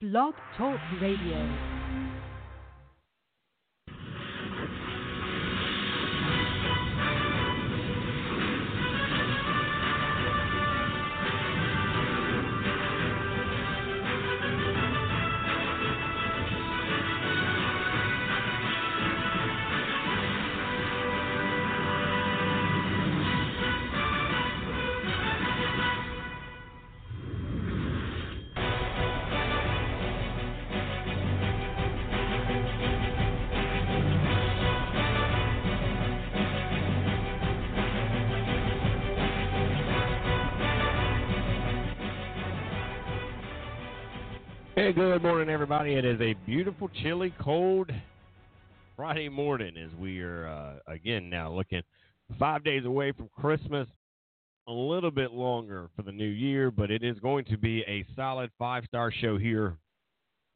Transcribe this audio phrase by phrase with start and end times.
[0.00, 1.77] Blog Talk Radio.
[44.98, 45.94] Good morning, everybody.
[45.94, 47.88] It is a beautiful, chilly, cold
[48.96, 51.82] Friday morning as we are, uh, again, now looking
[52.36, 53.86] five days away from Christmas.
[54.66, 58.04] A little bit longer for the new year, but it is going to be a
[58.16, 59.76] solid five star show here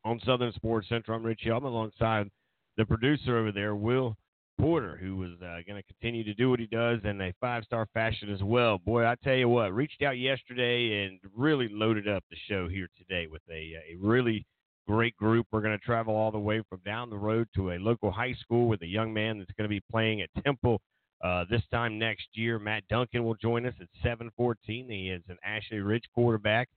[0.04, 1.16] on Southern Sports Central.
[1.16, 1.46] I'm Rich.
[1.46, 2.28] I'm alongside
[2.76, 4.16] the producer over there, Will
[4.62, 7.64] Porter, who was uh, going to continue to do what he does in a five
[7.64, 8.78] star fashion as well.
[8.78, 12.86] Boy, I tell you what, reached out yesterday and really loaded up the show here
[12.96, 14.46] today with a, a really
[14.86, 15.48] great group.
[15.50, 18.34] We're going to travel all the way from down the road to a local high
[18.34, 20.80] school with a young man that's going to be playing at Temple
[21.24, 22.60] uh, this time next year.
[22.60, 24.54] Matt Duncan will join us at 7:14.
[24.66, 26.68] He is an Ashley Ridge quarterback.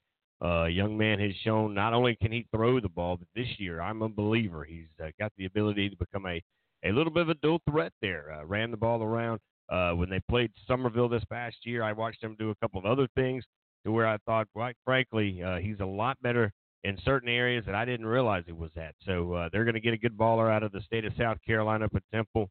[0.44, 3.80] Uh, young man has shown not only can he throw the ball, but this year
[3.80, 4.63] I'm a believer.
[4.63, 6.41] He's uh, got the ability to become a
[6.86, 8.31] a little bit of a dual threat there.
[8.31, 11.83] Uh, ran the ball around uh, when they played Summerville this past year.
[11.83, 13.44] I watched him do a couple of other things
[13.86, 16.52] to where I thought, quite frankly, uh, he's a lot better
[16.83, 18.94] in certain areas that I didn't realize he was at.
[19.06, 21.38] So uh, they're going to get a good baller out of the state of South
[21.45, 22.50] Carolina up at Temple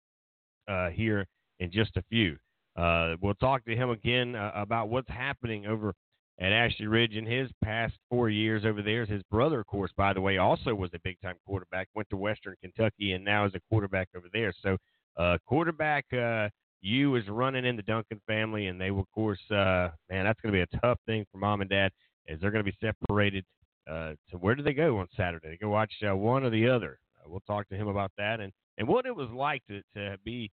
[0.69, 1.27] uh, here
[1.61, 2.37] in just a few.
[2.77, 5.95] Uh, we'll talk to him again uh, about what's happening over
[6.41, 9.07] at Ashley Ridge in his past four years over there.
[9.07, 12.17] His brother, of course, by the way, also was a big time quarterback, went to
[12.17, 14.53] Western Kentucky, and now is a quarterback over there.
[14.63, 14.77] So,
[15.17, 16.49] uh, quarterback uh,
[16.81, 20.41] U is running in the Duncan family, and they will, of course, uh, man, that's
[20.41, 21.93] going to be a tough thing for mom and dad
[22.29, 23.45] as they're going to be separated.
[23.89, 25.51] Uh, so, where do they go on Saturday?
[25.51, 26.99] They go watch uh, one or the other.
[27.19, 30.17] Uh, we'll talk to him about that and, and what it was like to, to
[30.25, 30.51] be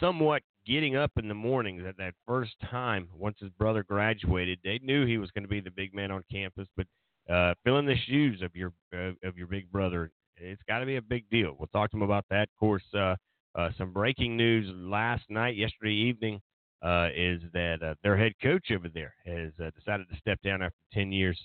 [0.00, 4.58] somewhat getting up in the mornings at that first time once his brother graduated.
[4.64, 6.86] They knew he was going to be the big man on campus, but
[7.32, 10.96] uh, filling the shoes of your uh, of your big brother, it's got to be
[10.96, 11.54] a big deal.
[11.58, 12.42] We'll talk to him about that.
[12.42, 13.16] Of course, uh,
[13.54, 16.40] uh, some breaking news last night, yesterday evening,
[16.82, 20.76] uh, is that uh, their head coach over there has decided to step down after
[20.92, 21.40] ten years.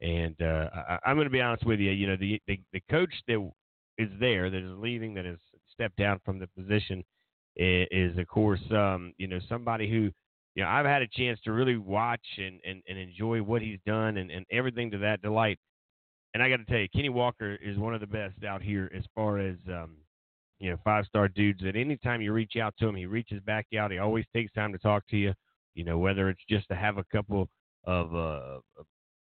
[0.00, 1.92] And I, I'm going to be honest with you.
[1.92, 3.50] You know, the, the the coach that
[3.98, 5.38] is there that is leaving, that has
[5.72, 7.04] stepped down from the position
[7.56, 10.10] is, of course, um, you know, somebody who,
[10.54, 13.78] you know, I've had a chance to really watch and, and, and enjoy what he's
[13.86, 15.58] done and, and everything to that delight.
[16.34, 18.90] And I got to tell you, Kenny Walker is one of the best out here
[18.96, 19.96] as far as, um,
[20.58, 23.66] you know, five star dudes that anytime you reach out to him, he reaches back
[23.78, 23.90] out.
[23.90, 25.34] He always takes time to talk to you,
[25.74, 27.48] you know, whether it's just to have a couple
[27.84, 28.58] of, uh,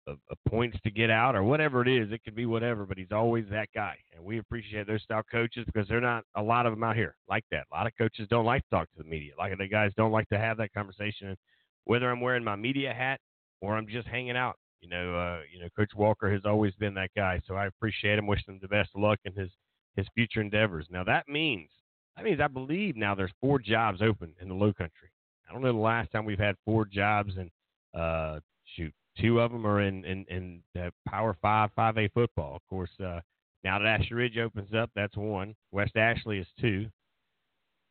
[0.08, 2.12] of of, points to get out or whatever it is.
[2.12, 3.96] It could be whatever, but he's always that guy.
[4.16, 7.16] And we appreciate those style coaches because they're not a lot of them out here
[7.30, 7.66] like that.
[7.72, 9.34] A lot of coaches don't like to talk to the media.
[9.38, 11.30] Like the guys don't like to have that conversation.
[11.30, 11.38] And
[11.86, 13.20] whether I'm wearing my media hat
[13.62, 16.94] or I'm just hanging out, you know, uh, you know, Coach Walker has always been
[16.96, 17.40] that guy.
[17.48, 18.28] So I appreciate him.
[18.28, 19.50] Wish him the best of luck in his
[19.96, 20.88] his future endeavors.
[20.90, 21.70] Now that means
[22.16, 25.10] that means I believe now there's four jobs open in the Low Country.
[25.50, 27.52] I don't know the last time we've had four jobs and
[27.94, 28.40] uh,
[29.20, 32.56] Two of them are in in, in uh, Power Five, Five A football.
[32.56, 33.20] Of course, uh,
[33.64, 35.56] now that Ashley Ridge opens up, that's one.
[35.72, 36.88] West Ashley is two.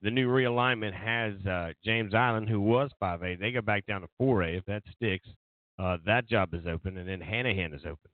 [0.03, 3.39] The new realignment has uh, James Island, who was 5A.
[3.39, 5.29] They go back down to 4A if that sticks.
[5.79, 8.11] Uh, that job is open, and then Hanahan is open.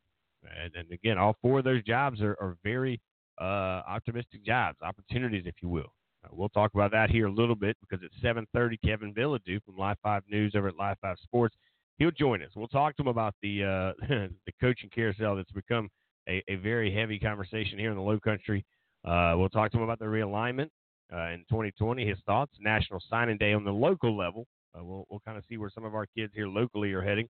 [0.62, 3.00] And, and again, all four of those jobs are, are very
[3.40, 5.92] uh, optimistic jobs, opportunities, if you will.
[6.24, 9.76] Uh, we'll talk about that here a little bit because at 7:30, Kevin Bilodeau from
[9.76, 11.56] Live Five News over at Live Five Sports
[11.98, 12.50] he'll join us.
[12.54, 15.88] We'll talk to him about the uh, the coaching carousel that's become
[16.28, 18.64] a, a, very heavy conversation here in the Low Country.
[19.04, 20.68] Uh, we'll talk to him about the realignment
[21.12, 24.46] uh, in 2020, his thoughts, National Signing Day on the local level.
[24.76, 27.28] Uh, we'll we'll kind of see where some of our kids here locally are heading,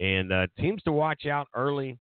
[0.00, 1.98] and uh, teams to watch out early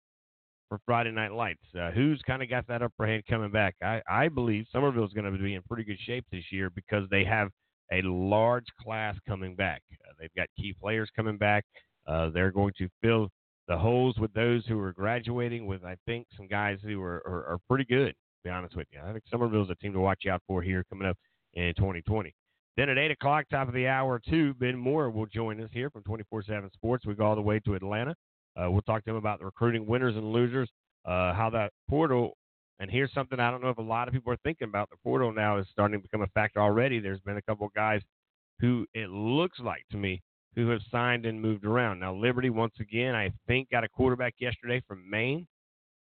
[0.70, 1.64] for Friday Night Lights.
[1.80, 3.76] Uh, who's kind of got that upper hand coming back?
[3.82, 7.08] I, I believe Summerville is going to be in pretty good shape this year because
[7.10, 7.50] they have
[7.92, 9.82] a large class coming back.
[10.20, 11.66] they've got key players coming back.
[12.08, 13.30] Uh, they're going to fill
[13.68, 17.54] the holes with those who are graduating with, I think, some guys who are, are,
[17.54, 19.00] are pretty good, to be honest with you.
[19.04, 21.18] I think Summerville's a team to watch out for here coming up
[21.54, 22.34] in 2020.
[22.76, 25.90] Then at 8 o'clock, top of the hour, too, Ben Moore will join us here
[25.90, 27.06] from 24 7 Sports.
[27.06, 28.16] We go all the way to Atlanta.
[28.58, 30.70] Uh, we'll talk to him about the recruiting winners and losers
[31.06, 32.36] uh, how that portal.
[32.80, 34.90] And here's something I don't know if a lot of people are thinking about.
[34.90, 37.00] The portal now is starting to become a factor already.
[37.00, 38.02] There's been a couple of guys
[38.60, 40.22] who it looks like to me
[40.56, 42.00] who have signed and moved around.
[42.00, 45.48] Now Liberty once again, I think, got a quarterback yesterday from Maine.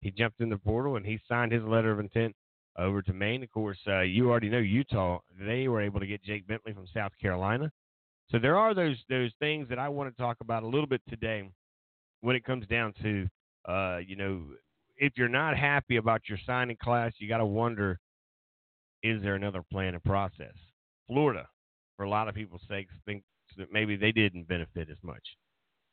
[0.00, 2.35] He jumped in the portal and he signed his letter of intent
[2.79, 3.43] over to Maine.
[3.43, 5.19] Of course, uh, you already know Utah.
[5.39, 7.71] They were able to get Jake Bentley from South Carolina.
[8.31, 11.03] So there are those those things that I want to talk about a little bit
[11.09, 11.49] today
[12.21, 13.29] when it comes down to
[13.69, 14.43] uh, you know
[14.97, 17.99] if you're not happy about your signing class, you got to wonder
[19.03, 20.55] is there another plan and process?
[21.09, 21.49] Florida,
[21.97, 23.27] for a lot of people's sakes, thinks
[23.58, 25.22] that maybe they didn't benefit as much.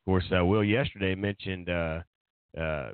[0.01, 2.01] Of course, uh, Will yesterday mentioned uh,
[2.59, 2.91] uh,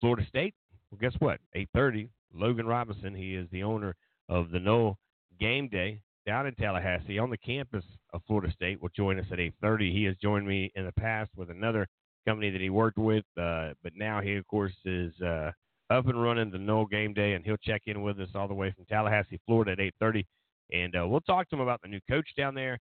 [0.00, 0.54] Florida State.
[0.90, 1.40] Well, guess what?
[1.56, 2.08] 8:30.
[2.34, 3.14] Logan Robinson.
[3.14, 3.96] He is the owner
[4.28, 4.96] of the Nole
[5.38, 8.80] Game Day down in Tallahassee on the campus of Florida State.
[8.80, 9.92] Will join us at 8:30.
[9.92, 11.86] He has joined me in the past with another
[12.26, 15.50] company that he worked with, uh, but now he of course is uh,
[15.90, 18.54] up and running the Nole Game Day, and he'll check in with us all the
[18.54, 20.24] way from Tallahassee, Florida, at 8:30,
[20.72, 22.78] and uh, we'll talk to him about the new coach down there.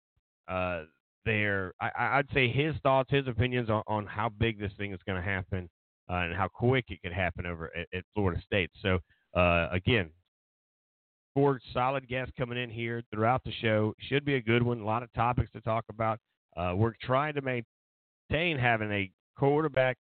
[1.26, 5.00] There, I, would say his thoughts, his opinions on, on how big this thing is
[5.04, 5.68] going to happen
[6.08, 8.70] uh, and how quick it could happen over at, at Florida State.
[8.80, 9.00] So
[9.34, 10.10] uh, again,
[11.34, 13.92] four solid guests coming in here throughout the show.
[14.08, 14.80] Should be a good one.
[14.80, 16.18] A lot of topics to talk about.
[16.56, 19.98] Uh, we're trying to maintain having a quarterback,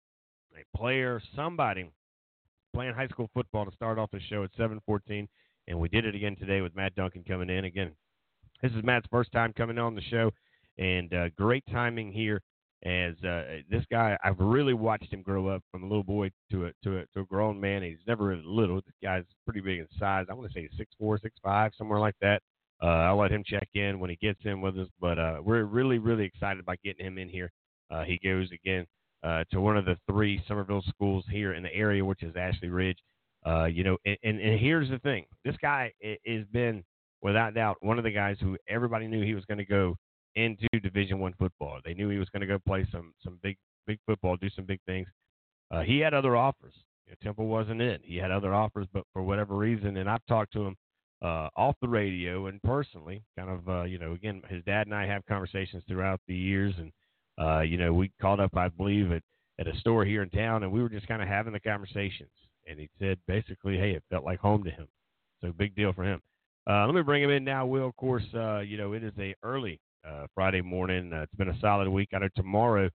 [0.59, 1.89] a player, somebody
[2.73, 5.27] playing high school football to start off the show at 7:14,
[5.67, 7.65] and we did it again today with Matt Duncan coming in.
[7.65, 7.91] Again,
[8.61, 10.31] this is Matt's first time coming on the show,
[10.81, 12.41] and uh, great timing here
[12.83, 16.65] as uh, this guy, I've really watched him grow up from a little boy to
[16.65, 17.83] a to a, to a grown man.
[17.83, 18.77] He's never really little.
[18.77, 20.25] This guy's pretty big in size.
[20.29, 22.41] I want to say six four, six five, somewhere like that.
[22.81, 24.87] Uh, I'll let him check in when he gets in with us.
[24.99, 27.51] But uh, we're really really excited about getting him in here.
[27.91, 28.87] Uh, he goes again
[29.23, 32.69] uh, to one of the three Summerville schools here in the area, which is Ashley
[32.69, 32.97] Ridge.
[33.45, 36.83] Uh, you know, and, and, and here's the thing: this guy has been,
[37.21, 39.95] without doubt, one of the guys who everybody knew he was going to go
[40.35, 41.79] into Division One football.
[41.83, 43.57] They knew he was going to go play some some big
[43.87, 45.07] big football, do some big things.
[45.71, 46.73] Uh, he had other offers.
[47.05, 47.99] You know, Temple wasn't in.
[48.03, 50.75] He had other offers, but for whatever reason, and I've talked to him
[51.21, 54.95] uh, off the radio and personally, kind of, uh, you know, again, his dad and
[54.95, 56.91] I have conversations throughout the years, and
[57.39, 59.23] uh, you know, we called up, I believe, at
[59.59, 62.31] at a store here in town, and we were just kind of having the conversations.
[62.67, 64.87] And he said basically, hey, it felt like home to him.
[65.41, 66.21] So big deal for him.
[66.69, 67.87] Uh, let me bring him in now, Will.
[67.87, 71.11] Of course, uh, you know, it is a early uh, Friday morning.
[71.13, 72.09] Uh, it's been a solid week.
[72.13, 72.89] I know tomorrow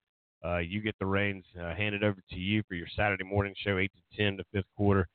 [0.44, 3.78] uh, you get the reins uh, handed over to you for your Saturday morning show,
[3.78, 5.08] 8 to 10, the fifth quarter.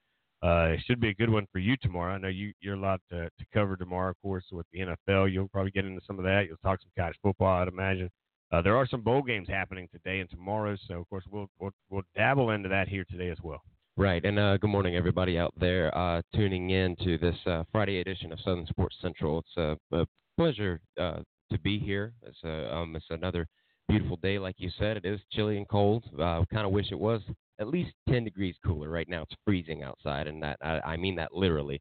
[0.43, 2.15] Uh, it should be a good one for you tomorrow.
[2.15, 5.31] I know you, you're a lot to, to cover tomorrow, of course, with the NFL.
[5.33, 6.47] You'll probably get into some of that.
[6.49, 8.11] You'll talk some college football, I'd imagine.
[8.51, 11.71] Uh, there are some bowl games happening today and tomorrow, so of course we'll, we'll,
[11.89, 13.61] we'll dabble into that here today as well.
[13.97, 18.01] Right, and uh, good morning, everybody out there uh, tuning in to this uh, Friday
[18.01, 19.41] edition of Southern Sports Central.
[19.41, 19.57] It's
[19.93, 20.07] a, a
[20.37, 21.21] pleasure uh,
[21.51, 22.13] to be here.
[22.23, 23.47] It's a, um, it's another
[23.89, 24.97] beautiful day, like you said.
[24.97, 26.05] It is chilly and cold.
[26.15, 27.21] Uh, kind of wish it was
[27.59, 28.89] at least 10 degrees cooler.
[28.89, 31.81] Right now, it's freezing outside, and that I, I mean that literally.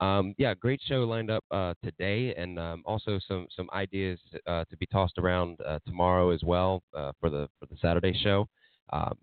[0.00, 4.64] Um, yeah, great show lined up uh, today, and um, also some some ideas uh,
[4.70, 8.46] to be tossed around uh, tomorrow as well uh, for the for the Saturday show.
[8.92, 9.14] Um,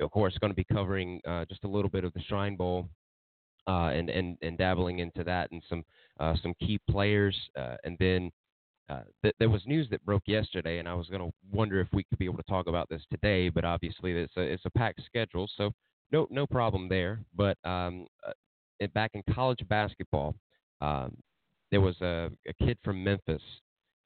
[0.00, 2.88] of course, going to be covering uh, just a little bit of the Shrine Bowl
[3.66, 5.84] uh, and and and dabbling into that and some
[6.42, 7.36] some key players,
[7.84, 8.30] and then
[8.92, 11.88] uh, th- there was news that broke yesterday, and I was going to wonder if
[11.92, 13.48] we could be able to talk about this today.
[13.48, 15.72] But obviously, it's a it's a packed schedule, so
[16.10, 17.20] no no problem there.
[17.34, 20.34] But um, uh, back in college basketball,
[20.80, 21.16] um,
[21.70, 23.42] there was a, a kid from Memphis.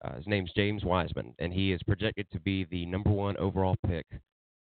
[0.05, 3.77] Uh, his name's James Wiseman, and he is projected to be the number one overall
[3.87, 4.07] pick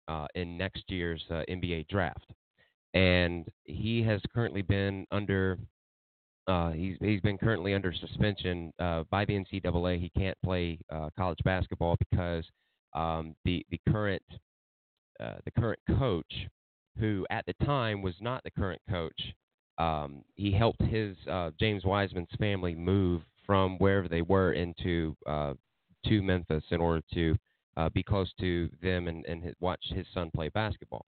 [0.08, 2.32] uh, in next year's uh, NBA draft.
[2.94, 5.58] And he has currently been under
[6.46, 10.00] uh, he's he's been currently under suspension uh, by the NCAA.
[10.00, 12.44] He can't play uh, college basketball because
[12.94, 14.22] um, the the current
[15.20, 16.32] uh, the current coach,
[16.98, 19.20] who at the time was not the current coach,
[19.78, 25.54] um, he helped his uh, James Wiseman's family move from wherever they were into uh,
[26.06, 27.36] to Memphis in order to
[27.92, 31.04] be close to them and, and watch his son play basketball,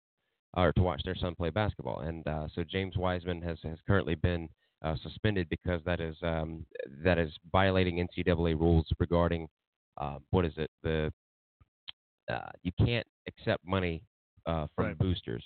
[0.56, 2.00] or to watch their son play basketball.
[2.00, 4.48] And so James Wiseman has has currently been
[4.82, 6.64] uh, suspended because that is um,
[7.02, 9.48] that is violating NCAA rules regarding
[9.96, 11.12] uh, what is it the
[12.30, 14.02] uh, you can't accept money
[14.46, 14.98] uh, from right.
[14.98, 15.42] boosters,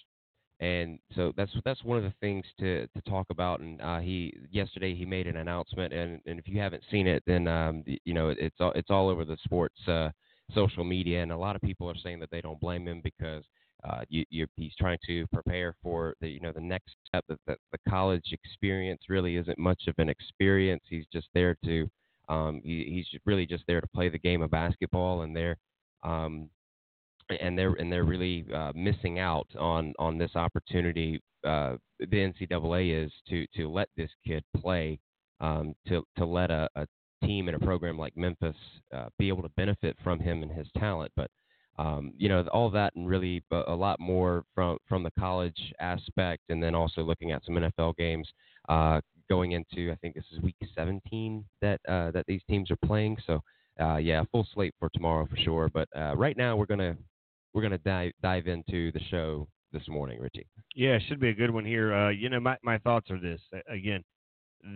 [0.60, 3.60] and so that's that's one of the things to, to talk about.
[3.60, 7.22] And uh, he yesterday he made an announcement, and, and if you haven't seen it,
[7.26, 10.10] then um, you know it's all it's all over the sports uh,
[10.54, 13.44] social media, and a lot of people are saying that they don't blame him because
[13.88, 17.24] uh, you, he's trying to prepare for the you know the next step.
[17.28, 20.82] That the, the college experience really isn't much of an experience.
[20.88, 21.88] He's just there to
[22.28, 25.56] um, he, he's really just there to play the game of basketball, and they're
[26.02, 26.48] um,
[27.40, 31.20] and they're and they're really uh, missing out on on this opportunity.
[31.44, 34.98] Uh, the NCAA is to to let this kid play,
[35.40, 36.86] um, to to let a, a
[37.24, 38.56] team and a program like Memphis
[38.94, 41.12] uh, be able to benefit from him and his talent.
[41.16, 41.30] But
[41.78, 46.42] um, you know all that and really a lot more from from the college aspect,
[46.48, 48.28] and then also looking at some NFL games
[48.68, 52.78] uh, going into I think this is week 17 that uh, that these teams are
[52.84, 53.16] playing.
[53.26, 53.42] So
[53.80, 55.70] uh, yeah, full slate for tomorrow for sure.
[55.72, 56.96] But uh, right now we're gonna
[57.54, 60.46] we're gonna dive dive into the show this morning, Richie.
[60.74, 61.94] Yeah, it should be a good one here.
[61.94, 64.02] Uh, you know, my my thoughts are this again,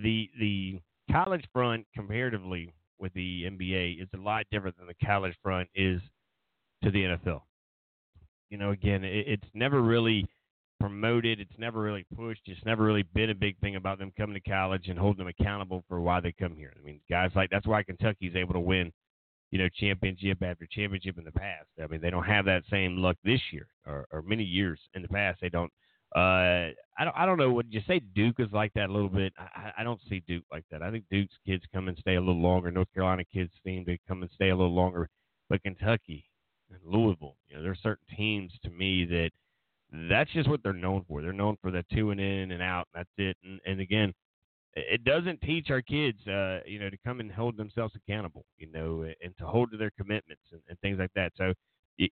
[0.02, 0.80] the the
[1.12, 6.00] college front comparatively with the NBA is a lot different than the college front is
[6.86, 7.40] to the NFL.
[8.48, 10.24] You know, again, it, it's never really
[10.78, 11.40] promoted.
[11.40, 12.42] It's never really pushed.
[12.46, 15.34] It's never really been a big thing about them coming to college and holding them
[15.38, 16.72] accountable for why they come here.
[16.78, 18.92] I mean, guys like that's why Kentucky's able to win,
[19.50, 21.66] you know, championship after championship in the past.
[21.82, 25.02] I mean, they don't have that same luck this year or, or many years in
[25.02, 25.40] the past.
[25.40, 25.72] They don't.
[26.14, 27.16] Uh, I don't.
[27.16, 27.50] I don't know.
[27.50, 29.32] Would you say Duke is like that a little bit?
[29.36, 30.82] I, I don't see Duke like that.
[30.82, 32.70] I think Duke's kids come and stay a little longer.
[32.70, 35.08] North Carolina kids seem to come and stay a little longer.
[35.48, 36.24] But Kentucky
[36.70, 39.30] and Louisville, you know, there's certain teams to me that
[40.10, 41.22] that's just what they're known for.
[41.22, 42.88] They're known for the two and in and out.
[42.94, 43.36] And that's it.
[43.44, 44.12] And, and again,
[44.74, 48.70] it doesn't teach our kids, uh, you know, to come and hold themselves accountable, you
[48.70, 51.32] know, and to hold to their commitments and, and things like that.
[51.36, 51.54] So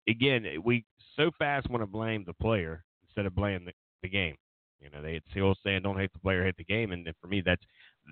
[0.09, 0.85] again, we
[1.17, 4.37] so fast want to blame the player instead of blaming the, the game.
[4.81, 7.43] You know, they old saying, "Don't hate the player, hate the game." And for me,
[7.45, 7.63] that's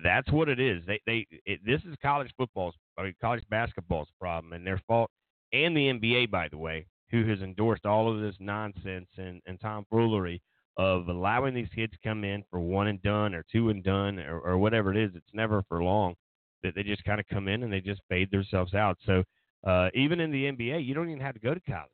[0.03, 0.83] that's what it is.
[0.87, 5.11] They they it, this is college football's, I mean, college basketball's problem, and their fault,
[5.53, 9.59] and the NBA, by the way, who has endorsed all of this nonsense and, and
[9.59, 10.41] tomfoolery
[10.77, 14.19] of allowing these kids to come in for one and done or two and done
[14.19, 15.11] or, or whatever it is.
[15.15, 16.15] It's never for long
[16.63, 18.97] that they just kind of come in and they just fade themselves out.
[19.05, 19.23] So
[19.65, 21.89] uh, even in the NBA, you don't even have to go to college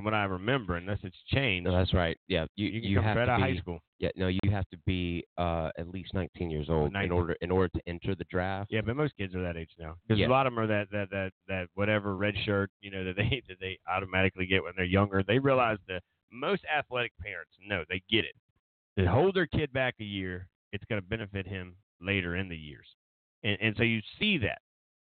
[0.00, 1.66] from what I remember, unless it's changed.
[1.66, 2.16] No, that's right.
[2.26, 3.80] Yeah, you you, you have right to be, high school.
[3.98, 7.04] Yeah, no, you have to be uh, at least 19 years old 19.
[7.04, 8.70] in order in order to enter the draft.
[8.72, 9.96] Yeah, but most kids are that age now.
[10.08, 10.28] Because Yeah.
[10.28, 13.16] a lot of them are that that that that whatever red shirt, you know, that
[13.16, 15.22] they that they automatically get when they're younger.
[15.22, 16.00] They realize that
[16.32, 18.34] most athletic parents know they get it.
[18.98, 22.56] To hold their kid back a year, it's going to benefit him later in the
[22.56, 22.86] years,
[23.44, 24.62] and and so you see that.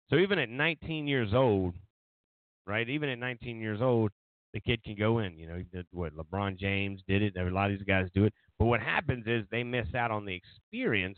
[0.09, 1.73] So even at 19 years old,
[2.67, 2.87] right?
[2.89, 4.11] Even at 19 years old,
[4.53, 5.37] the kid can go in.
[5.37, 7.35] You know, did what LeBron James did it.
[7.37, 8.33] A lot of these guys do it.
[8.59, 11.17] But what happens is they miss out on the experience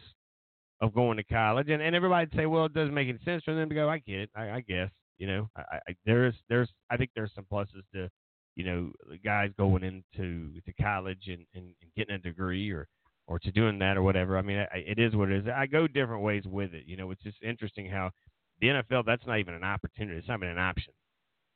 [0.82, 3.54] of going to college, and, and everybody'd say, well, it doesn't make any sense for
[3.54, 3.90] them to go.
[3.90, 4.30] I get it.
[4.36, 4.90] I, I guess.
[5.18, 8.10] You know, I, I, there's there's I think there's some pluses to,
[8.56, 8.92] you know,
[9.24, 12.88] guys going into to college and, and, and getting a degree or
[13.28, 14.38] or to doing that or whatever.
[14.38, 15.54] I mean, I, it is what it is.
[15.54, 16.84] I go different ways with it.
[16.86, 18.12] You know, it's just interesting how
[18.60, 20.20] the NFL that's not even an opportunity.
[20.20, 20.94] It's not even an option.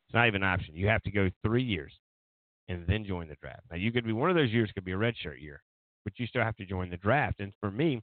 [0.09, 0.75] It's not even an option.
[0.75, 1.93] You have to go three years
[2.67, 3.61] and then join the draft.
[3.69, 5.61] Now you could be one of those years could be a redshirt year,
[6.03, 7.39] but you still have to join the draft.
[7.39, 8.01] And for me,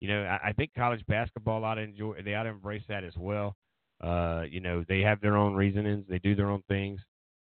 [0.00, 2.22] you know, I, I think college basketball ought to enjoy.
[2.24, 3.56] They ought to embrace that as well.
[4.00, 6.04] Uh, you know, they have their own reasonings.
[6.08, 7.00] They do their own things.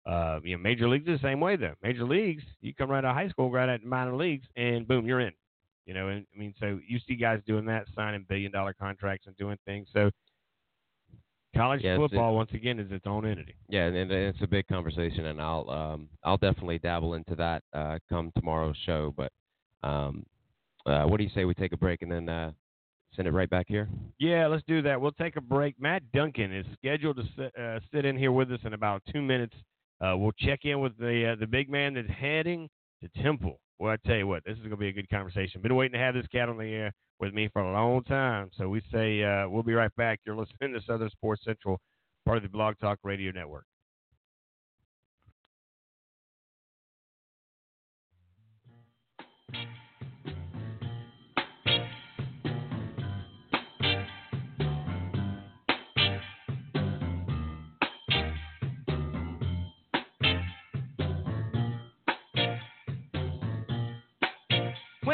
[0.04, 1.72] Uh, you know, major leagues the same way though.
[1.82, 4.86] Major leagues, you come right out of high school, right out of minor leagues, and
[4.86, 5.32] boom, you're in.
[5.86, 9.26] You know, and I mean, so you see guys doing that, signing billion dollar contracts
[9.26, 9.88] and doing things.
[9.94, 10.10] So
[11.54, 13.54] college Yeah, football, once again, is its own entity.
[13.68, 17.62] Yeah, and, and it's a big conversation, and I'll um, I'll definitely dabble into that
[17.72, 19.14] uh, come tomorrow's show.
[19.16, 19.32] But
[19.82, 20.24] um,
[20.86, 22.52] uh, what do you say we take a break and then uh,
[23.14, 23.88] send it right back here?
[24.18, 25.00] Yeah, let's do that.
[25.00, 25.74] We'll take a break.
[25.80, 29.22] Matt Duncan is scheduled to sit, uh, sit in here with us in about two
[29.22, 29.54] minutes.
[30.00, 32.68] Uh, we'll check in with the uh, the big man that's heading
[33.02, 33.58] to Temple.
[33.78, 35.60] Well, I tell you what, this is going to be a good conversation.
[35.60, 38.50] Been waiting to have this cat on the air with me for a long time.
[38.56, 40.20] So we say uh, we'll be right back.
[40.24, 41.80] You're listening to Southern Sports Central,
[42.24, 43.64] part of the Blog Talk Radio Network.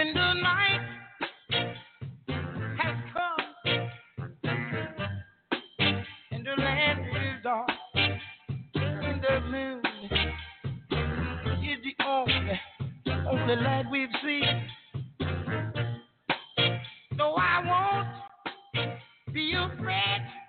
[0.01, 0.81] The night
[2.79, 3.47] has come
[6.31, 7.69] and the land is dark,
[8.77, 9.83] and the moon
[11.63, 12.61] is the only,
[13.29, 14.69] only light we've seen.
[17.37, 17.63] I
[18.75, 20.40] won't be afraid.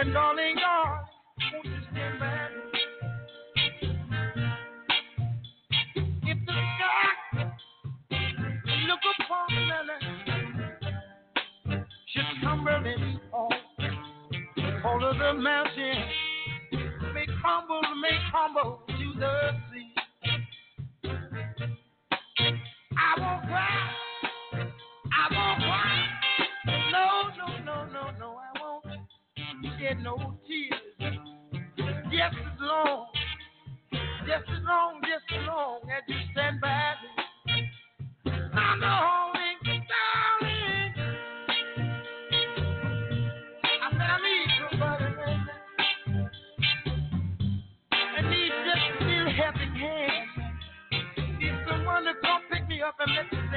[0.00, 1.04] And darling God,
[1.52, 2.48] won't you stand by?
[6.22, 7.08] If the sky
[8.86, 9.98] look upon Lily,
[12.14, 13.52] should tumble and fall,
[14.84, 16.12] all of the mountains
[17.14, 19.34] may crumble, may crumble to the
[52.88, 53.37] up and let me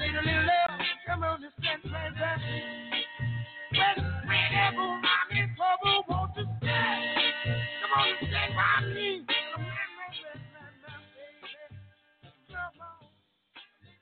[0.00, 0.50] need a.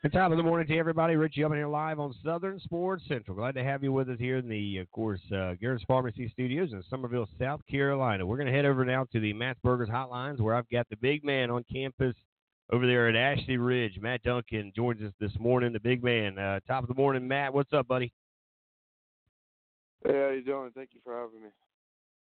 [0.00, 1.16] Good of the morning to everybody.
[1.16, 3.36] Richie up here live on Southern Sports Central.
[3.36, 6.72] Glad to have you with us here in the, of course, uh, Garrett's Pharmacy Studios
[6.72, 8.24] in Summerville, South Carolina.
[8.24, 10.96] We're going to head over now to the Matt's Burgers Hotlines where I've got the
[10.96, 12.14] big man on campus
[12.70, 13.98] over there at Ashley Ridge.
[14.00, 16.38] Matt Duncan joins us this morning, the big man.
[16.38, 17.54] Uh, top of the morning, Matt.
[17.54, 18.12] What's up, buddy?
[20.04, 20.70] Hey, how you doing?
[20.74, 21.48] Thank you for having me.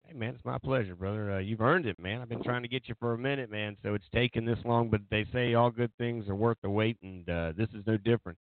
[0.06, 1.34] Hey, man, it's my pleasure, brother.
[1.34, 2.22] Uh, you've earned it, man.
[2.22, 4.90] I've been trying to get you for a minute, man, so it's taken this long,
[4.90, 7.98] but they say all good things are worth the wait, and uh, this is no
[7.98, 8.38] different.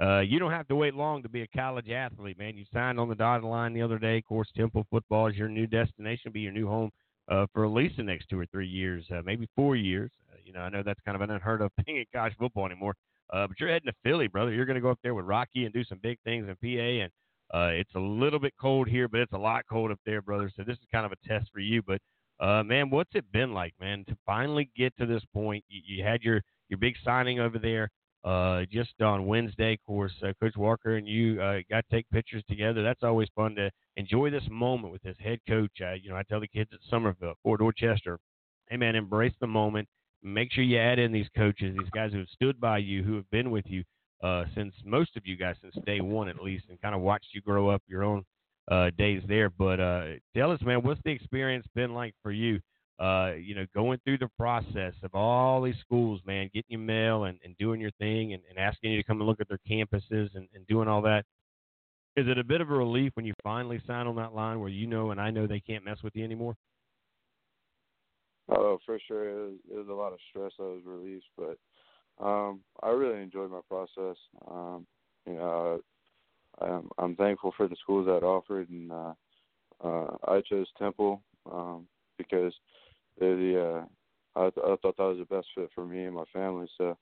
[0.00, 2.56] Uh, you don't have to wait long to be a college athlete, man.
[2.56, 4.18] You signed on the dotted line the other day.
[4.18, 6.92] Of course, Temple football is your new destination, be your new home
[7.30, 10.10] uh, for at least the next two or three years, uh, maybe four years.
[10.32, 12.66] Uh, you know, I know that's kind of an unheard of thing in college football
[12.66, 12.94] anymore.
[13.30, 14.52] Uh, but you're heading to Philly, brother.
[14.52, 17.04] You're going to go up there with Rocky and do some big things in PA,
[17.04, 17.12] and
[17.52, 20.50] uh, it's a little bit cold here, but it's a lot cold up there, brother.
[20.56, 21.82] So this is kind of a test for you.
[21.82, 22.00] But
[22.40, 25.64] uh, man, what's it been like, man, to finally get to this point?
[25.68, 27.90] You, you had your your big signing over there
[28.24, 29.74] uh, just on Wednesday.
[29.74, 32.82] Of course, uh, Coach Walker and you uh, got to take pictures together.
[32.82, 35.72] That's always fun to enjoy this moment with this head coach.
[35.82, 38.18] Uh, you know, I tell the kids at Summerville, Fort Dorchester,
[38.70, 39.88] hey man, embrace the moment.
[40.22, 43.16] Make sure you add in these coaches, these guys who have stood by you, who
[43.16, 43.84] have been with you
[44.22, 47.28] uh, since most of you guys since day one at least, and kind of watched
[47.32, 48.24] you grow up your own
[48.70, 49.50] uh, days there.
[49.50, 50.04] But uh,
[50.36, 52.60] tell us, man, what's the experience been like for you?
[53.00, 57.24] Uh, you know, going through the process of all these schools, man, getting your mail
[57.24, 59.60] and, and doing your thing and, and asking you to come and look at their
[59.70, 61.24] campuses and, and doing all that.
[62.18, 64.68] Is it a bit of a relief when you finally sign on that line where
[64.68, 66.56] you know and I know they can't mess with you anymore?
[68.48, 69.28] Oh, for sure.
[69.28, 71.58] It was, it was a lot of stress that was released, but
[72.20, 74.16] um, I really enjoyed my process.
[74.50, 74.84] Um,
[75.26, 75.80] you know,
[76.60, 79.12] I'm, I'm thankful for the schools that offered, and uh,
[79.84, 82.52] uh, I chose Temple um, because
[83.20, 83.62] they're the.
[83.64, 83.84] Uh,
[84.40, 86.68] I, th- I thought that was the best fit for me and my family.
[86.78, 86.98] So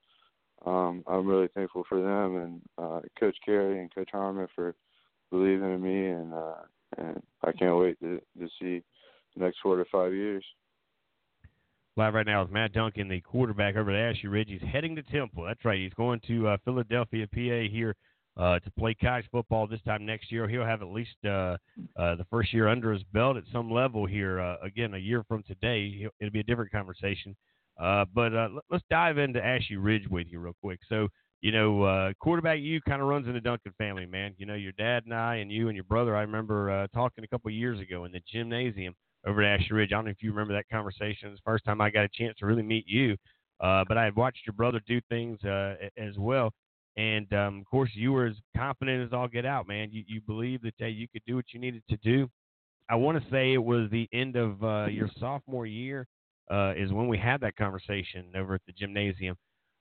[0.66, 4.74] um, I'm really thankful for them and uh, Coach Carey and Coach Harmon for
[5.31, 6.55] believing in me, and uh,
[6.99, 8.83] and I can't wait to to see
[9.35, 10.45] the next four to five years.
[11.97, 14.49] Live right now is Matt Duncan, the quarterback over at Ashley Ridge.
[14.51, 15.45] He's heading to Temple.
[15.45, 15.79] That's right.
[15.79, 17.97] He's going to uh, Philadelphia, PA here
[18.37, 20.47] uh, to play college football this time next year.
[20.47, 21.57] He'll have at least uh,
[21.97, 24.41] uh, the first year under his belt at some level here.
[24.41, 27.35] Uh, again, a year from today, it'll be a different conversation.
[27.81, 30.81] Uh, but uh, let, let's dive into Ashley Ridge with you real quick.
[30.89, 31.09] So,
[31.40, 34.35] you know, uh, quarterback you kind of runs in the Duncan family, man.
[34.38, 36.16] You know, your dad and I and you and your brother.
[36.16, 38.94] I remember uh, talking a couple of years ago in the gymnasium
[39.27, 39.90] over at Ashley Ridge.
[39.92, 41.33] I don't know if you remember that conversation.
[41.33, 43.16] The first time I got a chance to really meet you.
[43.61, 46.53] Uh, but I had watched your brother do things uh, as well.
[46.96, 49.90] And um, of course, you were as confident as all get out, man.
[49.92, 52.29] You, you believed that hey, you could do what you needed to do.
[52.88, 56.07] I want to say it was the end of uh, your sophomore year
[56.51, 59.37] uh, is when we had that conversation over at the gymnasium.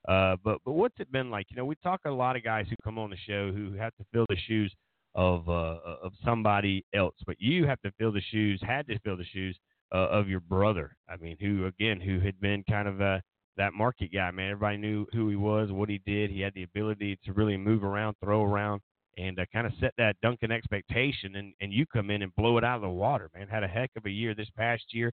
[0.08, 1.46] Uh, but but what's it been like?
[1.50, 3.94] You know, we talk a lot of guys who come on the show who have
[3.96, 4.72] to fill the shoes
[5.14, 9.16] of uh, of somebody else, but you have to fill the shoes, had to fill
[9.16, 9.58] the shoes
[9.92, 10.96] uh, of your brother.
[11.08, 13.18] I mean, who again, who had been kind of uh,
[13.56, 14.52] that market guy, man.
[14.52, 16.30] Everybody knew who he was, what he did.
[16.30, 18.82] He had the ability to really move around, throw around,
[19.16, 22.58] and uh, kind of set that Duncan expectation, and and you come in and blow
[22.58, 23.48] it out of the water, man.
[23.48, 25.10] Had a heck of a year this past year.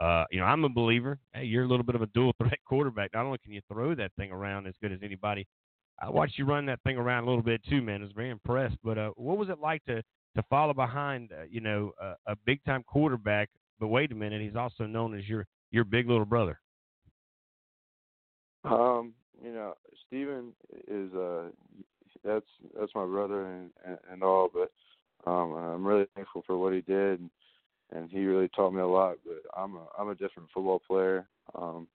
[0.00, 1.18] Uh, you know, I'm a believer.
[1.32, 3.10] Hey, you're a little bit of a dual threat quarterback.
[3.14, 5.46] Not only can you throw that thing around as good as anybody,
[6.00, 8.00] I watched you run that thing around a little bit too, man.
[8.02, 8.76] I was very impressed.
[8.84, 10.02] But uh, what was it like to
[10.36, 13.48] to follow behind, uh, you know, a, a big time quarterback?
[13.80, 16.60] But wait a minute, he's also known as your your big little brother.
[18.64, 19.74] Um, you know,
[20.06, 20.52] Steven
[20.88, 21.44] is uh
[22.24, 22.46] that's
[22.78, 24.70] that's my brother and and, and all, but
[25.30, 27.30] um I'm really thankful for what he did and,
[27.92, 31.28] and he really taught me a lot, but I'm a I'm a different football player.
[31.54, 31.88] Um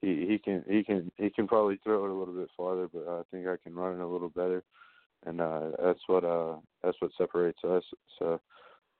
[0.00, 3.06] he he can he can he can probably throw it a little bit farther, but
[3.08, 4.62] I think I can run it a little better.
[5.26, 7.84] And uh that's what uh that's what separates us.
[8.18, 8.40] So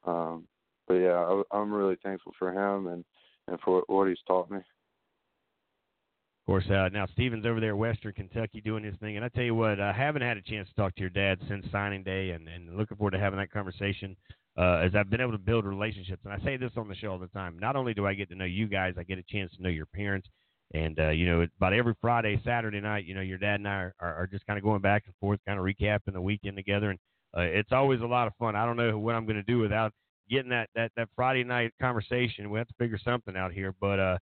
[0.06, 0.46] um
[0.88, 3.04] but yeah, I, I'm really thankful for him and
[3.48, 8.60] and for what he's taught me Of course, uh, now Steven's over there, Western Kentucky,
[8.60, 9.16] doing his thing.
[9.16, 11.38] And I tell you what, I haven't had a chance to talk to your dad
[11.48, 14.16] since signing day, and, and looking forward to having that conversation.
[14.58, 17.12] Uh, as I've been able to build relationships, and I say this on the show
[17.12, 17.58] all the time.
[17.58, 19.68] Not only do I get to know you guys, I get a chance to know
[19.68, 20.28] your parents.
[20.74, 23.74] And uh, you know, about every Friday, Saturday night, you know, your dad and I
[23.74, 26.56] are, are, are just kind of going back and forth, kind of recapping the weekend
[26.56, 26.98] together, and
[27.36, 28.54] uh, it's always a lot of fun.
[28.54, 29.92] I don't know what I'm going to do without
[30.28, 32.50] getting that that that Friday night conversation.
[32.50, 34.18] We have to figure something out here, but uh,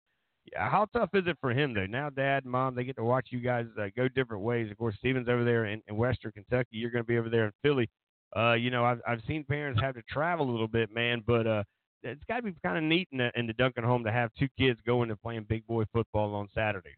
[0.54, 1.86] how tough is it for him though?
[1.86, 4.70] Now, Dad, Mom, they get to watch you guys uh, go different ways.
[4.70, 6.68] Of course, Steven's over there in, in Western Kentucky.
[6.72, 7.88] You're going to be over there in Philly.
[8.36, 11.46] Uh, you know, I've I've seen parents have to travel a little bit, man, but
[11.46, 11.62] uh,
[12.02, 14.30] it's got to be kind of neat in the, in the Duncan home to have
[14.38, 16.92] two kids going and playing big boy football on Saturdays.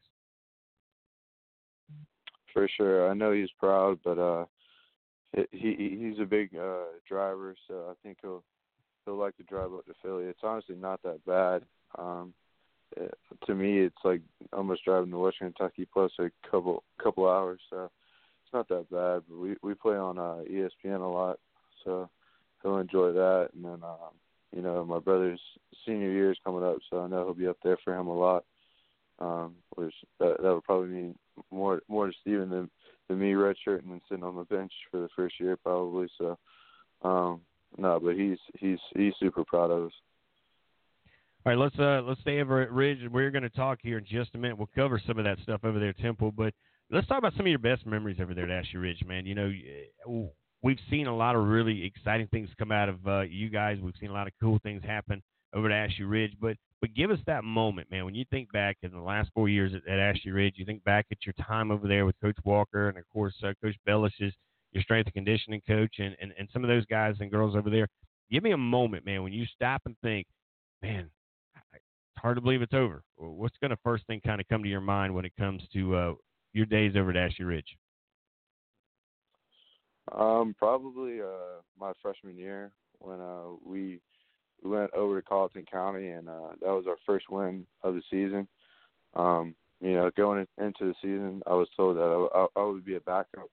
[2.53, 4.45] For sure, I know he's proud, but uh,
[5.53, 8.43] he he's a big uh driver, so I think he'll
[9.05, 10.25] he'll like to drive up to Philly.
[10.25, 11.63] It's honestly not that bad.
[11.97, 12.35] Um,
[13.01, 13.07] uh,
[13.47, 14.21] to me, it's like
[14.53, 17.61] almost driving to Western Kentucky plus a couple couple hours.
[17.71, 17.91] So
[18.53, 19.23] it's not that bad.
[19.29, 21.39] But we we play on uh, ESPN a lot,
[21.85, 22.09] so
[22.63, 23.51] he'll enjoy that.
[23.55, 24.13] And then um,
[24.55, 25.41] you know my brother's
[25.87, 28.17] senior year is coming up, so I know he'll be up there for him a
[28.17, 28.45] lot.
[29.19, 31.15] Um, which that that would probably mean
[31.51, 32.71] more more to Steven than
[33.09, 36.09] than me redshirting and sitting on the bench for the first year probably.
[36.19, 36.39] So
[37.03, 37.41] um,
[37.79, 39.93] no, but he's he's he's super proud of us.
[41.47, 42.99] All right, let's uh let's stay over at Ridge.
[43.11, 44.59] We're going to talk here in just a minute.
[44.59, 46.53] We'll cover some of that stuff over there Temple, but
[46.91, 49.27] let's talk about some of your best memories over there at Ashley Ridge, man.
[49.27, 49.53] You know,
[50.07, 50.29] uh,
[50.63, 53.79] we've seen a lot of really exciting things come out of uh, you guys.
[53.83, 55.23] We've seen a lot of cool things happen
[55.55, 58.07] over at Ashley Ridge, but but give us that moment, man.
[58.07, 60.83] When you think back in the last four years at, at Ashley Ridge, you think
[60.85, 64.13] back at your time over there with Coach Walker and of course uh, Coach Bellis
[64.21, 64.33] is
[64.73, 67.71] your strength and conditioning coach, and, and and some of those guys and girls over
[67.71, 67.89] there.
[68.31, 70.27] Give me a moment, man, when you stop and think,
[70.83, 71.11] man,
[71.75, 71.83] it's
[72.19, 73.03] hard to believe it's over.
[73.17, 75.97] What's going to first thing kind of come to your mind when it comes to
[75.97, 76.13] uh,
[76.53, 77.77] your days over at Ashley Ridge?
[80.13, 84.01] Um, probably uh, my freshman year when uh, we
[84.63, 88.03] we went over to Colleton County and uh, that was our first win of the
[88.11, 88.47] season.
[89.15, 92.03] Um, you know, going into the season, I was told that
[92.35, 93.49] I, I, I would be a backup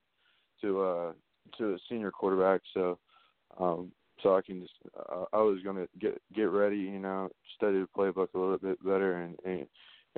[0.60, 1.12] to uh
[1.56, 2.60] to a senior quarterback.
[2.74, 2.98] So
[3.58, 7.78] um, so I can just uh, I was gonna get get ready, you know, study
[7.78, 9.66] the playbook a little bit better and and,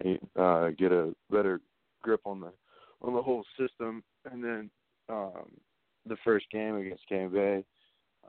[0.04, 1.60] and uh, get a better
[2.02, 2.52] grip on the
[3.02, 4.02] on the whole system.
[4.30, 4.70] And then
[5.08, 5.50] um,
[6.06, 7.64] the first game against Cane Bay,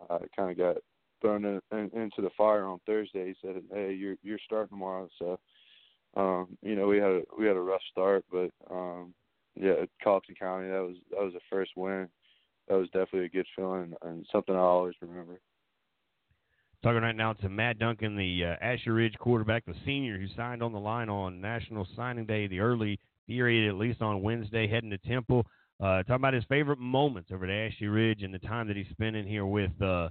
[0.09, 0.77] I uh, kind of got
[1.21, 3.27] thrown in, in, into the fire on Thursday.
[3.27, 5.39] He said, "Hey, you're you're starting tomorrow." So
[6.15, 9.13] um, you know we had a we had a rough start, but um,
[9.55, 12.09] yeah, Colleton County that was that was the first win.
[12.67, 15.39] That was definitely a good feeling and something I always remember.
[16.83, 20.63] Talking right now to Matt Duncan, the uh, Ashley Ridge quarterback, the senior who signed
[20.63, 24.89] on the line on National Signing Day, the early period, at least on Wednesday, heading
[24.91, 25.45] to Temple.
[25.81, 28.89] Uh, talking about his favorite moments over at Ashley Ridge and the time that he's
[28.91, 30.09] spending here with uh,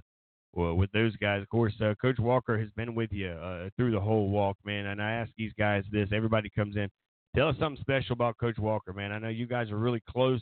[0.53, 1.41] well, with those guys.
[1.41, 4.87] Of course, uh, Coach Walker has been with you uh, through the whole walk, man.
[4.87, 6.89] And I ask these guys this: everybody comes in,
[7.35, 9.11] tell us something special about Coach Walker, man.
[9.11, 10.41] I know you guys are really close.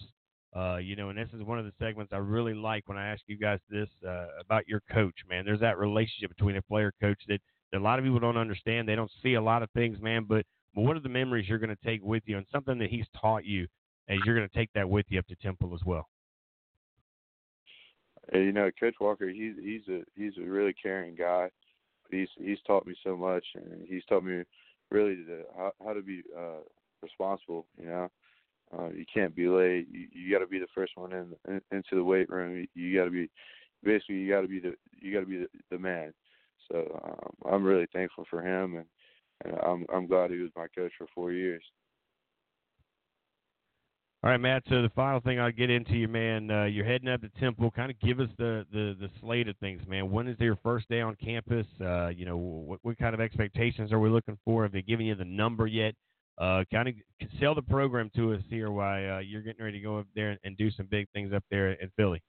[0.56, 3.10] Uh, you know, and this is one of the segments I really like when I
[3.10, 5.46] ask you guys this uh, about your coach, man.
[5.46, 7.40] There's that relationship between a player coach that,
[7.72, 8.90] that a lot of people don't understand.
[8.90, 10.26] They don't see a lot of things, man.
[10.28, 12.90] But, but what are the memories you're going to take with you and something that
[12.90, 13.68] he's taught you
[14.08, 16.08] as you're going to take that with you up to Temple as well?
[18.34, 21.50] You know, Coach Walker, he's he's a he's a really caring guy.
[22.12, 24.44] He's he's taught me so much, and he's taught me
[24.92, 26.62] really to, how, how to be uh,
[27.02, 27.66] responsible.
[27.80, 28.12] You know,
[28.78, 29.88] uh, you can't be late.
[29.92, 32.56] You, you got to be the first one in, in into the weight room.
[32.56, 33.30] You, you got to be
[33.84, 36.14] basically you got to be the you got to be the, the man.
[36.72, 38.86] So um, I'm really thankful for him, and,
[39.46, 41.64] and I'm I'm glad he was my coach for four years.
[44.22, 44.64] All right, Matt.
[44.68, 46.52] So the final thing I'll get into you, man.
[46.52, 47.72] Uh, you're heading up to Temple.
[47.72, 50.12] Kind of give us the, the the slate of things, man.
[50.12, 51.66] When is your first day on campus?
[51.80, 54.64] Uh, you know, what, what kind of expectations are we looking for?
[54.64, 55.96] Have they given you the number yet?
[56.38, 56.96] Uh, kind of
[57.40, 58.72] sell the program to us here.
[58.72, 61.32] Why uh, you're getting ready to go up there and, and do some big things
[61.34, 62.22] up there in Philly.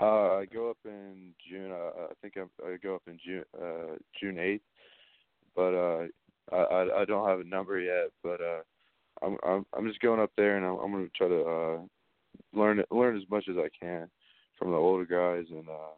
[0.00, 1.72] Uh, I go up in June.
[1.72, 4.62] Uh, I think I'm, I go up in June uh, June eighth,
[5.56, 6.06] but uh,
[6.52, 8.10] I I don't have a number yet.
[8.22, 8.60] But uh,
[9.22, 11.78] I'm I'm I'm just going up there and I'm, I'm going to try to uh,
[12.58, 14.08] learn learn as much as I can
[14.58, 15.94] from the older guys and uh,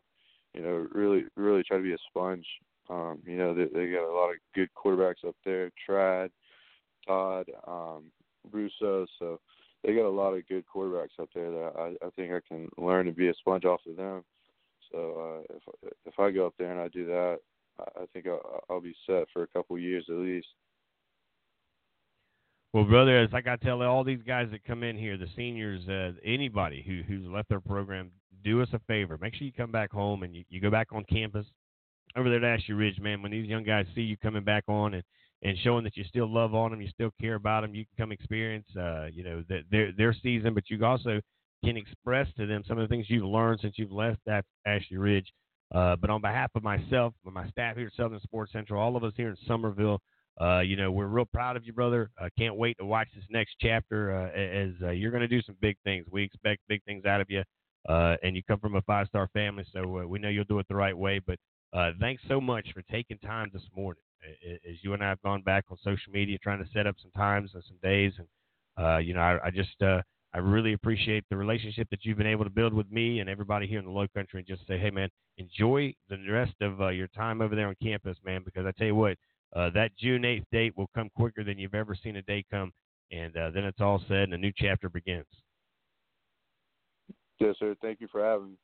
[0.54, 2.46] you know really really try to be a sponge.
[2.88, 5.70] Um, you know they they got a lot of good quarterbacks up there.
[5.88, 6.30] Trad,
[7.06, 8.04] Todd, um,
[8.50, 9.40] Russo, so
[9.82, 12.68] they got a lot of good quarterbacks up there that I, I think I can
[12.78, 14.24] learn to be a sponge off of them.
[14.90, 17.38] So uh, if if I go up there and I do that,
[17.80, 20.48] I think I'll, I'll be set for a couple years at least.
[22.72, 25.86] Well, brother, as like I tell all these guys that come in here, the seniors,
[25.88, 28.10] uh, anybody who who's left their program,
[28.44, 29.18] do us a favor.
[29.20, 31.46] Make sure you come back home and you, you go back on campus
[32.16, 33.22] over there at Ashley Ridge, man.
[33.22, 35.04] When these young guys see you coming back on and
[35.42, 38.04] and showing that you still love on them, you still care about them, you can
[38.04, 41.20] come experience, uh, you know, the, their their season, but you also
[41.64, 44.20] can express to them some of the things you've learned since you've left
[44.66, 45.32] Ashley Ridge.
[45.74, 49.04] Uh, but on behalf of myself, my staff here at Southern Sports Central, all of
[49.04, 50.00] us here in Summerville,
[50.40, 52.10] uh, you know, we're real proud of you, brother.
[52.18, 55.28] I uh, can't wait to watch this next chapter uh, as uh, you're going to
[55.28, 56.06] do some big things.
[56.10, 57.42] We expect big things out of you,
[57.88, 60.58] uh, and you come from a five star family, so uh, we know you'll do
[60.58, 61.20] it the right way.
[61.24, 61.38] But
[62.00, 64.02] thanks so much for taking time this morning.
[64.68, 67.10] As you and I have gone back on social media trying to set up some
[67.12, 69.82] times and some days, and you know, I, I just
[70.34, 73.66] I really appreciate the relationship that you've been able to build with me and everybody
[73.66, 77.08] here in the Low Country, and just say, hey, man, enjoy the rest of your
[77.08, 78.42] time over there on campus, man.
[78.44, 79.16] Because I tell you what
[79.54, 82.72] uh, that June 8th date will come quicker than you've ever seen a day come,
[83.10, 85.26] and uh, then it's all said and a new chapter begins.
[87.38, 87.74] Yes, sir.
[87.82, 88.56] Thank you for having me.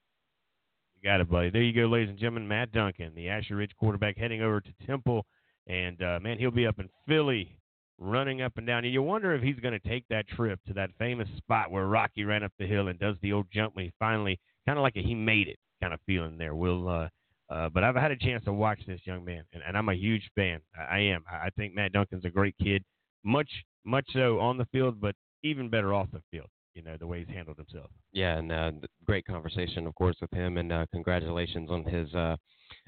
[0.97, 1.51] You got it, buddy.
[1.51, 2.49] There you go, ladies and gentlemen.
[2.49, 5.27] Matt Duncan, the Ashley Ridge quarterback, heading over to Temple,
[5.69, 7.57] and uh, man, he'll be up in Philly,
[7.99, 8.85] running up and down.
[8.85, 11.87] And you wonder if he's going to take that trip to that famous spot where
[11.87, 14.83] Rocky ran up the hill and does the old jump when he finally, kind of
[14.83, 16.55] like a he made it kind of feeling there.
[16.55, 17.09] We'll uh,
[17.51, 19.95] uh, but I've had a chance to watch this young man, and, and I'm a
[19.95, 20.61] huge fan.
[20.79, 21.25] I, I am.
[21.31, 22.83] I think Matt Duncan's a great kid,
[23.25, 23.49] much
[23.85, 26.49] much so on the field, but even better off the field.
[26.75, 27.91] You know the way he's handled himself.
[28.13, 28.73] Yeah, and uh,
[29.05, 32.37] great conversation, of course, with him, and uh, congratulations on his uh,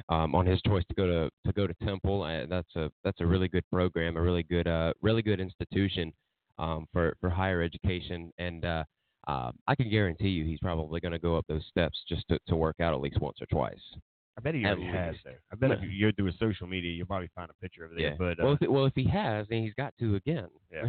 [0.08, 2.22] um, on his choice to go to to go to Temple.
[2.22, 6.12] Uh, that's a that's a really good program, a really good uh, really good institution
[6.58, 8.84] um, for for higher education, and uh,
[9.28, 12.38] uh, I can guarantee you he's probably going to go up those steps just to,
[12.48, 13.80] to work out at least once or twice.
[14.38, 15.40] I bet he already has there.
[15.52, 18.10] I bet if you're through social media, you'll probably find a picture of it there.
[18.10, 18.16] Yeah.
[18.18, 20.46] But uh, well, if, it, well, if he has, then he's got to again.
[20.72, 20.84] Yeah.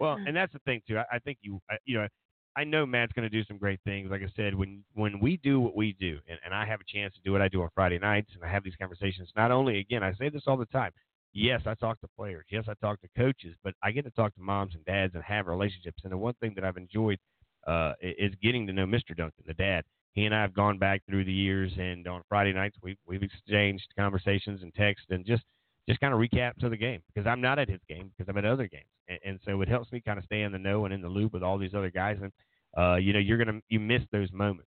[0.00, 0.98] well, and that's the thing too.
[0.98, 2.08] I, I think you, I, you know,
[2.56, 4.10] I know Matt's going to do some great things.
[4.10, 6.84] Like I said, when when we do what we do, and, and I have a
[6.84, 9.30] chance to do what I do on Friday nights, and I have these conversations.
[9.36, 10.92] Not only, again, I say this all the time.
[11.32, 12.44] Yes, I talk to players.
[12.50, 15.24] Yes, I talk to coaches, but I get to talk to moms and dads and
[15.24, 16.02] have relationships.
[16.04, 17.18] And the one thing that I've enjoyed
[17.66, 19.16] uh, is getting to know Mr.
[19.16, 22.52] Duncan, the dad he and I have gone back through the years, and on Friday
[22.52, 25.42] nights we've we've exchanged conversations and text and just
[25.88, 28.38] just kind of recaps of the game because I'm not at his game because I'm
[28.38, 30.84] at other games, and, and so it helps me kind of stay in the know
[30.84, 32.18] and in the loop with all these other guys.
[32.22, 32.32] And
[32.76, 34.70] uh, you know, you're gonna you miss those moments.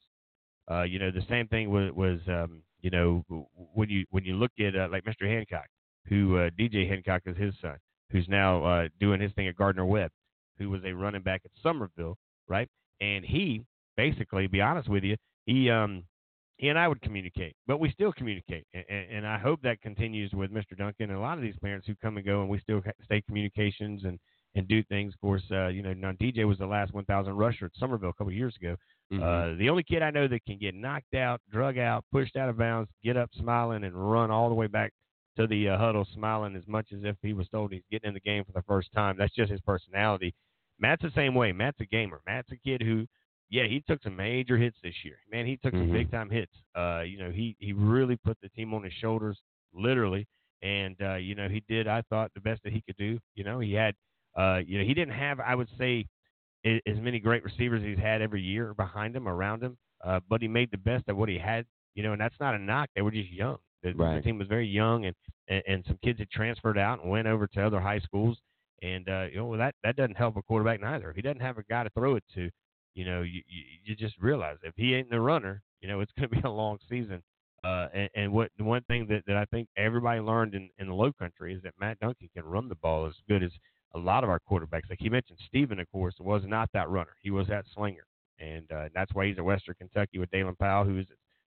[0.71, 3.25] Uh, you know, the same thing was was um, you know
[3.75, 5.29] when you when you look at uh, like Mr.
[5.29, 5.67] Hancock,
[6.09, 7.77] who uh, DJ Hancock is his son,
[8.11, 10.11] who's now uh, doing his thing at Gardner Webb,
[10.59, 12.17] who was a running back at Summerville,
[12.49, 12.69] right?
[13.01, 13.65] And he
[13.97, 16.05] basically, be honest with you, he um
[16.61, 20.31] he and I would communicate, but we still communicate, and, and I hope that continues
[20.33, 20.77] with Mr.
[20.77, 23.23] Duncan and a lot of these parents who come and go, and we still stay
[23.23, 24.19] communications and
[24.55, 25.15] and do things.
[25.15, 28.13] Of course, uh, you know, now DJ was the last 1,000 rusher at Summerville a
[28.13, 28.75] couple of years ago.
[29.13, 29.23] Mm-hmm.
[29.23, 32.49] Uh, the only kid I know that can get knocked out, drug out, pushed out
[32.49, 34.93] of bounds, get up smiling, and run all the way back
[35.39, 38.15] to the uh, huddle smiling as much as if he was told he's getting in
[38.15, 39.17] the game for the first time.
[39.17, 40.35] That's just his personality.
[40.81, 41.53] Matt's the same way.
[41.53, 42.21] Matt's a gamer.
[42.27, 43.07] Matt's a kid who
[43.51, 45.19] yeah, he took some major hits this year.
[45.31, 45.89] Man, he took mm-hmm.
[45.89, 46.53] some big time hits.
[46.77, 49.39] Uh, you know, he he really put the team on his shoulders,
[49.75, 50.27] literally.
[50.63, 51.89] And uh, you know, he did.
[51.89, 53.19] I thought the best that he could do.
[53.35, 53.95] You know, he had.
[54.39, 55.41] Uh, you know, he didn't have.
[55.41, 56.07] I would say
[56.65, 59.77] as many great receivers he's had every year behind him, around him.
[60.05, 61.67] Uh, but he made the best of what he had.
[61.95, 62.89] You know, and that's not a knock.
[62.95, 63.59] They were just young.
[63.83, 64.17] The, right.
[64.17, 65.17] the team was very young, and,
[65.49, 68.39] and and some kids had transferred out and went over to other high schools.
[68.83, 71.11] And uh, you know that that doesn't help a quarterback neither.
[71.11, 72.49] If he doesn't have a guy to throw it to,
[72.95, 76.13] you know, you, you, you just realize if he ain't the runner, you know, it's
[76.19, 77.23] going to be a long season.
[77.63, 80.89] Uh, and, and what the one thing that, that I think everybody learned in, in
[80.89, 83.51] the Low Country is that Matt Duncan can run the ball as good as
[83.95, 84.89] a lot of our quarterbacks.
[84.89, 87.17] Like he mentioned, Steven, of course, was not that runner.
[87.23, 88.07] He was that slinger,
[88.39, 91.07] and uh, that's why he's at Western Kentucky with Dalen Powell, who is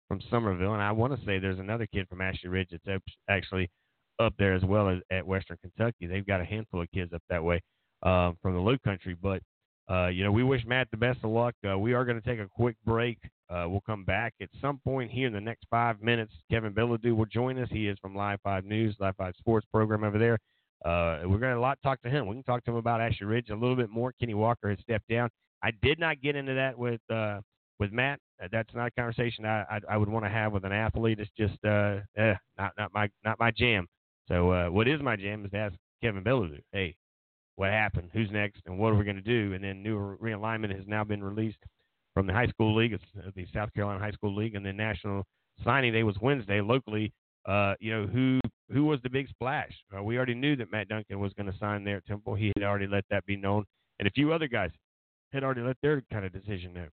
[0.08, 0.74] from Summerville.
[0.74, 3.70] And I want to say there's another kid from Ashley Ridge that's actually
[4.20, 6.08] up there as well as at Western Kentucky.
[6.08, 7.62] They've got a handful of kids up that way
[8.04, 9.16] um, from the Low Country.
[9.20, 9.42] But
[9.90, 11.54] uh, you know, we wish Matt the best of luck.
[11.70, 13.20] Uh, we are going to take a quick break.
[13.50, 16.34] Uh, we'll come back at some point here in the next five minutes.
[16.50, 17.70] Kevin Bilodeau will join us.
[17.72, 20.40] He is from Live Five News, Live Five Sports program over there.
[20.84, 22.28] Uh, we're going to a lot talk to him.
[22.28, 24.12] We can talk to him about Ashley Ridge a little bit more.
[24.20, 25.30] Kenny Walker has stepped down.
[25.64, 27.42] I did not get into that with uh,
[27.80, 28.20] with Matt.
[28.52, 31.20] That's not a conversation I I, I would want to have with an athlete.
[31.20, 33.88] It's just eh, not not my not my jam.
[34.28, 36.96] So what is my jam is to ask Kevin Bilodeau, hey,
[37.56, 38.10] what happened?
[38.14, 38.62] Who's next?
[38.66, 39.54] And what are we going to do?
[39.54, 41.60] And then new realignment has now been released
[42.16, 44.78] from the high school league, it's uh, the South Carolina High School League, and then
[44.78, 45.24] national
[45.64, 46.62] signing day was Wednesday.
[46.62, 47.12] Locally,
[47.46, 48.40] uh, you know who
[48.72, 49.72] who was the big splash?
[49.96, 52.34] Uh, we already knew that Matt Duncan was going to sign there at Temple.
[52.34, 53.66] He had already let that be known,
[54.00, 54.72] and a few other guys
[55.34, 56.88] had already let their kind of decision know.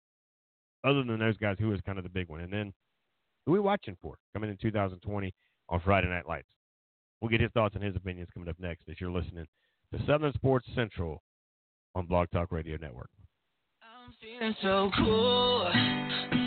[0.82, 2.72] Other than those guys, who was kind of the big one, and then
[3.44, 5.34] who are we watching for coming in 2020
[5.68, 6.48] on Friday Night Lights?
[7.20, 9.44] We'll get his thoughts and his opinions coming up next as you're listening
[9.92, 11.22] to Southern Sports Central
[11.94, 13.10] on Blog Talk Radio Network.
[13.82, 15.70] I'm feeling so cool.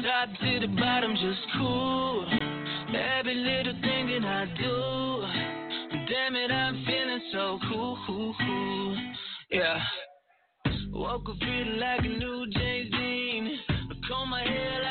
[0.03, 2.25] Top to the bottom, just cool.
[3.19, 5.23] Every little thing that I do.
[6.13, 8.97] Damn it, I'm feeling so cool.
[9.49, 9.81] Yeah.
[10.91, 13.59] Woke up feeling like a new Dean.
[14.07, 14.82] Comb my hair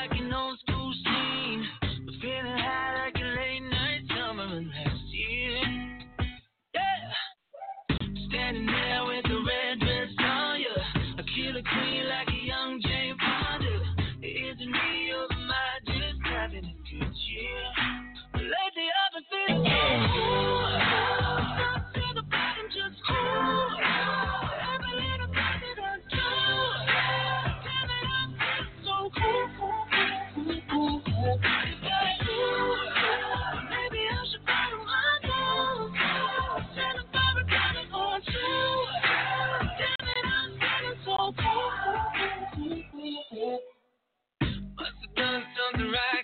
[45.73, 46.22] something right,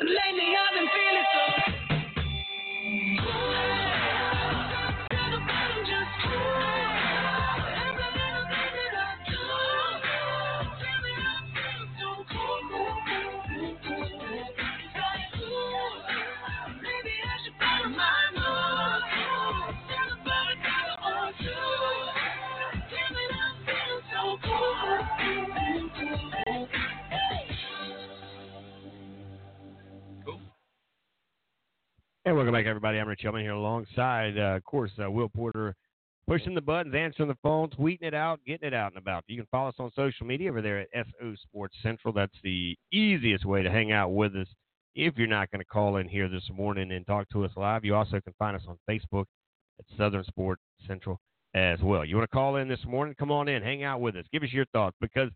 [0.00, 0.69] lately I've
[32.32, 32.98] Welcome back, everybody.
[32.98, 35.74] I'm Rich Hillman here alongside, uh, of course, uh, Will Porter,
[36.28, 39.24] pushing the buttons, answering the phone, tweeting it out, getting it out and about.
[39.26, 42.14] You can follow us on social media over there at SO Sports Central.
[42.14, 44.46] That's the easiest way to hang out with us
[44.94, 47.84] if you're not going to call in here this morning and talk to us live.
[47.84, 49.24] You also can find us on Facebook
[49.80, 51.18] at Southern Sports Central
[51.54, 52.04] as well.
[52.04, 53.16] You want to call in this morning?
[53.18, 55.30] Come on in, hang out with us, give us your thoughts because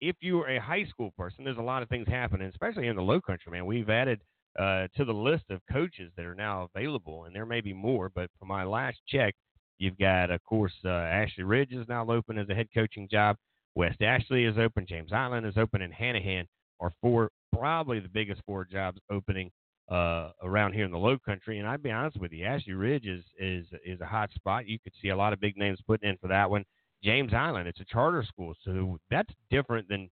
[0.00, 3.02] if you're a high school person, there's a lot of things happening, especially in the
[3.02, 3.66] low country, man.
[3.66, 4.20] We've added
[4.58, 8.10] uh, to the list of coaches that are now available, and there may be more,
[8.14, 9.34] but for my last check,
[9.78, 13.36] you've got, of course, uh, Ashley Ridge is now open as a head coaching job.
[13.74, 14.86] West Ashley is open.
[14.88, 16.46] James Island is open, and Hanahan
[16.80, 19.50] are four, probably the biggest four jobs opening
[19.90, 21.58] uh, around here in the Low Country.
[21.58, 24.66] And I'd be honest with you, Ashley Ridge is is is a hot spot.
[24.66, 26.64] You could see a lot of big names putting in for that one.
[27.02, 30.10] James Island, it's a charter school, so that's different than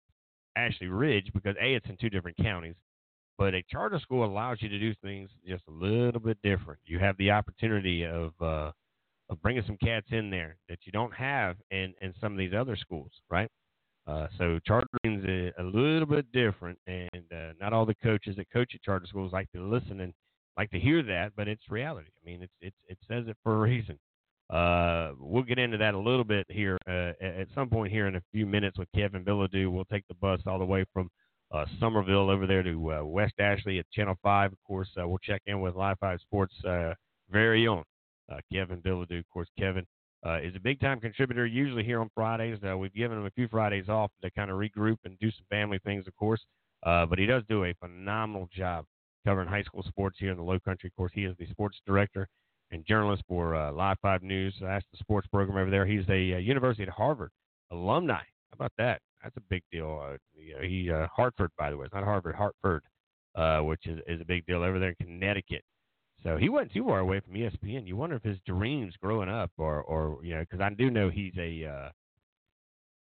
[0.56, 2.76] Ashley Ridge because a it's in two different counties,
[3.42, 6.80] but a charter school allows you to do things just a little bit different.
[6.86, 8.70] You have the opportunity of uh,
[9.32, 12.54] of bringing some cats in there that you don't have in in some of these
[12.54, 13.50] other schools, right?
[14.06, 18.36] Uh, so chartering is a, a little bit different, and uh, not all the coaches
[18.36, 20.14] that coach at charter schools like to listen and
[20.56, 22.10] like to hear that, but it's reality.
[22.24, 23.98] I mean, it's it's it says it for a reason.
[24.52, 28.18] Uh, we'll get into that a little bit here uh, at some point here in
[28.18, 29.72] a few minutes with Kevin Bilodeau.
[29.72, 31.10] We'll take the bus all the way from
[31.54, 34.52] uh, Summerville over there to uh, West Ashley at Channel 5.
[34.52, 36.94] Of course, uh, we'll check in with Live 5 Sports' uh,
[37.30, 37.84] very own
[38.52, 39.20] Kevin Bilodeau.
[39.20, 39.86] Of course, Kevin
[40.42, 42.60] is a big time contributor usually here on Fridays.
[42.78, 45.80] we've given him a few Fridays off to kind of regroup and do some family
[45.84, 46.42] things, of course.
[46.84, 48.86] but he does do a phenomenal job
[49.26, 50.88] covering high school sports here in the Low Country.
[50.88, 52.28] Of course, he is the sports director
[52.72, 54.56] and journalist for uh, Live 5 News.
[54.62, 55.86] That's the sports program over there.
[55.86, 57.32] He's a uh, University of Harvard
[57.72, 58.14] alumni.
[58.14, 59.02] How about that?
[59.24, 60.02] That's a big deal.
[60.04, 60.18] Uh,
[60.62, 61.86] he uh, Hartford, by the way.
[61.86, 62.84] It's not Harvard, Hartford,
[63.36, 65.64] uh, which is, is a big deal over there in Connecticut.
[66.24, 67.88] So he wasn't too far away from ESPN.
[67.88, 71.10] You wonder if his dreams growing up, or or you know, because I do know
[71.10, 71.90] he's a, uh,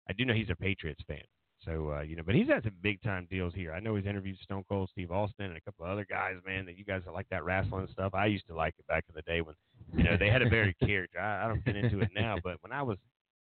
[0.07, 1.23] I do know he's a Patriots fan.
[1.65, 3.73] So uh, you know, but he's had some big time deals here.
[3.73, 6.65] I know he's interviewed Stone Cold Steve Austin and a couple of other guys, man.
[6.67, 8.13] That you guys like that wrestling stuff.
[8.13, 9.55] I used to like it back in the day when
[9.95, 11.19] you know they had a very character.
[11.19, 12.97] I, I don't get into it now, but when I was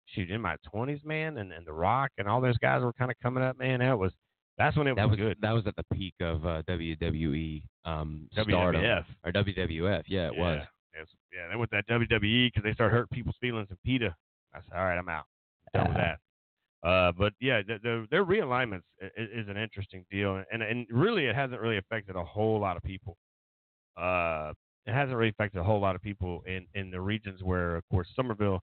[0.07, 3.11] shoot in my twenties, man, and and The Rock and all those guys were kind
[3.11, 3.79] of coming up, man.
[3.79, 4.11] That was
[4.57, 5.37] that's when it that was, good.
[5.41, 10.03] That was at the peak of uh, WWE um, WWF stardom or WWF.
[10.07, 10.41] Yeah, it yeah.
[10.41, 10.61] was.
[10.93, 14.15] It's, yeah, then with that WWE because they start hurting people's feelings and PETA.
[14.53, 15.25] I said, all right, I'm out.
[15.73, 15.97] Done with
[16.83, 16.87] that.
[16.87, 18.83] Uh, but yeah, the, the, their realignments
[19.17, 22.77] is, is, an interesting deal, and and really it hasn't really affected a whole lot
[22.77, 23.17] of people.
[23.97, 24.51] Uh,
[24.85, 27.83] it hasn't really affected a whole lot of people in in the regions where, of
[27.89, 28.61] course, Summerville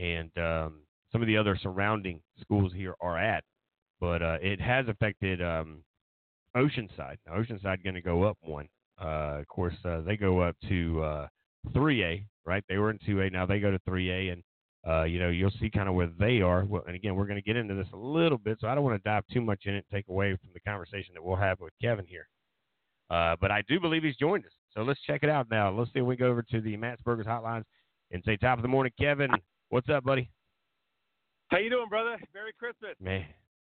[0.00, 0.80] and um,
[1.12, 3.44] some of the other surrounding schools here are at.
[4.00, 5.84] But uh, it has affected um,
[6.56, 7.16] Oceanside.
[7.26, 8.68] Now, Oceanside going to go up one.
[9.00, 11.26] Uh, of course, uh, they go up to
[11.74, 12.64] 3A, uh, right?
[12.68, 13.32] They were in 2A.
[13.32, 14.42] Now they go to 3A, and
[14.88, 16.64] uh, you know, you'll see kind of where they are.
[16.64, 18.84] Well, and again, we're going to get into this a little bit, so I don't
[18.84, 21.36] want to dive too much in it and take away from the conversation that we'll
[21.36, 22.26] have with Kevin here.
[23.10, 24.52] Uh, but I do believe he's joined us.
[24.74, 25.70] So let's check it out now.
[25.70, 27.64] Let's see if we go over to the Matt's Burgers hotlines
[28.10, 29.30] and say top of the morning, Kevin.
[29.70, 30.28] What's up, buddy?
[31.52, 32.16] How you doing, brother?
[32.34, 32.96] Merry Christmas.
[33.00, 33.24] Man,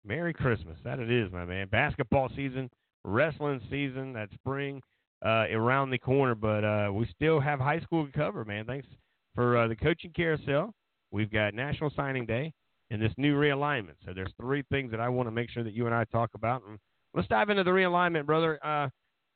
[0.04, 0.76] Merry Christmas.
[0.84, 1.68] That it is, my man.
[1.68, 2.68] Basketball season,
[3.04, 4.82] wrestling season, that spring
[5.24, 8.66] uh, around the corner, but uh, we still have high school to cover, man.
[8.66, 8.88] Thanks
[9.36, 10.74] for uh, the coaching carousel.
[11.12, 12.52] We've got National Signing Day
[12.90, 13.98] and this new realignment.
[14.04, 16.32] So there's three things that I want to make sure that you and I talk
[16.34, 16.64] about.
[16.68, 16.80] And
[17.14, 18.60] let's dive into the realignment, brother.
[18.66, 18.90] Uh,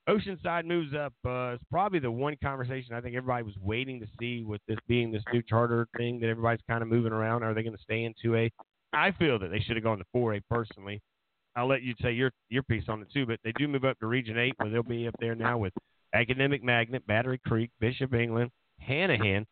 [0.08, 1.14] Oceanside moves up.
[1.26, 4.78] Uh, it's probably the one conversation I think everybody was waiting to see with this
[4.88, 7.44] being this new charter thing that everybody's kind of moving around.
[7.44, 8.50] Are they going to stay in 2A?
[8.94, 11.02] I feel that they should have gone to 4A personally.
[11.58, 14.00] I'll let you say your your piece on it too, but they do move up
[14.00, 15.74] to Region 8 where they'll be up there now with
[16.14, 18.52] Academic Magnet, Battery Creek, Bishop England,
[18.88, 19.44] Hanahan,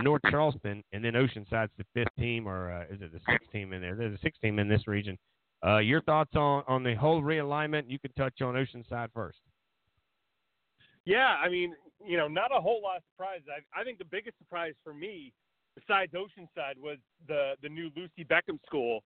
[0.00, 3.72] North Charleston, and then Oceanside's the fifth team, or uh, is it the sixth team
[3.72, 3.96] in there?
[3.96, 5.18] There's a sixth team in this region.
[5.66, 7.84] Uh, your thoughts on, on the whole realignment?
[7.88, 9.38] You can touch on Oceanside first.
[11.08, 13.40] Yeah, I mean, you know, not a whole lot of surprise.
[13.48, 15.32] I, I think the biggest surprise for me,
[15.74, 19.00] besides Oceanside, was the the new Lucy Beckham School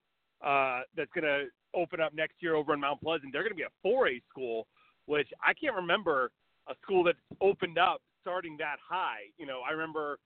[0.45, 1.45] uh, that's going to
[1.79, 3.33] open up next year over in Mount Pleasant.
[3.33, 4.67] They're going to be a 4A school,
[5.07, 6.33] which I can't remember
[6.69, 9.31] a school that's opened up starting that high.
[9.39, 10.19] You know, I remember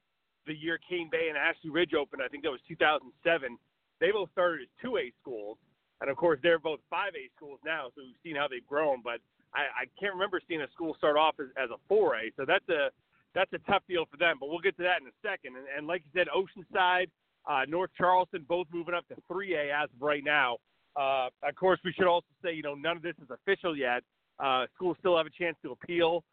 [0.46, 3.58] the year Cane Bay and Ashley Ridge opened, I think that was 2007.
[4.00, 5.58] They both started as 2A schools,
[6.00, 7.88] and of course they're both 5A schools now.
[7.94, 9.20] So we've seen how they've grown, but
[9.56, 12.36] I, I can't remember seeing a school start off as, as a 4A.
[12.36, 12.90] So that's a
[13.34, 14.36] that's a tough deal for them.
[14.38, 15.56] But we'll get to that in a second.
[15.56, 17.08] And, and like you said, Oceanside,
[17.48, 20.56] uh, North Charleston, both moving up to 3A as of right now.
[20.96, 24.02] Uh, of course, we should also say, you know, none of this is official yet.
[24.38, 26.24] Uh, schools still have a chance to appeal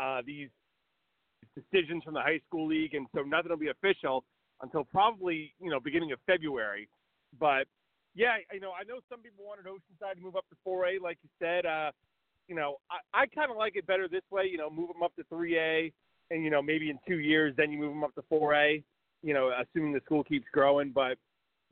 [0.00, 0.48] uh, these
[1.54, 4.24] decisions from the high school league, and so nothing will be official
[4.62, 6.88] until probably you know beginning of February.
[7.38, 7.66] But
[8.14, 11.18] yeah, you know I know some people wanted Oceanside to move up to 4A, like
[11.22, 11.66] you said.
[12.48, 14.44] You know I, I kind of like it better this way.
[14.50, 15.92] You know, move them up to 3A,
[16.30, 18.82] and you know maybe in two years then you move them up to 4A.
[19.22, 21.16] You know, assuming the school keeps growing, but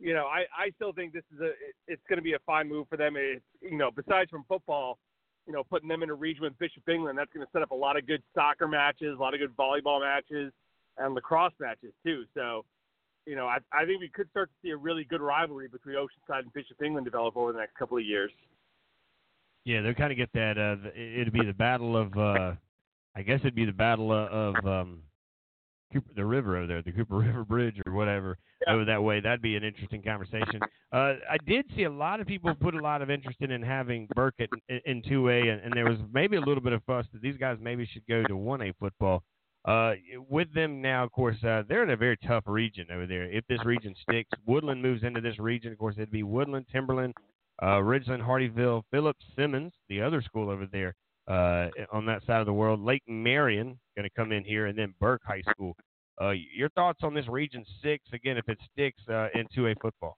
[0.00, 1.50] you know, I, I still think this is a
[1.86, 3.14] it's going to be a fine move for them.
[3.16, 4.98] It's you know, besides from football,
[5.46, 7.70] you know, putting them in a region with Bishop England, that's going to set up
[7.70, 10.52] a lot of good soccer matches, a lot of good volleyball matches,
[10.96, 12.24] and lacrosse matches too.
[12.34, 12.64] So,
[13.26, 15.96] you know, I, I think we could start to see a really good rivalry between
[15.96, 18.30] Oceanside and Bishop England develop over the next couple of years.
[19.64, 20.58] Yeah, they'll kind of get that.
[20.58, 22.54] Uh, it'd be the battle of, uh,
[23.14, 25.02] I guess it'd be the battle of um,
[25.92, 28.38] Cooper, the river over there, the Cooper River Bridge or whatever.
[28.68, 29.20] over that way.
[29.20, 30.60] That'd be an interesting conversation.
[30.92, 33.62] Uh, I did see a lot of people put a lot of interest in, in
[33.62, 37.06] having Burkett in, in 2A, and, and there was maybe a little bit of fuss
[37.12, 39.22] that these guys maybe should go to 1A football.
[39.66, 39.92] Uh,
[40.30, 43.30] with them now, of course, uh, they're in a very tough region over there.
[43.30, 45.70] If this region sticks, Woodland moves into this region.
[45.70, 47.14] Of course, it'd be Woodland, Timberland,
[47.62, 50.94] uh, Ridgeland, Hardeeville, Philip Simmons, the other school over there
[51.28, 52.80] uh, on that side of the world.
[52.80, 55.76] Lake Marion going to come in here, and then Burke High School.
[56.20, 60.16] Uh, your thoughts on this Region Six again, if it sticks uh, into a football?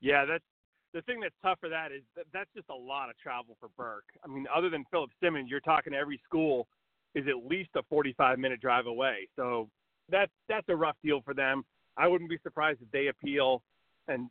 [0.00, 0.44] Yeah, that's
[0.92, 3.68] the thing that's tough for that is that that's just a lot of travel for
[3.76, 4.04] Burke.
[4.24, 6.66] I mean, other than Philip Simmons, you're talking to every school
[7.14, 9.28] is at least a 45 minute drive away.
[9.36, 9.68] So
[10.08, 11.64] that's that's a rough deal for them.
[11.96, 13.62] I wouldn't be surprised if they appeal
[14.08, 14.28] and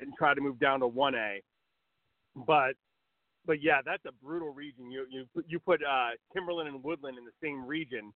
[0.00, 1.42] and try to move down to 1A.
[2.46, 2.74] But
[3.44, 4.90] but yeah, that's a brutal region.
[4.90, 8.12] You you you put uh, Timberland and Woodland in the same region.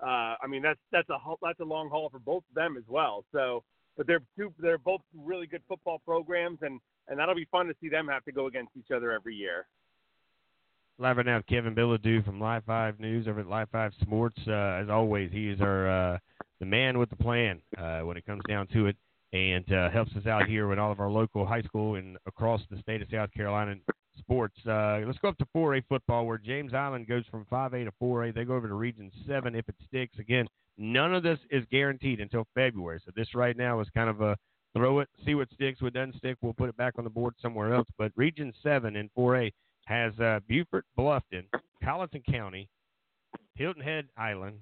[0.00, 2.84] Uh, I mean that's that's a that's a long haul for both of them as
[2.86, 3.24] well.
[3.32, 3.64] So,
[3.96, 7.74] but they're two they're both really good football programs, and and that'll be fun to
[7.80, 9.66] see them have to go against each other every year.
[11.00, 14.38] Live right now, Kevin Bilodeau from Live Five News over at Live Five Sports.
[14.46, 16.18] Uh, as always, he is our uh,
[16.60, 18.96] the man with the plan uh, when it comes down to it,
[19.32, 22.60] and uh, helps us out here with all of our local high school and across
[22.70, 23.74] the state of South Carolina
[24.18, 24.56] sports.
[24.66, 28.34] Uh, let's go up to 4A football, where James Island goes from 5A to 4A.
[28.34, 30.18] They go over to Region 7 if it sticks.
[30.18, 33.00] Again, none of this is guaranteed until February.
[33.04, 34.36] So this right now is kind of a
[34.74, 35.82] throw it, see what sticks.
[35.82, 37.88] What doesn't stick, we'll put it back on the board somewhere else.
[37.98, 39.52] But Region 7 in 4A
[39.86, 41.44] has uh, Beaufort, Bluffton,
[41.82, 42.68] Colleton County,
[43.54, 44.60] Hilton Head Island,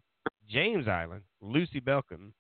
[0.49, 2.33] James Island, Lucy Beckham,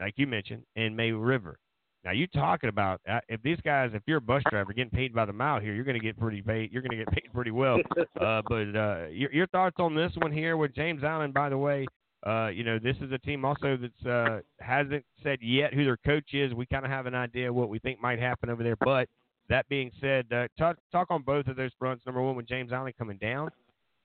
[0.00, 1.58] like you mentioned, and May River.
[2.04, 5.14] Now you talking about uh, if these guys, if you're a bus driver getting paid
[5.14, 6.72] by the mile here, you're going to get pretty paid.
[6.72, 7.78] You're going to get paid pretty well.
[8.20, 11.34] uh, but uh, your, your thoughts on this one here with James Island?
[11.34, 11.86] By the way,
[12.26, 15.98] uh, you know this is a team also that's uh, hasn't said yet who their
[15.98, 16.54] coach is.
[16.54, 18.76] We kind of have an idea what we think might happen over there.
[18.76, 19.08] But
[19.50, 22.06] that being said, uh, talk talk on both of those fronts.
[22.06, 23.50] Number one, with James Island coming down,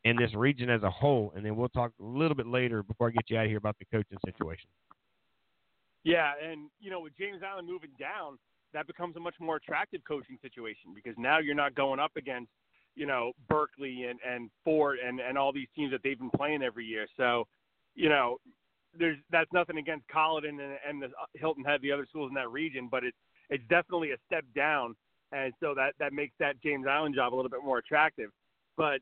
[0.04, 3.08] and this region as a whole, and then we'll talk a little bit later before
[3.08, 4.68] I get you out of here about the coaching situation.
[6.06, 8.38] Yeah, and you know, with James Island moving down,
[8.74, 12.52] that becomes a much more attractive coaching situation because now you're not going up against,
[12.96, 16.62] you know, Berkeley and and Fort and and all these teams that they've been playing
[16.62, 17.08] every year.
[17.18, 17.48] So,
[17.96, 18.38] you know,
[18.98, 22.36] there's that's nothing against Colleton and, and the uh, Hilton Head, the other schools in
[22.36, 23.18] that region, but it's
[23.50, 24.96] it's definitely a step down,
[25.32, 28.30] and so that that makes that James Island job a little bit more attractive.
[28.78, 29.00] But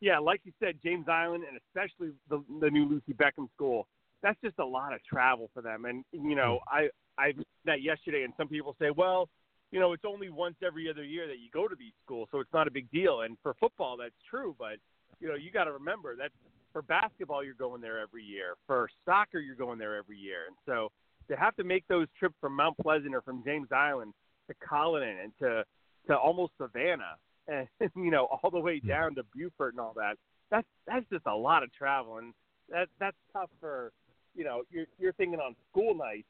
[0.00, 3.86] yeah, like you said, James Island and especially the the new Lucy Beckham school
[4.22, 5.84] that's just a lot of travel for them.
[5.84, 6.88] And you know, mm.
[7.18, 7.32] I I
[7.64, 9.28] that yesterday, and some people say, well,
[9.70, 12.40] you know, it's only once every other year that you go to these schools, so
[12.40, 13.22] it's not a big deal.
[13.22, 14.76] And for football, that's true, but
[15.20, 16.30] you know, you got to remember that
[16.72, 18.54] for basketball, you're going there every year.
[18.66, 20.46] For soccer, you're going there every year.
[20.48, 20.90] And so
[21.28, 24.14] to have to make those trips from Mount Pleasant or from James Island
[24.48, 25.64] to Colleton and to
[26.08, 27.16] to almost Savannah
[27.48, 28.88] and you know all the way mm.
[28.88, 30.16] down to Beaufort and all that,
[30.50, 32.32] that's that's just a lot of travel, and
[32.68, 33.92] that that's tough for
[34.34, 36.28] you know, you're you're thinking on school nights,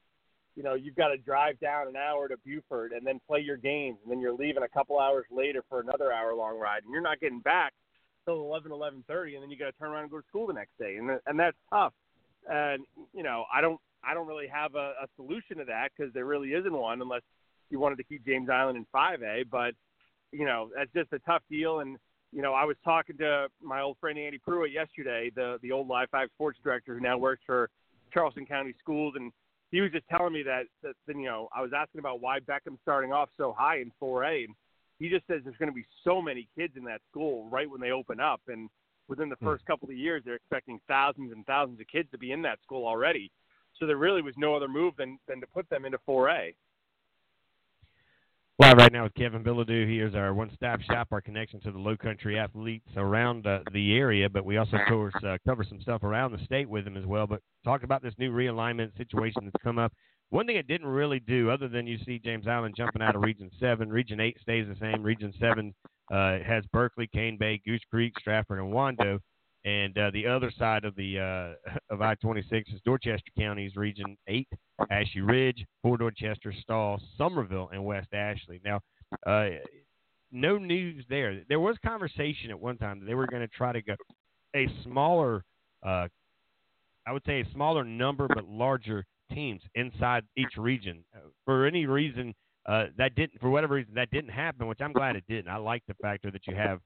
[0.57, 3.57] you know, you've got to drive down an hour to Beaufort and then play your
[3.57, 6.93] games, and then you're leaving a couple hours later for another hour long ride, and
[6.93, 7.73] you're not getting back
[8.25, 10.47] till eleven eleven thirty, and then you got to turn around and go to school
[10.47, 11.93] the next day, and and that's tough.
[12.51, 12.85] And
[13.15, 16.27] you know, I don't I don't really have a, a solution to that because there
[16.27, 17.23] really isn't one unless
[17.71, 19.75] you wanted to keep James Island in 5A, but
[20.33, 21.99] you know, that's just a tough deal and
[22.33, 25.87] you know, I was talking to my old friend Andy Pruitt yesterday, the the old
[25.87, 27.69] Live Five sports director who now works for
[28.13, 29.33] Charleston County Schools, and
[29.71, 32.81] he was just telling me that, that, you know, I was asking about why Beckham's
[32.83, 34.55] starting off so high in 4A, and
[34.99, 37.81] he just says there's going to be so many kids in that school right when
[37.81, 38.69] they open up, and
[39.09, 39.47] within the hmm.
[39.47, 42.59] first couple of years, they're expecting thousands and thousands of kids to be in that
[42.63, 43.31] school already.
[43.79, 46.55] So there really was no other move than than to put them into 4A.
[48.63, 49.89] Live right now with Kevin Bilodeau.
[49.89, 53.97] He is our one-stop shop, our connection to the low country athletes around uh, the
[53.97, 56.97] area, but we also, of course, uh, cover some stuff around the state with him
[56.97, 57.27] as well.
[57.27, 59.93] But talk about this new realignment situation that's come up.
[60.31, 63.23] One thing it didn't really do, other than you see James Island jumping out of
[63.23, 65.03] Region 7, Region 8 stays the same.
[65.03, 65.75] Region 7
[66.13, 69.19] uh, has Berkeley, Cane Bay, Goose Creek, Stratford, and Wando.
[69.65, 74.49] And uh, the other side of the uh, of I-26 is Dorchester County's Region 8,
[74.91, 78.61] Ashley Ridge, Fort Dorchester, Stall, Summerville, and West Ashley.
[78.65, 78.81] Now,
[79.27, 79.59] uh,
[80.33, 81.43] no news there.
[81.49, 83.95] There was conversation at one time that they were going to try to go
[84.57, 85.45] a smaller,
[85.87, 86.09] uh,
[87.07, 91.05] I would say a smaller number but larger teams inside each region.
[91.15, 92.35] Uh, for any reason,
[92.67, 95.49] uh, that didn't, for whatever reason, that didn't happen, which I'm glad it didn't.
[95.49, 96.81] I like the factor that you have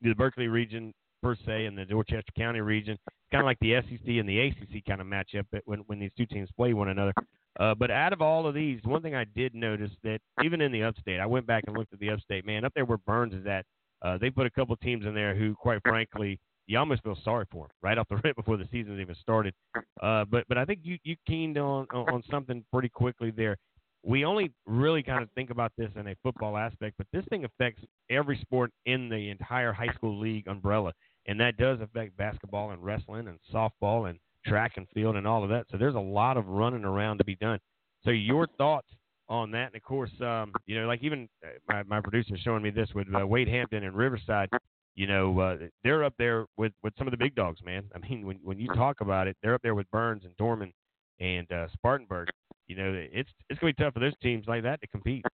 [0.00, 0.92] the Berkeley region
[1.24, 2.98] per se in the Dorchester County region.
[3.06, 6.10] It's kind of like the SEC and the ACC kind of matchup when when these
[6.18, 7.14] two teams play one another.
[7.58, 10.70] Uh, but out of all of these, one thing I did notice that even in
[10.70, 12.44] the upstate, I went back and looked at the upstate.
[12.44, 13.64] Man, up there where Byrnes is at,
[14.02, 17.46] uh, they put a couple teams in there who, quite frankly, you almost feel sorry
[17.50, 19.54] for them right off the rip before the season's even started.
[20.02, 23.56] Uh, but but I think you you keened on on something pretty quickly there.
[24.06, 27.46] We only really kind of think about this in a football aspect, but this thing
[27.46, 30.92] affects every sport in the entire high school league umbrella,
[31.26, 35.42] and that does affect basketball and wrestling and softball and track and field and all
[35.42, 35.66] of that.
[35.70, 37.58] So there's a lot of running around to be done.
[38.04, 38.88] So your thoughts
[39.28, 42.62] on that, and of course, um, you know, like even uh, my my producer showing
[42.62, 44.50] me this with uh, Wade Hampton and Riverside
[44.94, 47.84] you know, uh, they're up there with, with some of the big dogs, man.
[47.94, 50.72] I mean, when when you talk about it, they're up there with Byrnes and Dorman
[51.20, 52.28] and uh, Spartanburg.
[52.66, 55.24] You know, it's it's gonna be tough for those teams like that to compete.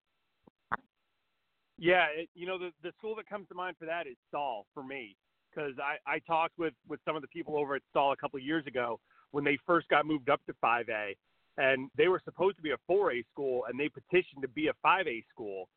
[1.78, 4.66] Yeah, it, you know, the the school that comes to mind for that is Stall
[4.74, 5.16] for me
[5.54, 8.38] because I I talked with with some of the people over at Stall a couple
[8.38, 9.00] of years ago
[9.32, 11.14] when they first got moved up to 5A,
[11.56, 14.72] and they were supposed to be a 4A school, and they petitioned to be a
[14.84, 15.68] 5A school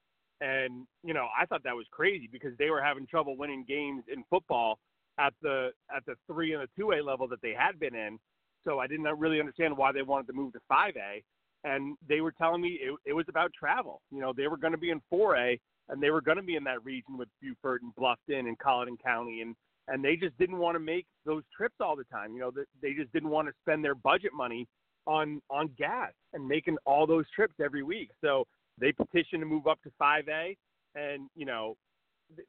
[0.44, 4.04] and you know, I thought that was crazy because they were having trouble winning games
[4.12, 4.78] in football
[5.18, 8.20] at the at the three and the two A level that they had been in.
[8.66, 11.24] So I didn't really understand why they wanted to move to five A.
[11.66, 14.02] And they were telling me it, it was about travel.
[14.12, 15.58] You know, they were going to be in four A
[15.90, 18.98] and they were going to be in that region with Beaufort and Bluffton and Colleton
[18.98, 19.56] County and
[19.88, 22.34] and they just didn't want to make those trips all the time.
[22.34, 24.68] You know, they just didn't want to spend their budget money
[25.06, 28.10] on on gas and making all those trips every week.
[28.22, 28.48] So
[28.80, 30.56] they petitioned to move up to 5A,
[30.96, 31.76] and you know,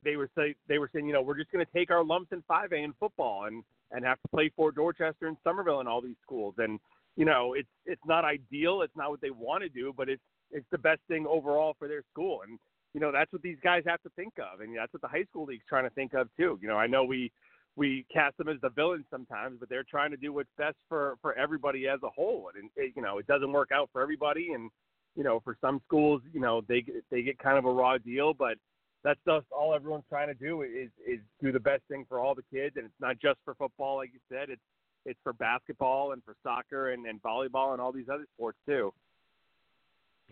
[0.04, 2.30] they were say they were saying, you know, we're just going to take our lumps
[2.32, 6.00] in 5A in football and and have to play for Dorchester and Summerville and all
[6.00, 6.54] these schools.
[6.58, 6.78] And
[7.16, 8.82] you know, it's it's not ideal.
[8.82, 11.88] It's not what they want to do, but it's it's the best thing overall for
[11.88, 12.42] their school.
[12.46, 12.58] And
[12.94, 15.24] you know, that's what these guys have to think of, and that's what the high
[15.24, 16.58] school league's trying to think of too.
[16.62, 17.30] You know, I know we
[17.76, 21.16] we cast them as the villains sometimes, but they're trying to do what's best for
[21.20, 22.50] for everybody as a whole.
[22.56, 24.70] And it, you know, it doesn't work out for everybody, and
[25.16, 28.32] you know, for some schools, you know, they they get kind of a raw deal,
[28.32, 28.56] but
[29.02, 32.34] that's just all everyone's trying to do is is do the best thing for all
[32.34, 34.50] the kids, and it's not just for football, like you said.
[34.50, 34.62] It's
[35.04, 38.92] it's for basketball and for soccer and, and volleyball and all these other sports too.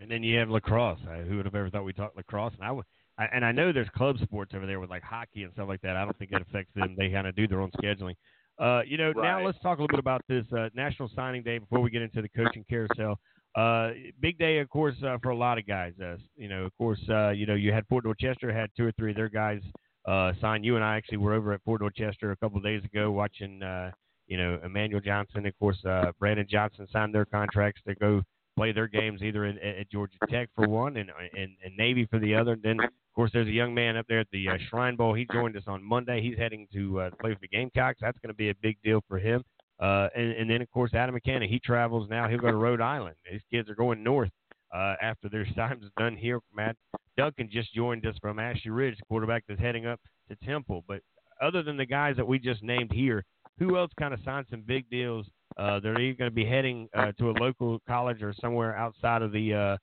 [0.03, 0.99] And then you have lacrosse.
[1.29, 2.53] Who would have ever thought we talked lacrosse?
[2.55, 2.83] And I would,
[3.17, 5.79] I, and I know there's club sports over there with like hockey and stuff like
[5.81, 5.95] that.
[5.95, 6.93] I don't think it affects them.
[6.97, 8.15] They kind of do their own scheduling.
[8.59, 9.23] Uh, you know, right.
[9.23, 12.01] now let's talk a little bit about this uh, National Signing Day before we get
[12.01, 13.17] into the coaching carousel.
[13.55, 15.93] Uh, big day, of course, uh, for a lot of guys.
[16.03, 18.91] Uh, you know, of course, uh, you know, you had Fort Dorchester had two or
[18.93, 19.61] three of their guys
[20.05, 20.65] uh, sign.
[20.65, 23.63] You and I actually were over at Fort Dorchester a couple of days ago watching,
[23.63, 23.91] uh,
[24.27, 28.21] you know, Emmanuel Johnson, of course, uh, Brandon Johnson signed their contracts to go
[28.55, 32.19] play their games either in, at Georgia Tech for one and, and, and Navy for
[32.19, 32.53] the other.
[32.53, 35.13] And then, of course, there's a young man up there at the uh, Shrine Bowl.
[35.13, 36.21] He joined us on Monday.
[36.21, 37.99] He's heading to uh, play for the Gamecocks.
[38.01, 39.43] That's going to be a big deal for him.
[39.79, 42.27] Uh, and, and then, of course, Adam McKenna, he travels now.
[42.27, 43.15] He'll go to Rhode Island.
[43.29, 44.29] These kids are going north
[44.73, 46.39] uh, after their time is done here.
[46.55, 46.75] Matt
[47.17, 49.99] Duncan just joined us from Ashley Ridge, quarterback that's heading up
[50.29, 50.83] to Temple.
[50.87, 51.01] But
[51.41, 53.23] other than the guys that we just named here,
[53.59, 55.27] who else kind of signed some big deals
[55.57, 58.75] uh, that are either going to be heading uh, to a local college or somewhere
[58.75, 59.77] outside of the uh,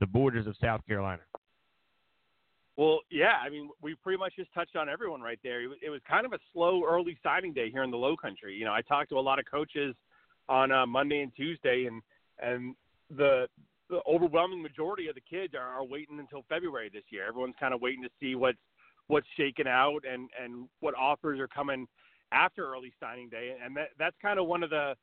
[0.00, 1.22] the borders of South Carolina?
[2.76, 5.62] Well, yeah, I mean, we pretty much just touched on everyone right there.
[5.62, 8.16] It was, it was kind of a slow early signing day here in the Low
[8.16, 8.56] Country.
[8.56, 9.94] You know, I talked to a lot of coaches
[10.48, 12.02] on uh, Monday and Tuesday, and
[12.42, 12.74] and
[13.16, 13.46] the
[13.90, 17.28] the overwhelming majority of the kids are, are waiting until February this year.
[17.28, 18.58] Everyone's kind of waiting to see what's
[19.06, 21.86] what's shaken out and and what offers are coming
[22.32, 24.94] after early signing day, and that that's kind of one of the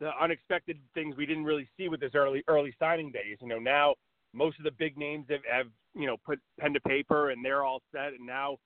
[0.00, 3.36] the unexpected things we didn't really see with this early early signing days.
[3.40, 3.94] You know, now
[4.32, 7.62] most of the big names have, have you know put pen to paper and they're
[7.62, 8.14] all set.
[8.14, 8.56] And now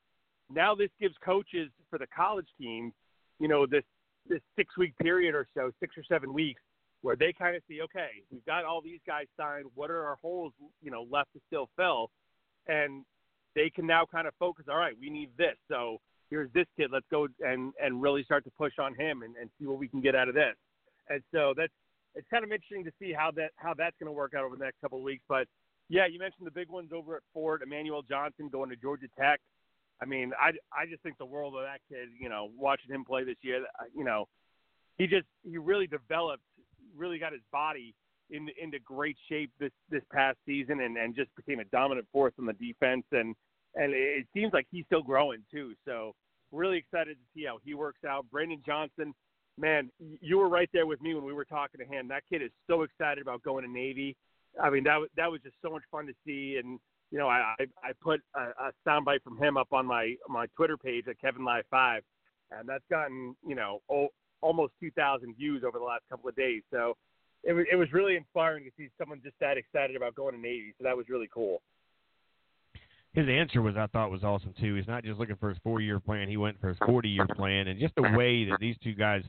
[0.50, 2.92] now this gives coaches for the college teams
[3.40, 3.84] you know this
[4.28, 6.62] this six week period or so six or seven weeks
[7.02, 9.66] where they kind of see okay we've got all these guys signed.
[9.74, 12.10] What are our holes you know left to still fill?
[12.66, 13.04] And
[13.54, 15.56] they can now kind of focus all right we need this.
[15.68, 15.98] So
[16.30, 16.90] here's this kid.
[16.92, 19.88] Let's go and and really start to push on him and, and see what we
[19.88, 20.54] can get out of this
[21.08, 21.72] and so that's
[22.14, 24.56] it's kind of interesting to see how that how that's going to work out over
[24.56, 25.22] the next couple of weeks.
[25.28, 25.46] But
[25.88, 27.62] yeah, you mentioned the big ones over at Fort.
[27.62, 29.40] Emmanuel Johnson going to Georgia Tech.
[30.00, 32.08] I mean, I I just think the world of that kid.
[32.18, 34.26] You know, watching him play this year, uh, you know,
[34.98, 36.42] he just he really developed,
[36.96, 37.94] really got his body
[38.30, 42.32] into into great shape this this past season, and and just became a dominant force
[42.38, 43.04] on the defense.
[43.12, 43.34] And
[43.74, 45.74] and it seems like he's still growing too.
[45.84, 46.14] So
[46.52, 48.26] really excited to see how he works out.
[48.30, 49.12] Brandon Johnson
[49.58, 49.90] man,
[50.20, 52.08] you were right there with me when we were talking to him.
[52.08, 54.16] That kid is so excited about going to Navy.
[54.60, 56.58] I mean, that that was just so much fun to see.
[56.62, 56.78] And
[57.10, 60.76] you know, I I put a, a soundbite from him up on my my Twitter
[60.76, 62.02] page at Kevin Live Five,
[62.50, 66.62] and that's gotten you know o- almost 2,000 views over the last couple of days.
[66.70, 66.96] So
[67.42, 70.40] it was it was really inspiring to see someone just that excited about going to
[70.40, 70.74] Navy.
[70.78, 71.62] So that was really cool.
[73.12, 74.74] His answer was, I thought, was awesome too.
[74.74, 77.78] He's not just looking for his four-year plan; he went for his forty-year plan, and
[77.78, 79.22] just the way that these two guys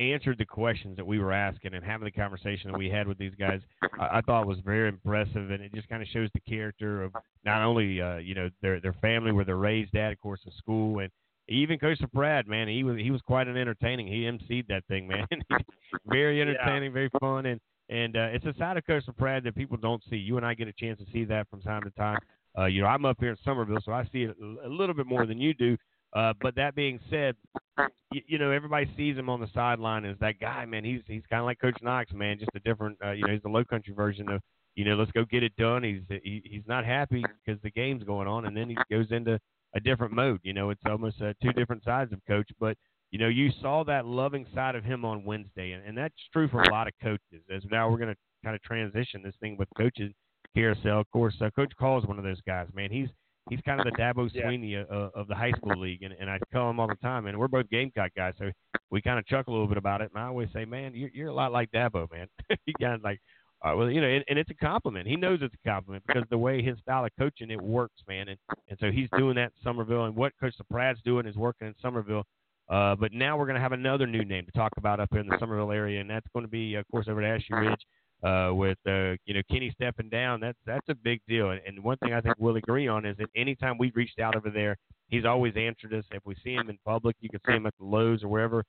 [0.00, 3.18] answered the questions that we were asking and having the conversation that we had with
[3.18, 3.60] these guys,
[3.98, 7.12] I, I thought was very impressive, and it just kind of shows the character of
[7.44, 10.52] not only uh, you know their their family where they're raised at, of course, the
[10.58, 11.10] school, and
[11.48, 14.06] even Coach Brad, man, he was he was quite an entertaining.
[14.06, 15.26] He emceed that thing, man.
[16.06, 19.76] very entertaining, very fun, and and uh, it's a side of Coach Brad that people
[19.76, 20.16] don't see.
[20.16, 22.18] You and I get a chance to see that from time to time.
[22.56, 25.06] Uh, you know, I'm up here in Summerville, so I see it a little bit
[25.06, 25.76] more than you do.
[26.14, 27.34] Uh, but that being said,
[28.12, 30.84] you, you know everybody sees him on the sideline as that guy, man.
[30.84, 32.38] He's he's kind of like Coach Knox, man.
[32.38, 34.40] Just a different, uh, you know, he's the low country version of,
[34.76, 35.82] you know, let's go get it done.
[35.82, 39.40] He's he, he's not happy because the game's going on, and then he goes into
[39.74, 40.40] a different mode.
[40.42, 42.48] You know, it's almost uh, two different sides of coach.
[42.60, 42.76] But
[43.10, 46.48] you know, you saw that loving side of him on Wednesday, and, and that's true
[46.48, 47.42] for a lot of coaches.
[47.52, 50.12] As now we're going to kind of transition this thing with coaches
[50.54, 51.00] carousel.
[51.00, 52.90] Of course, uh, Coach Call is one of those guys, man.
[52.90, 53.08] He's
[53.50, 54.44] he's kind of the Dabo Yeah.
[54.44, 57.26] Swinney uh, of the high school league, and, and I tell him all the time.
[57.26, 58.50] And we're both Gamecock guys, so
[58.90, 60.10] we kind of chuckle a little bit about it.
[60.14, 62.26] And I always say, man, you're, you're a lot like Dabo, man.
[62.66, 63.20] he kind of like,
[63.64, 65.06] uh, well, you know, and, and it's a compliment.
[65.08, 68.28] He knows it's a compliment because the way his style of coaching it works, man.
[68.28, 68.38] And
[68.68, 71.74] and so he's doing that in Summerville, and what Coach Pratt's doing is working in
[71.80, 72.24] Summerville.
[72.68, 75.20] Uh, but now we're going to have another new name to talk about up here
[75.20, 77.80] in the Summerville area, and that's going to be, of course, over at Ashley Ridge
[78.24, 80.40] uh, with uh, you know Kenny stepping down.
[80.40, 81.50] That's that's a big deal.
[81.50, 84.50] And, one thing I think we'll agree on is that anytime we've reached out over
[84.50, 84.76] there,
[85.08, 86.04] he's always answered us.
[86.10, 88.64] If we see him in public, you can see him at the Lowe's or wherever,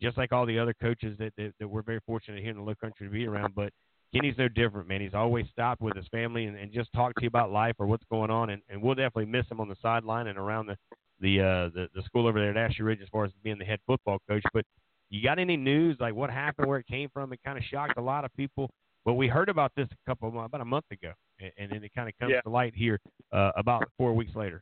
[0.00, 2.62] just like all the other coaches that that, that we're very fortunate here in the
[2.62, 3.54] Low Country to be around.
[3.56, 3.72] But
[4.14, 5.00] Kenny's no different, man.
[5.00, 7.86] He's always stopped with his family and, and just talked to you about life or
[7.86, 8.50] what's going on.
[8.50, 10.76] And, and we'll definitely miss him on the sideline and around the
[11.20, 13.64] the uh, the, the school over there at Ashley Ridge as far as being the
[13.64, 14.42] head football coach.
[14.54, 14.64] But
[15.10, 17.32] you got any news like what happened, where it came from?
[17.32, 18.70] It kind of shocked a lot of people.
[19.04, 21.82] But we heard about this a couple of, about a month ago, and, and then
[21.84, 22.40] it kind of comes Yeah.
[22.42, 23.00] to light here
[23.32, 24.60] uh, about four weeks later.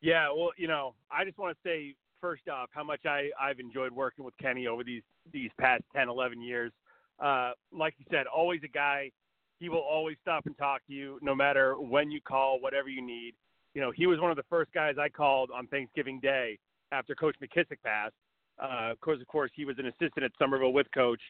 [0.00, 3.58] Yeah, well, you know, I just want to say first off how much I I've
[3.58, 5.02] enjoyed working with Kenny over these
[5.32, 6.72] these past 10, 11 years.
[7.18, 9.10] Uh, like you said, always a guy.
[9.58, 13.02] He will always stop and talk to you, no matter when you call, whatever you
[13.04, 13.34] need.
[13.74, 16.58] You know, he was one of the first guys I called on Thanksgiving Day
[16.92, 18.14] after Coach McKissick passed.
[18.62, 21.20] Uh, of course, of course, he was an assistant at Summerville with Coach,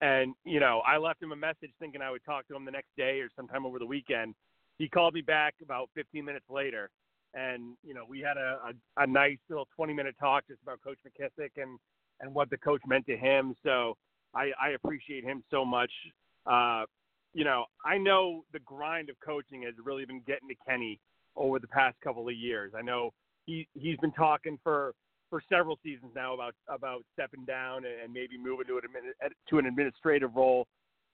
[0.00, 2.70] and you know, I left him a message thinking I would talk to him the
[2.70, 4.34] next day or sometime over the weekend.
[4.78, 6.90] He called me back about 15 minutes later,
[7.34, 10.80] and you know we had a, a, a nice little 20 minute talk just about
[10.82, 11.78] Coach McKissick and
[12.20, 13.54] and what the coach meant to him.
[13.62, 13.96] So
[14.34, 15.90] I, I appreciate him so much.
[16.46, 16.84] Uh,
[17.34, 20.98] you know, I know the grind of coaching has really been getting to Kenny
[21.36, 22.72] over the past couple of years.
[22.76, 23.10] I know
[23.44, 24.94] he he's been talking for
[25.30, 28.82] for several seasons now about about stepping down and, maybe moving to an
[29.48, 30.66] to an administrative role.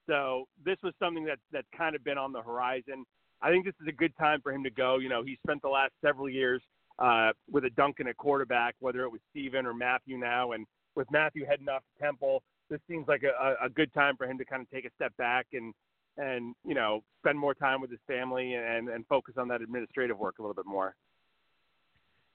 [0.07, 3.05] So this was something that that's kind of been on the horizon.
[3.41, 4.99] I think this is a good time for him to go.
[4.99, 6.61] You know, he spent the last several years
[6.99, 11.09] uh, with a Duncan at quarterback, whether it was Steven or Matthew now, and with
[11.11, 14.45] Matthew heading off to Temple, this seems like a a good time for him to
[14.45, 15.73] kind of take a step back and
[16.17, 20.17] and you know spend more time with his family and and focus on that administrative
[20.17, 20.95] work a little bit more.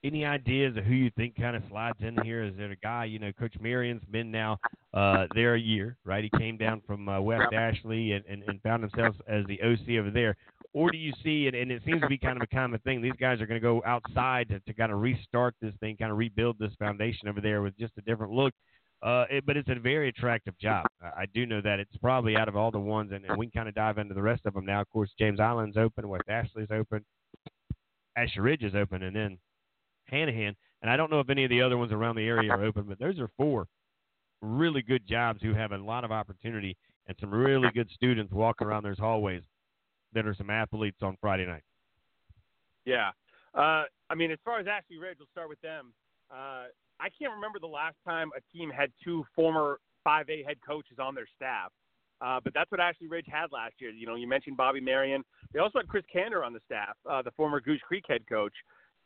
[0.05, 2.45] Any ideas of who you think kind of slides in here?
[2.45, 4.59] Is there a guy, you know, Coach Marion's been now
[4.95, 6.23] uh, there a year, right?
[6.23, 9.99] He came down from uh, West Ashley and, and, and found himself as the OC
[9.99, 10.37] over there.
[10.73, 13.03] Or do you see, and, and it seems to be kind of a common thing,
[13.03, 16.13] these guys are going to go outside to, to kind of restart this thing, kind
[16.13, 18.55] of rebuild this foundation over there with just a different look.
[19.03, 20.87] Uh, it, but it's a very attractive job.
[21.03, 23.47] I, I do know that it's probably out of all the ones, and, and we
[23.47, 24.81] can kind of dive into the rest of them now.
[24.81, 27.05] Of course, James Island's open, West Ashley's open,
[28.17, 29.39] Ashley Ridge is open, and then
[30.13, 30.55] Hanahan.
[30.83, 32.85] And I don't know if any of the other ones around the area are open,
[32.85, 33.67] but those are four
[34.41, 38.67] really good jobs who have a lot of opportunity and some really good students walking
[38.67, 39.43] around those hallways
[40.13, 41.63] that are some athletes on Friday night.
[42.85, 43.11] Yeah.
[43.55, 45.93] Uh, I mean, as far as Ashley Ridge, we'll start with them.
[46.31, 46.67] Uh,
[47.01, 51.15] I can't remember the last time a team had two former 5A head coaches on
[51.15, 51.71] their staff.
[52.21, 53.91] Uh, but that's what Ashley Ridge had last year.
[53.91, 55.23] You know, you mentioned Bobby Marion.
[55.53, 58.55] They also had Chris Kander on the staff, uh, the former Goose Creek head coach.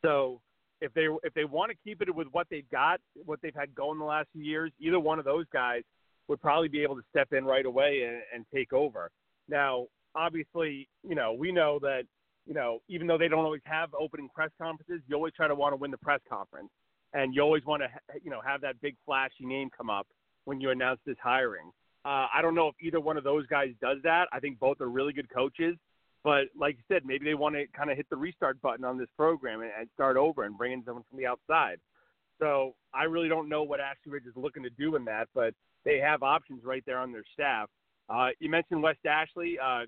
[0.01, 0.41] So
[0.83, 3.73] if they if they want to keep it with what they've got, what they've had
[3.73, 5.81] going the last few years, either one of those guys
[6.27, 9.09] would probably be able to step in right away and, and take over.
[9.47, 12.03] Now, obviously, you know, we know that
[12.45, 15.55] you know, even though they don't always have opening press conferences, you always try to
[15.55, 16.69] want to win the press conference,
[17.13, 17.87] and you always want to,
[18.21, 20.07] you know, have that big flashy name come up
[20.43, 21.71] when you announce this hiring.
[22.05, 24.27] Uh, I don't know if either one of those guys does that.
[24.33, 25.77] I think both are really good coaches,
[26.23, 28.97] but like you said, maybe they want to kind of hit the restart button on
[28.97, 31.77] this program and, and start over and bring in someone from the outside.
[32.39, 35.53] So I really don't know what Ashley Ridge is looking to do in that, but
[35.85, 37.69] they have options right there on their staff.
[38.09, 39.57] Uh, you mentioned West Ashley.
[39.59, 39.83] Uh,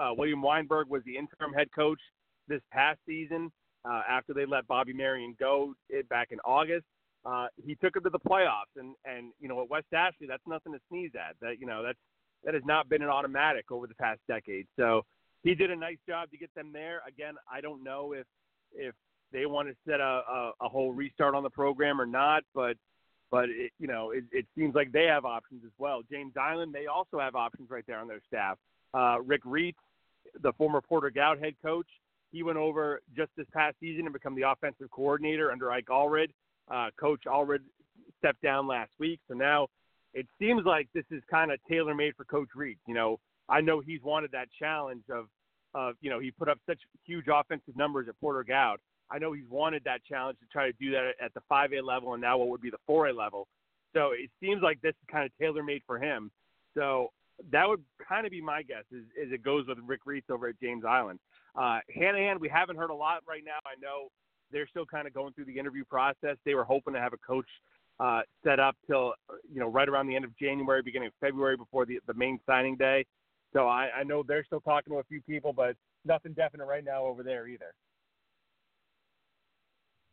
[0.00, 2.00] uh, William Weinberg was the interim head coach
[2.48, 3.50] this past season
[3.84, 6.84] uh, after they let Bobby Marion go it, back in August.
[7.24, 10.42] Uh, he took them to the playoffs, and and you know at West Ashley, that's
[10.46, 11.36] nothing to sneeze at.
[11.40, 11.98] That you know that's
[12.44, 14.66] that has not been an automatic over the past decade.
[14.78, 15.02] So
[15.44, 17.02] he did a nice job to get them there.
[17.06, 18.26] Again, I don't know if
[18.74, 18.94] if
[19.32, 22.76] they want to set a, a, a whole restart on the program or not, but
[23.30, 26.00] but it, you know it, it seems like they have options as well.
[26.10, 28.58] James Island, they also have options right there on their staff.
[28.94, 29.74] Uh, Rick Reitz,
[30.42, 31.88] the former Porter Gaud head coach,
[32.32, 36.28] he went over just this past season and become the offensive coordinator under Ike Allred.
[36.70, 37.60] Uh, coach Allred
[38.18, 39.68] stepped down last week, so now
[40.14, 42.78] it seems like this is kind of tailor made for Coach Reitz.
[42.86, 43.18] You know,
[43.48, 45.26] I know he's wanted that challenge of,
[45.74, 48.78] of you know, he put up such huge offensive numbers at Porter Gaud.
[49.10, 52.14] I know he's wanted that challenge to try to do that at the 5A level
[52.14, 53.46] and now what would be the 4A level.
[53.92, 56.30] So it seems like this is kind of tailor made for him.
[56.74, 57.10] So
[57.52, 60.48] that would kind of be my guess is, is it goes with Rick Reitz over
[60.48, 61.18] at James Island.
[61.54, 63.58] Uh, Hanahan, we haven't heard a lot right now.
[63.66, 64.08] I know
[64.52, 66.36] they're still kind of going through the interview process.
[66.44, 67.48] They were hoping to have a coach
[68.00, 69.14] uh, set up till
[69.52, 72.40] you know right around the end of January, beginning of February, before the the main
[72.46, 73.04] signing day.
[73.54, 76.84] So I, I know they're still talking to a few people, but nothing definite right
[76.84, 77.72] now over there either.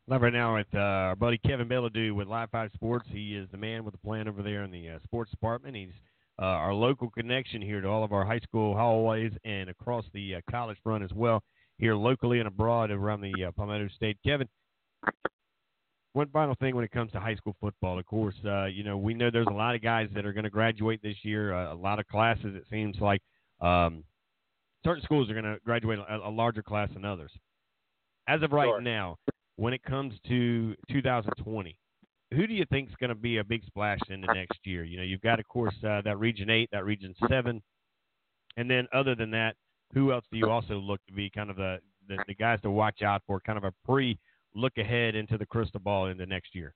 [0.08, 3.08] Live right now with uh, our buddy Kevin Bilodeau with Live Five Sports.
[3.12, 5.76] He is the man with the plan over there in the uh, sports department.
[5.76, 5.94] He's
[6.40, 10.36] uh, our local connection here to all of our high school hallways and across the
[10.36, 11.44] uh, college front as well,
[11.78, 14.18] here locally and abroad around the uh, Palmetto State.
[14.26, 14.50] Kevin,
[16.14, 18.98] one final thing when it comes to high school football, of course, uh, you know,
[18.98, 21.74] we know there's a lot of guys that are going to graduate this year, uh,
[21.74, 23.22] a lot of classes, it seems like.
[23.62, 24.04] Um,
[24.84, 27.32] certain schools are going to graduate a, a, larger class than others.
[28.28, 28.82] As of right sure.
[28.82, 29.18] now,
[29.58, 31.78] when it comes to 2020,
[32.34, 34.84] who do you think is going to be a big splash in the next year?
[34.84, 37.62] You know, you've got, of course, uh, that Region 8, that Region 7.
[38.58, 39.56] And then other than that,
[39.94, 42.72] who else do you also look to be kind of the, the, the guys to
[42.72, 44.18] watch out for, kind of a pre–
[44.56, 46.74] look ahead into the crystal ball in the next year?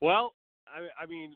[0.00, 0.34] Well,
[0.76, 1.34] I, I mean,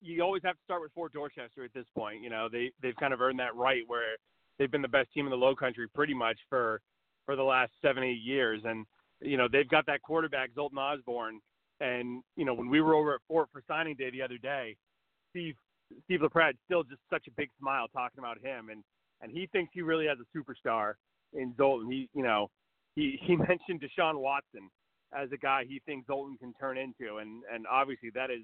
[0.00, 2.22] you, always have to start with Fort Dorchester at this point.
[2.22, 4.16] You know, they they've kind of earned that right where
[4.58, 6.80] they've been the best team in the Low Country pretty much for
[7.26, 8.86] for the last seven eight years, and
[9.20, 11.40] you know they've got that quarterback Zoltan Osborne.
[11.80, 14.76] And you know, when we were over at Fort for signing day the other day,
[15.30, 15.56] Steve
[16.04, 18.82] Steve LaPrade still just such a big smile talking about him, and
[19.20, 20.94] and he thinks he really has a superstar
[21.34, 21.90] in Zoltan.
[21.90, 22.50] He you know
[22.94, 24.70] he he mentioned Deshaun Watson
[25.16, 28.42] as a guy he thinks Zoltan can turn into, and and obviously that is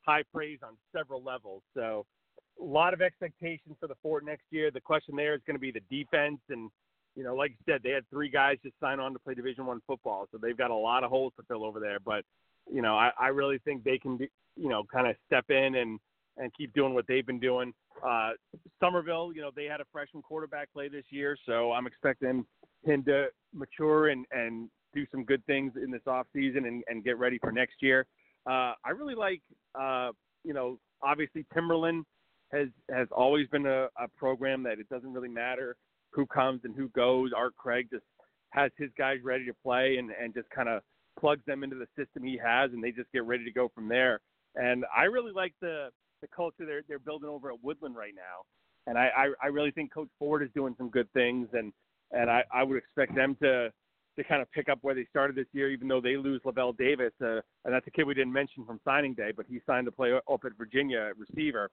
[0.00, 1.62] high praise on several levels.
[1.74, 2.04] So
[2.60, 4.70] a lot of expectations for the Fort next year.
[4.70, 6.70] The question there is going to be the defense, and
[7.16, 9.66] you know, like you said, they had three guys just sign on to play Division
[9.66, 11.98] One football, so they've got a lot of holes to fill over there.
[12.00, 12.24] But
[12.72, 15.76] you know, I, I really think they can, be, you know, kind of step in
[15.76, 15.98] and
[16.38, 17.72] and keep doing what they've been doing.
[18.06, 18.30] Uh,
[18.80, 22.44] Summerville, you know, they had a freshman quarterback play this year, so I'm expecting
[22.84, 27.04] him to mature and, and do some good things in this off season and, and
[27.04, 28.06] get ready for next year.
[28.46, 29.42] Uh, I really like,
[29.78, 30.10] uh,
[30.44, 32.04] you know, obviously Timberland
[32.52, 35.76] has has always been a, a program that it doesn't really matter
[36.10, 37.30] who comes and who goes.
[37.34, 38.04] Art Craig just
[38.50, 40.82] has his guys ready to play and, and just kind of
[41.18, 43.88] plugs them into the system he has, and they just get ready to go from
[43.88, 44.20] there.
[44.54, 45.88] And I really like the
[46.20, 48.44] the culture they're they're building over at Woodland right now.
[48.86, 51.72] And I, I, I really think Coach Ford is doing some good things and
[52.12, 53.70] and I, I would expect them to
[54.16, 56.76] to kind of pick up where they started this year, even though they lose Lavel
[56.76, 59.86] Davis, uh, and that's a kid we didn't mention from signing day, but he signed
[59.86, 61.70] to play up at Virginia at receiver.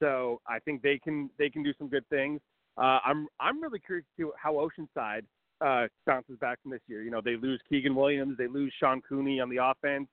[0.00, 2.40] So I think they can they can do some good things.
[2.76, 5.22] Uh, I'm I'm really curious to see how Oceanside
[5.60, 7.02] uh, bounces back from this year.
[7.02, 10.08] You know, they lose Keegan Williams, they lose Sean Cooney on the offense,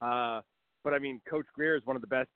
[0.00, 0.40] uh,
[0.84, 2.30] but I mean, Coach Greer is one of the best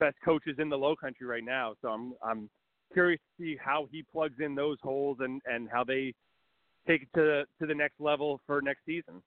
[0.00, 1.74] best coaches in the Low Country right now.
[1.82, 2.50] So I'm I'm
[2.92, 6.14] curious to see how he plugs in those holes and and how they
[6.86, 9.22] take it to to the next level for next season.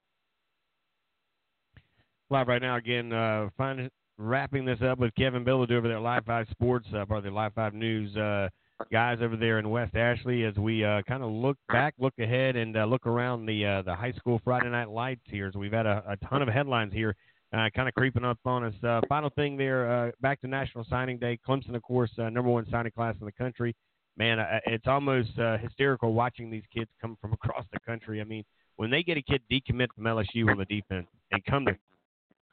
[2.30, 6.26] Live right now again, uh, finding wrapping this up with Kevin Bilodeau over there Live
[6.26, 8.50] Five Sports, uh, part of the Live Five News uh,
[8.92, 10.44] guys over there in West Ashley.
[10.44, 13.82] As we uh, kind of look back, look ahead, and uh, look around the uh,
[13.84, 15.50] the high school Friday night lights here.
[15.54, 17.16] So we've had a, a ton of headlines here
[17.54, 18.74] uh, kind of creeping up on us.
[18.84, 21.40] Uh, final thing there, uh, back to National Signing Day.
[21.48, 23.76] Clemson, of course, uh, number one signing class in the country.
[24.18, 28.22] Man, it's almost uh, hysterical watching these kids come from across the country.
[28.22, 28.44] I mean,
[28.78, 31.76] when they get a kid decommit from LSU on the defense and come to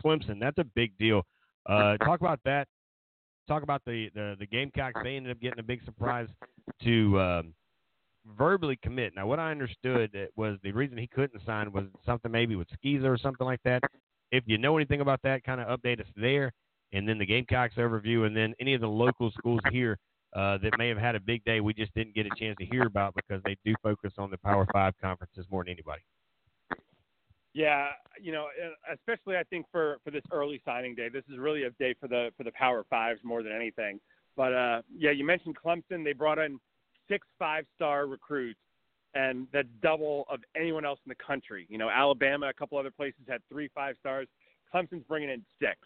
[0.04, 1.22] Clemson, that's a big deal.
[1.66, 2.68] Uh, talk about that.
[3.48, 5.00] Talk about the, the, the Gamecocks.
[5.02, 6.28] They ended up getting a big surprise
[6.82, 7.54] to um,
[8.38, 9.14] verbally commit.
[9.14, 13.12] Now, what I understood was the reason he couldn't sign was something maybe with Skeezer
[13.12, 13.82] or something like that
[14.34, 16.52] if you know anything about that, kind of update us there.
[16.92, 19.96] And then the Gamecocks overview, and then any of the local schools here
[20.34, 22.66] uh, that may have had a big day we just didn't get a chance to
[22.66, 26.02] hear about because they do focus on the Power Five conferences more than anybody.
[27.52, 28.48] Yeah, you know,
[28.92, 32.08] especially I think for for this early signing day, this is really a day for
[32.08, 34.00] the for the Power Fives more than anything.
[34.36, 36.02] But uh, yeah, you mentioned Clemson.
[36.02, 36.58] They brought in
[37.08, 38.58] six five-star recruits,
[39.14, 41.66] and that's double of anyone else in the country.
[41.70, 44.26] You know, Alabama, a couple other places had three five stars.
[44.74, 45.76] Clemson's bringing in six,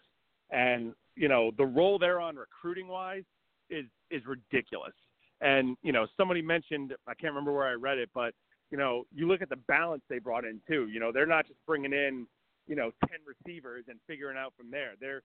[0.49, 3.23] and you know the role they're on recruiting-wise
[3.69, 4.93] is is ridiculous.
[5.41, 8.33] And you know, somebody mentioned I can't remember where I read it, but
[8.71, 10.87] you know, you look at the balance they brought in too.
[10.87, 12.27] You know, they're not just bringing in,
[12.67, 14.93] you know, ten receivers and figuring out from there.
[14.99, 15.21] They're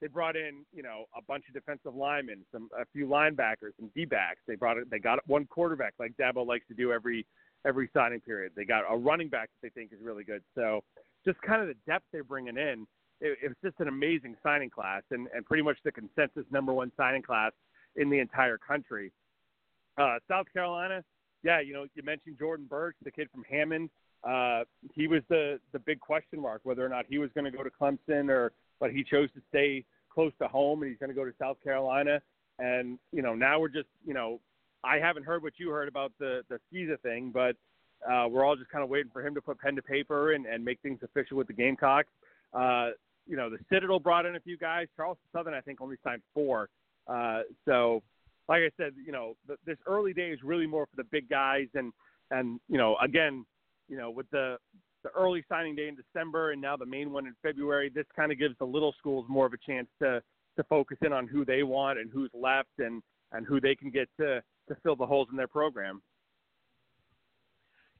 [0.00, 3.90] they brought in, you know, a bunch of defensive linemen, some a few linebackers, some
[3.94, 4.40] D backs.
[4.46, 4.76] They brought.
[4.90, 7.26] They got one quarterback like Dabo likes to do every
[7.66, 8.52] every signing period.
[8.56, 10.42] They got a running back that they think is really good.
[10.54, 10.82] So
[11.24, 12.86] just kind of the depth they're bringing in.
[13.20, 16.72] It, it was just an amazing signing class and and pretty much the consensus number
[16.72, 17.52] one signing class
[17.96, 19.12] in the entire country.
[19.96, 21.02] Uh, South Carolina,
[21.42, 23.90] yeah, you know, you mentioned Jordan Burch, the kid from Hammond.
[24.24, 24.64] Uh,
[24.94, 27.62] he was the the big question mark whether or not he was going to go
[27.62, 31.14] to Clemson or, but he chose to stay close to home and he's going to
[31.14, 32.20] go to South Carolina.
[32.58, 34.40] And you know, now we're just, you know,
[34.82, 37.56] I haven't heard what you heard about the the Skeeza thing, but
[38.08, 40.46] uh, we're all just kind of waiting for him to put pen to paper and,
[40.46, 42.10] and make things official with the Gamecocks.
[42.52, 42.90] Uh,
[43.26, 44.86] you know, the Citadel brought in a few guys.
[44.96, 46.68] Charleston Southern, I think, only signed four.
[47.08, 48.02] Uh, so
[48.48, 51.28] like I said, you know, the, this early day is really more for the big
[51.28, 51.92] guys, and
[52.30, 53.44] and you know, again,
[53.88, 54.56] you know, with the
[55.04, 58.32] the early signing day in December and now the main one in February, this kind
[58.32, 60.22] of gives the little schools more of a chance to
[60.56, 63.02] to focus in on who they want and who's left and
[63.32, 66.02] and who they can get to to fill the holes in their program.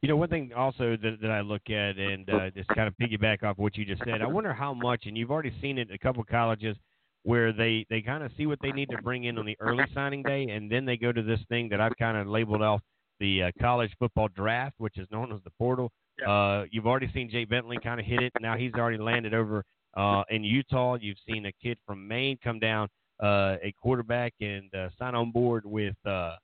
[0.01, 2.95] You know, one thing also that, that I look at and uh, just kind of
[3.03, 5.91] piggyback off what you just said, I wonder how much, and you've already seen it
[5.93, 6.77] a couple colleges–
[7.29, 9.85] where they they kind of see what they need to bring in on the early
[9.93, 12.81] signing day, and then they go to this thing that I've kind of labeled off
[13.21, 15.91] the uh, college football draft, which is known as the portal.
[16.19, 16.31] Yeah.
[16.31, 18.33] Uh, you've already seen Jay Bentley kind of hit it.
[18.41, 19.63] Now he's already landed over
[19.95, 20.97] uh, in Utah.
[20.99, 22.89] You've seen a kid from Maine come down,
[23.23, 26.37] uh, a quarterback, and uh, sign on board with uh,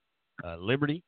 [0.44, 1.02] uh, Liberty.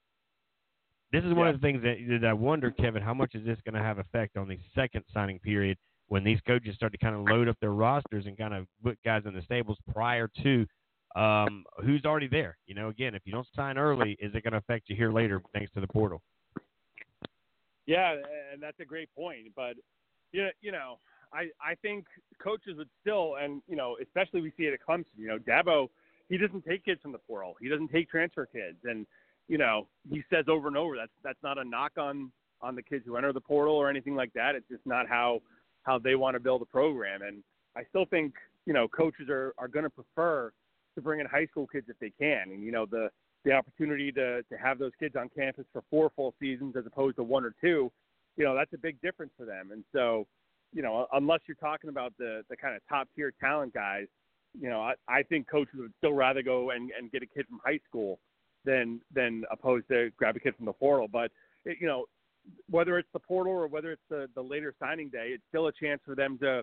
[1.12, 1.54] This is one Yeah.
[1.54, 3.98] of the things that, that I wonder, Kevin, how much is this going to have
[3.98, 5.76] effect on the second signing period
[6.08, 8.98] when these coaches start to kind of load up their rosters and kind of put
[9.04, 10.66] guys in the stables prior to
[11.16, 12.58] um, who's already there.
[12.66, 15.10] You know, again, if you don't sign early, is it going to affect you here
[15.10, 16.22] later thanks to the portal?
[17.86, 18.16] Yeah,
[18.52, 19.38] and that's a great point.
[19.54, 19.76] But
[20.32, 20.98] you know, you know,
[21.32, 22.06] I I think
[22.42, 25.06] coaches would still, and you know, especially we see it at Clemson.
[25.16, 25.88] You know, Dabo,
[26.28, 27.54] he doesn't take kids from the portal.
[27.60, 29.06] He doesn't take transfer kids, and
[29.48, 32.30] you know, he says over and over that's that's not a knock on
[32.60, 34.54] on the kids who enter the portal or anything like that.
[34.54, 35.40] It's just not how
[35.86, 37.22] how they want to build a program.
[37.22, 37.42] And
[37.76, 38.34] I still think
[38.66, 40.52] you know coaches are are going to prefer
[40.96, 42.50] to bring in high school kids if they can.
[42.50, 43.08] And you know the
[43.44, 47.16] the opportunity to to have those kids on campus for four full seasons as opposed
[47.16, 47.90] to one or two,
[48.36, 49.70] you know that's a big difference for them.
[49.72, 50.26] And so,
[50.74, 54.06] you know, unless you're talking about the the kind of top tier talent guys,
[54.60, 57.46] you know, I, I think coaches would still rather go and and get a kid
[57.48, 58.18] from high school
[58.64, 61.06] than than opposed to grab a kid from the portal.
[61.10, 61.30] But
[61.64, 62.06] it, you know,
[62.70, 65.72] whether it's the portal or whether it's the the later signing day, it's still a
[65.72, 66.62] chance for them to,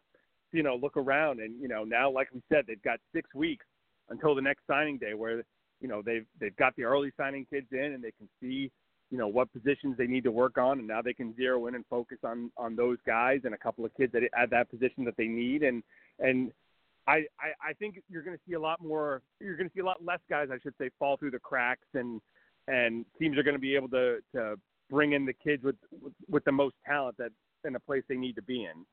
[0.51, 1.39] you know, look around.
[1.39, 3.65] And you know, now like we said, they've got six weeks
[4.09, 5.43] until the next signing day where
[5.79, 8.71] you know they've they've got the early signing kids in and they can see
[9.11, 11.75] you know what positions they need to work on and now they can zero in
[11.75, 15.03] and focus on on those guys and a couple of kids at, at that position
[15.03, 15.83] that they need and
[16.19, 16.51] and
[17.05, 19.81] I, I I think you're going to see a lot more you're going to see
[19.81, 22.21] a lot less guys I should say fall through the cracks and
[22.67, 24.55] and teams are going to be able to to
[24.93, 25.75] bring in the kids with
[26.29, 27.31] with, the most talent that
[27.65, 28.85] in the place they need to be in.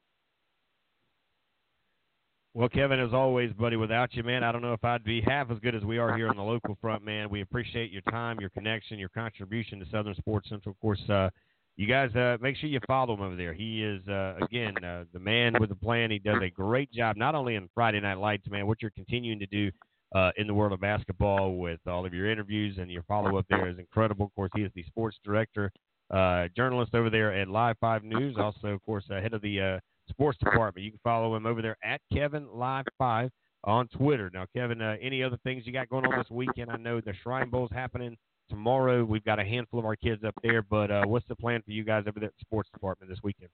[2.54, 5.52] Well, Kevin, as always, buddy, without you, man, I don't know if I'd be half
[5.52, 7.30] as good as we are here on the local front, man.
[7.30, 10.72] We appreciate your time, your connection, your contribution to Southern Sports Central.
[10.72, 11.30] Of course, uh,
[11.76, 13.54] you guys uh, make sure you follow him over there.
[13.54, 16.10] He is, uh, again, uh, the man with a plan.
[16.10, 19.38] He does a great job, not only in Friday Night Lights, man, what you're continuing
[19.38, 19.70] to do
[20.14, 23.46] uh, in the world of basketball with all of your interviews and your follow up
[23.48, 24.26] there is incredible.
[24.26, 25.70] Of course, he is the sports director,
[26.10, 29.60] uh, journalist over there at Live 5 News, also, of course, uh, head of the
[29.60, 30.84] uh, sports department.
[30.84, 33.30] You can follow him over there at Kevin Live Five
[33.64, 34.30] on Twitter.
[34.32, 36.70] Now, Kevin, uh, any other things you got going on this weekend?
[36.70, 38.16] I know the Shrine Bowl's happening
[38.48, 39.04] tomorrow.
[39.04, 41.70] We've got a handful of our kids up there, but uh, what's the plan for
[41.70, 43.50] you guys over there at the sports department this weekend?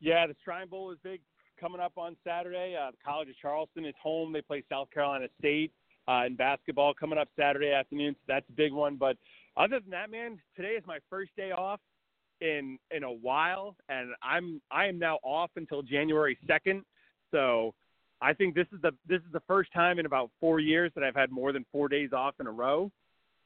[0.00, 1.20] Yeah, the Shrine Bowl is big
[1.58, 2.76] coming up on Saturday.
[2.80, 4.32] Uh, the College of Charleston is home.
[4.32, 5.72] They play South Carolina State
[6.08, 8.14] uh, in basketball coming up Saturday afternoon.
[8.14, 8.96] So that's a big one.
[8.96, 9.16] But
[9.56, 11.80] other than that, man, today is my first day off
[12.40, 16.82] in in a while, and I'm I am now off until January second.
[17.30, 17.74] So
[18.22, 21.04] I think this is the this is the first time in about four years that
[21.04, 22.90] I've had more than four days off in a row.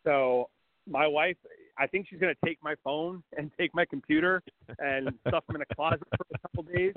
[0.05, 0.49] So
[0.89, 1.37] my wife,
[1.79, 4.43] I think she's to take my phone and take my computer
[4.79, 6.95] and stuff them in a closet for a couple days,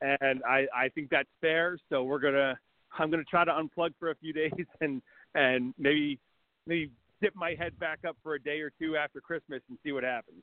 [0.00, 1.78] and I I think that's fair.
[1.88, 2.58] So we're gonna
[2.98, 5.02] I'm gonna try to unplug for a few days and
[5.34, 6.18] and maybe
[6.66, 9.92] maybe dip my head back up for a day or two after Christmas and see
[9.92, 10.42] what happens.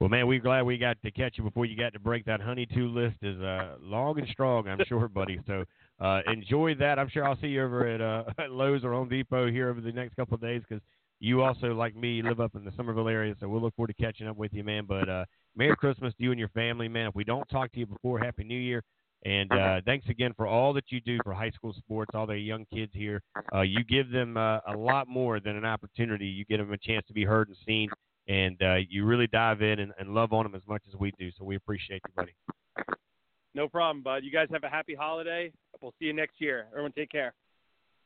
[0.00, 2.40] Well, man, we're glad we got to catch you before you got to break that
[2.40, 5.40] honey-two list is uh, long and strong, I'm sure, buddy.
[5.44, 5.64] So
[5.98, 7.00] uh, enjoy that.
[7.00, 9.80] I'm sure I'll see you over at, uh, at Lowe's or Home Depot here over
[9.80, 10.80] the next couple of days because
[11.18, 13.34] you also, like me, live up in the Summerville area.
[13.40, 14.84] So we'll look forward to catching up with you, man.
[14.86, 15.24] But uh,
[15.56, 17.08] Merry Christmas to you and your family, man.
[17.08, 18.84] If we don't talk to you before, Happy New Year.
[19.24, 22.38] And uh, thanks again for all that you do for high school sports, all the
[22.38, 23.20] young kids here.
[23.52, 26.26] Uh, you give them uh, a lot more than an opportunity.
[26.26, 27.88] You give them a chance to be heard and seen
[28.28, 31.12] and uh, you really dive in and, and love on them as much as we
[31.18, 31.30] do.
[31.38, 32.34] So we appreciate you, buddy.
[33.54, 34.22] No problem, bud.
[34.22, 35.50] You guys have a happy holiday.
[35.80, 36.66] We'll see you next year.
[36.70, 37.34] Everyone, take care.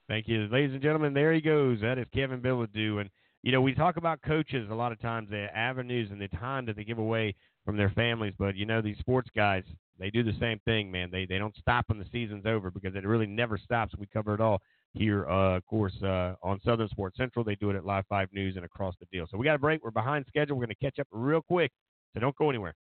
[0.08, 1.12] Thank you, ladies and gentlemen.
[1.12, 1.80] There he goes.
[1.80, 3.10] That is Kevin Bilodeau, and
[3.42, 6.66] you know we talk about coaches a lot of times, the avenues and the time
[6.66, 7.34] that they give away
[7.64, 9.62] from their families, but you know these sports guys,
[10.02, 11.10] they do the same thing, man.
[11.12, 13.94] They they don't stop when the season's over because it really never stops.
[13.96, 14.60] We cover it all
[14.94, 17.44] here, uh, of course, uh, on Southern Sports Central.
[17.44, 19.26] They do it at Live 5 News and across the deal.
[19.30, 19.82] So we got a break.
[19.84, 20.56] We're behind schedule.
[20.56, 21.70] We're going to catch up real quick,
[22.12, 22.74] so don't go anywhere.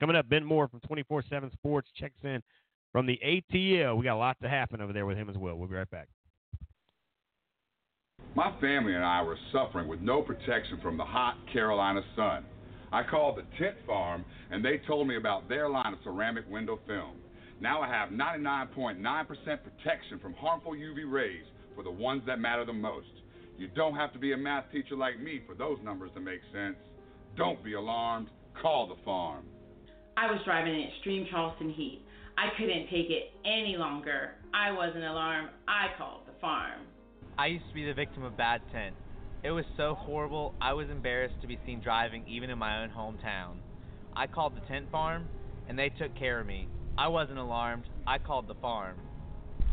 [0.00, 2.42] Coming up, Ben Moore from 24 7 Sports checks in
[2.92, 3.96] from the ATL.
[3.96, 5.56] We got a lot to happen over there with him as well.
[5.56, 6.08] We'll be right back.
[8.36, 12.44] My family and I were suffering with no protection from the hot Carolina sun.
[12.92, 16.78] I called the tint farm and they told me about their line of ceramic window
[16.86, 17.16] film.
[17.60, 22.72] Now I have 99.9% protection from harmful UV rays for the ones that matter the
[22.72, 23.06] most.
[23.58, 26.40] You don't have to be a math teacher like me for those numbers to make
[26.52, 26.76] sense.
[27.36, 28.28] Don't be alarmed.
[28.60, 29.44] Call the farm.
[30.16, 32.02] I was driving in extreme Charleston heat.
[32.36, 34.32] I couldn't take it any longer.
[34.54, 35.50] I wasn't alarmed.
[35.68, 36.80] I called the farm.
[37.38, 38.94] I used to be the victim of bad tent.
[39.42, 42.90] It was so horrible, I was embarrassed to be seen driving even in my own
[42.90, 43.56] hometown.
[44.14, 45.28] I called the tint farm,
[45.66, 46.68] and they took care of me.
[46.98, 47.84] I wasn't alarmed.
[48.06, 48.96] I called the farm.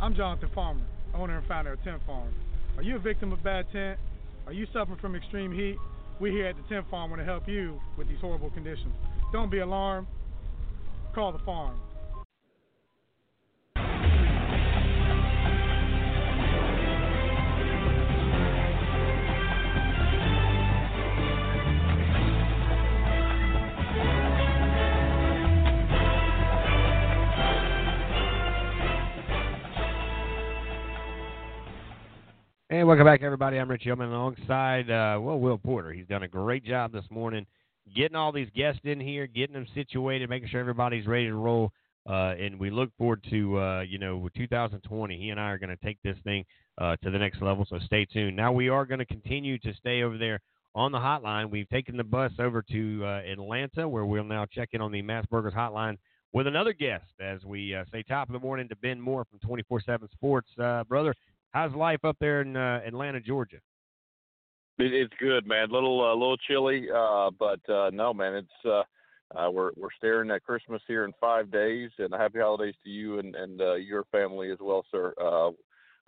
[0.01, 2.33] I'm Jonathan Farmer, owner and founder of Tint Farm.
[2.77, 3.99] Are you a victim of bad tent?
[4.45, 5.75] Are you suffering from extreme heat?
[6.21, 8.93] We here at the Tint Farm want to help you with these horrible conditions.
[9.33, 10.07] Don't be alarmed.
[11.13, 11.81] Call the farm.
[32.69, 33.57] And welcome back, everybody.
[33.57, 35.93] I'm Rich Yeoman alongside, uh, well, Will Porter.
[35.93, 37.45] He's done a great job this morning
[37.95, 41.71] getting all these guests in here, getting them situated, making sure everybody's ready to roll.
[42.09, 45.17] Uh, and we look forward to, uh, you know, 2020.
[45.17, 46.43] He and I are going to take this thing
[46.77, 48.35] uh, to the next level, so stay tuned.
[48.35, 50.41] Now, we are going to continue to stay over there
[50.75, 51.49] on the hotline.
[51.49, 55.01] We've taken the bus over to uh, Atlanta, where we'll now check in on the
[55.01, 55.97] Mass Burgers hotline
[56.33, 59.39] with another guest as we uh, say top of the morning to Ben Moore from
[59.39, 60.49] 24 7 Sports.
[60.89, 61.13] Brother,
[61.57, 63.57] How's life up there in uh, Atlanta, Georgia?
[64.77, 65.71] It, it's good, man.
[65.71, 68.35] Little uh, little chilly, uh, but uh, no, man.
[68.35, 68.83] It's uh,
[69.35, 73.17] uh, we're we're staring at Christmas here in five days, and happy holidays to you
[73.17, 75.15] and and uh, your family as well, sir.
[75.19, 75.47] Uh,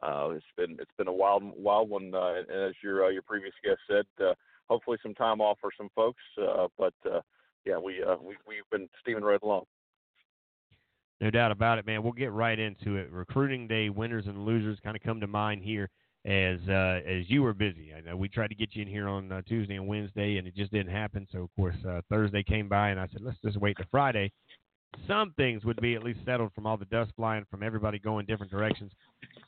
[0.06, 3.56] uh, it's been it's been a wild wild one, uh, as your uh, your previous
[3.64, 4.36] guest said, uh,
[4.70, 6.22] hopefully some time off for some folks.
[6.40, 7.22] Uh, but uh,
[7.66, 9.64] yeah, we uh, we we've been steaming right along.
[11.22, 12.02] No doubt about it, man.
[12.02, 13.12] We'll get right into it.
[13.12, 15.90] Recruiting day winners and losers kind of come to mind here
[16.26, 17.94] as uh, as you were busy.
[17.96, 20.48] I know we tried to get you in here on uh, Tuesday and Wednesday, and
[20.48, 21.28] it just didn't happen.
[21.32, 24.32] So of course uh, Thursday came by, and I said let's just wait to Friday.
[25.08, 28.26] Some things would be at least settled from all the dust flying from everybody going
[28.26, 28.92] different directions.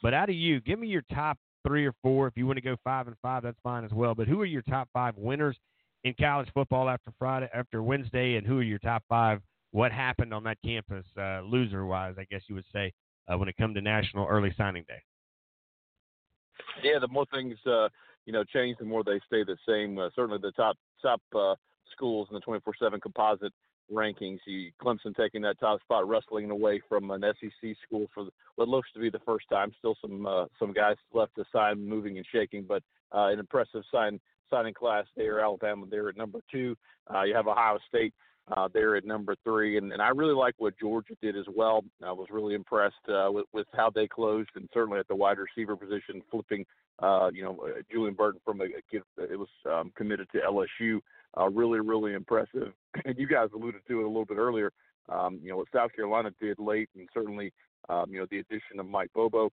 [0.02, 2.28] But out of you, give me your top three or four.
[2.28, 4.14] If you want to go five and five, that's fine as well.
[4.14, 5.58] But who are your top five winners
[6.04, 9.42] in college football after Friday, after Wednesday, and who are your top five
[9.72, 12.94] what happened on that campus, uh, loser wise, I guess you would say,
[13.32, 15.02] uh, when it comes to National Early Signing Day?
[16.84, 17.90] Yeah, the more things uh,
[18.26, 19.98] you know change, the more they stay the same.
[19.98, 21.56] Uh, certainly, the top top uh,
[21.92, 23.54] schools in the 24/7 composite
[23.92, 24.40] rankings.
[24.46, 28.26] You, Clemson taking that top spot, wrestling away from an SEC school for
[28.56, 29.72] what looks to be the first time.
[29.80, 32.84] Still some uh, some guys left to sign, moving and shaking, but
[33.14, 34.20] uh, an impressive sign
[34.50, 35.40] signing class there.
[35.40, 36.76] Alabama there at number two.
[37.14, 38.14] Uh, you have Ohio State
[38.56, 39.78] uh, there at number three.
[39.78, 41.84] And, and I really like what Georgia did as well.
[42.04, 45.38] I was really impressed uh, with, with how they closed, and certainly at the wide
[45.38, 46.66] receiver position, flipping,
[47.00, 51.00] uh, you know, uh, Julian Burton from a, it was um, committed to LSU.
[51.38, 52.74] Uh, really, really impressive.
[53.06, 54.72] And you guys alluded to it a little bit earlier.
[55.08, 57.54] Um, you know what South Carolina did late, and certainly
[57.90, 59.52] Um, you know, the addition of Mike Bobo,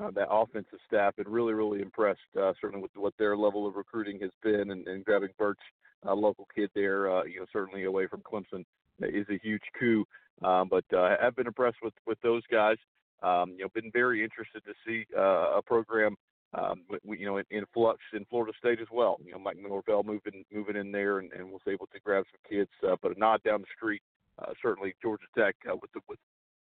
[0.00, 3.76] uh, that offensive staff, been really, really impressed, uh, certainly with what their level of
[3.76, 5.58] recruiting has been, and, and grabbing Burch,
[6.06, 8.64] a local kid there, uh, you know, certainly away from Clemson,
[9.00, 10.04] is a huge coup.
[10.42, 12.76] Um, but uh, I've been impressed with with those guys.
[13.22, 16.16] Um, you know, been very interested to see uh, a program,
[16.52, 19.16] um, you know, in, in flux in Florida State as well.
[19.24, 22.58] You know, Mike Norvell moving moving in there and, and was able to grab some
[22.58, 22.70] kids.
[22.86, 24.02] Uh, but a nod down the street,
[24.38, 26.18] uh, certainly Georgia Tech uh, with the, with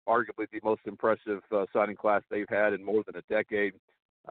[0.07, 3.73] arguably the most impressive uh, signing class they've had in more than a decade.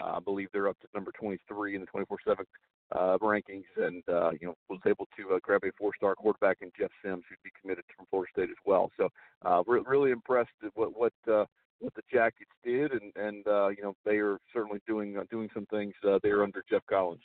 [0.01, 2.45] Uh, I believe they're up to number 23 in the 24/7
[2.93, 6.71] uh, rankings, and uh, you know was able to uh, grab a four-star quarterback in
[6.79, 8.91] Jeff Sims, who'd be committed from Florida State as well.
[8.97, 9.09] So
[9.45, 11.45] uh, re- really impressed with what what uh,
[11.81, 15.49] what the Jackets did, and and uh, you know they are certainly doing uh, doing
[15.55, 17.23] some things uh, there under Geoff Collins.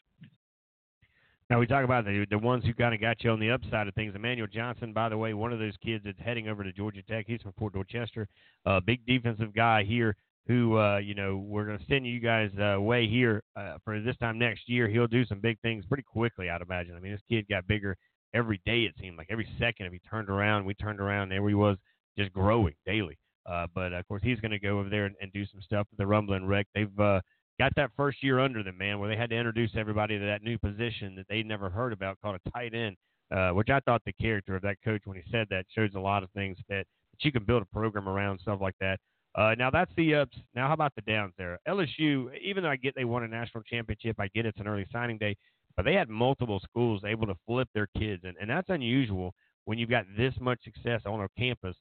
[1.49, 3.87] Now we talk about the the ones who kind of got you on the upside
[3.87, 4.15] of things.
[4.15, 7.25] Emmanuel Johnson, by the way, one of those kids that's heading over to Georgia Tech.
[7.27, 8.27] He's from Fort Dorchester,
[8.65, 10.15] a uh, big defensive guy here.
[10.47, 13.99] Who uh, you know we're going to send you guys uh, away here uh, for
[14.01, 14.89] this time next year.
[14.89, 16.95] He'll do some big things pretty quickly, I'd imagine.
[16.95, 17.95] I mean, this kid got bigger
[18.33, 18.81] every day.
[18.81, 19.85] It seemed like every second.
[19.85, 21.77] If he turned around, we turned around, there he was,
[22.17, 23.17] just growing daily.
[23.45, 25.87] Uh, but of course, he's going to go over there and, and do some stuff
[25.91, 26.67] with the Rambling Wreck.
[26.73, 27.21] They've uh,
[27.59, 30.43] got that first year under them, man, where they had to introduce everybody to that
[30.43, 32.95] new position that they'd never heard about called a tight end,
[33.31, 35.99] uh, which I thought the character of that coach when he said that shows a
[35.99, 38.99] lot of things that, that you can build a program around, stuff like that.
[39.35, 40.37] Uh, now that's the ups.
[40.55, 41.59] Now how about the downs there?
[41.67, 44.85] LSU, even though I get they won a national championship, I get it's an early
[44.91, 45.35] signing day,
[45.75, 49.33] but they had multiple schools able to flip their kids, and, and that's unusual
[49.65, 51.75] when you've got this much success on a campus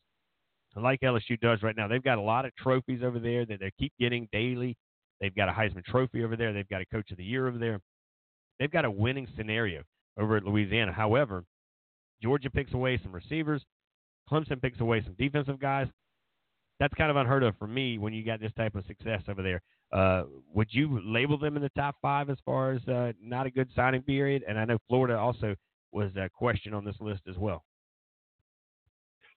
[0.81, 1.89] like LSU does right now.
[1.89, 4.77] They've got a lot of trophies over there that they keep getting daily.
[5.21, 6.53] They've got a Heisman Trophy over there.
[6.53, 7.81] They've got a Coach of the Year over there.
[8.59, 9.83] They've got a winning scenario
[10.19, 10.93] over at Louisiana.
[10.93, 11.45] However,
[12.23, 13.63] Georgia picks away some receivers.
[14.31, 15.89] Clemson picks away some defensive guys.
[16.83, 19.41] That's kind of unheard of for me when you got this type of success over
[19.41, 19.63] there.
[19.93, 23.53] Uh, would you label them in the top five as far as uh, not a
[23.53, 24.43] good signing period?
[24.49, 25.55] And I know Florida also
[25.93, 27.63] was a question on this list as well.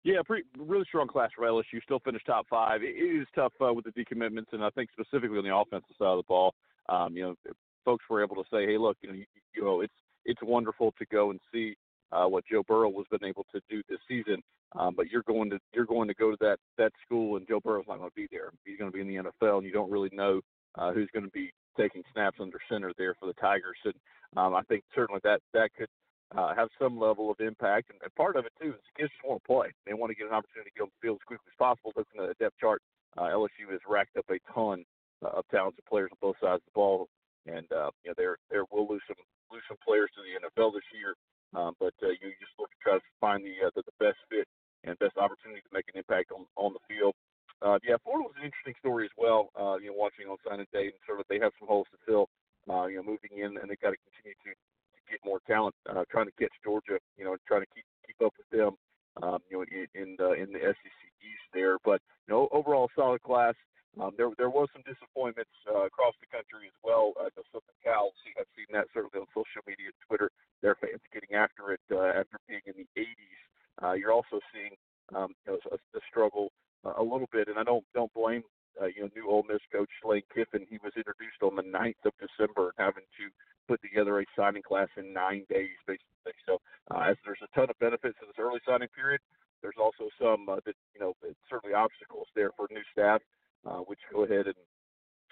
[0.06, 1.84] Yeah, pretty really strong class for LSU.
[1.84, 2.82] Still finished top five.
[2.82, 6.08] It is tough uh, with the decommitments, and I think specifically on the offensive side
[6.08, 6.56] of the ball,
[6.88, 7.36] um, you know,
[7.84, 9.94] folks were able to say, "Hey, look, you know, you, you know, it's
[10.24, 11.76] it's wonderful to go and see
[12.14, 14.42] uh, what Joe Burrow has been able to do this season,
[14.76, 17.60] um, but you're going to you're going to go to that that school, and Joe
[17.60, 18.52] Burrow's not going to be there.
[18.66, 20.42] He's going to be in the NFL, and you don't really know
[20.76, 23.78] uh, who's going to be taking snaps under center there for the Tigers.
[23.86, 23.96] And
[24.38, 25.90] um, I think certainly that that could
[26.36, 27.90] uh, have some level of impact.
[27.90, 29.68] And, and part of it too is the kids just want to play.
[29.86, 31.94] They want to get an opportunity to get on the field as quickly as possible.
[31.96, 32.82] Looking at the depth chart,
[33.18, 34.84] uh, LSU has racked up a ton
[35.24, 37.08] uh, of talented players on both sides of the ball,
[37.46, 39.20] and uh, you know there there will lose some
[39.52, 41.14] lose some players to the NFL this year.
[41.56, 44.18] Um, but uh, you just look to try to find the, uh, the the best
[44.30, 44.48] fit
[44.84, 47.16] and best opportunity to make an impact on on the field.
[47.62, 49.50] Uh, yeah, Florida was an interesting story as well.
[49.56, 52.00] Uh, you know, watching on signing day and sort of they have some holes to
[52.06, 52.28] fill.
[52.70, 55.76] Uh, you know, moving in and they got to continue to to get more talent,
[55.90, 58.76] uh, trying to catch Georgia, you know, trying to keep keep up with them,
[59.22, 61.78] um, you know, in in the, in the SEC East there.
[61.84, 63.56] But you know, overall solid class.
[64.02, 67.14] Um, there there was some disappointments uh, across the country as well.
[67.14, 68.10] Uh, the Southern Cal,
[68.40, 70.34] I've seen that certainly on social media, Twitter.
[70.66, 73.40] Their fans getting after it uh, after being in the 80s.
[73.82, 74.74] Uh, you're also seeing
[75.14, 76.50] um, you know, a, a struggle
[76.86, 78.42] uh, a little bit, and I don't don't blame
[78.82, 80.66] uh, you know new Ole Miss coach Lane Kiffin.
[80.70, 83.26] He was introduced on the 9th of December, having to
[83.68, 86.36] put together a signing class in nine days, basically.
[86.46, 86.60] So,
[86.92, 89.22] uh, as there's a ton of benefits to this early signing period,
[89.62, 91.14] there's also some uh, that you know
[91.50, 93.22] certainly obstacles there for new staff,
[93.66, 94.60] uh, which go ahead and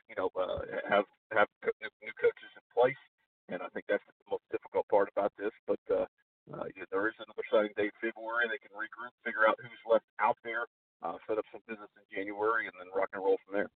[0.10, 1.48] you know uh, have have
[1.80, 3.02] new coaches in place,
[3.50, 5.54] and I think that's the most difficult part about this.
[5.68, 6.06] But uh,
[6.52, 8.48] uh, you there is another signing day in February.
[8.52, 10.68] They can regroup, figure out who's left out there,
[11.04, 13.72] uh, set up some business in January, and then rock and roll from there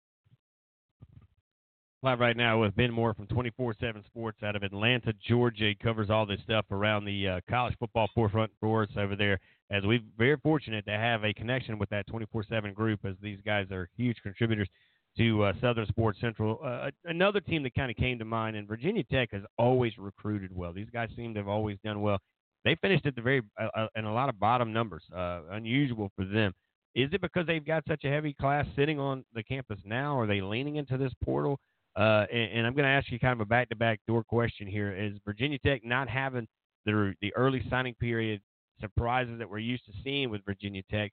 [2.05, 5.69] live right now with Ben Moore from 24/7 Sports out of Atlanta, Georgia.
[5.69, 9.41] He covers all this stuff around the uh, college football forefront for us over there.
[9.71, 13.71] As we're very fortunate to have a connection with that 24/7 group, as these guys
[13.71, 14.69] are huge contributors
[15.17, 16.59] to uh, Southern Sports Central.
[16.65, 20.55] Uh, another team that kind of came to mind, and Virginia Tech has always recruited
[20.55, 20.73] well.
[20.73, 22.19] These guys seem to have always done well.
[22.65, 26.11] They finished at the very uh, uh in a lot of bottom numbers, uh, unusual
[26.17, 26.53] for them.
[26.95, 30.19] Is it because they've got such a heavy class sitting on the campus now?
[30.19, 31.59] Are they leaning into this portal?
[31.97, 34.93] Uh, and, and, I'm going to ask you kind of a back-to-back door question here:
[34.93, 36.47] Is Virginia Tech not having
[36.87, 38.41] the the early signing period
[38.81, 41.13] surprises that we're used to seeing with Virginia Tech?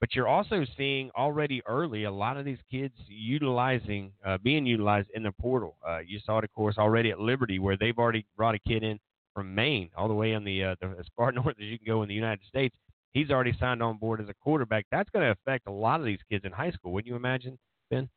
[0.00, 5.08] But you're also seeing already early a lot of these kids utilizing, uh, being utilized
[5.14, 5.76] in the portal.
[5.86, 8.82] Uh, you saw it, of course, already at Liberty, where they've already brought a kid
[8.82, 8.98] in
[9.34, 11.86] from Maine, all the way on the, uh, the as far north as you can
[11.86, 12.74] go in the United States.
[13.12, 14.86] he's already signed on board as a quarterback.
[14.90, 16.92] That's going to affect a lot of these kids in high school.
[16.92, 17.58] Wouldn't you imagine,
[17.90, 18.08] Ben?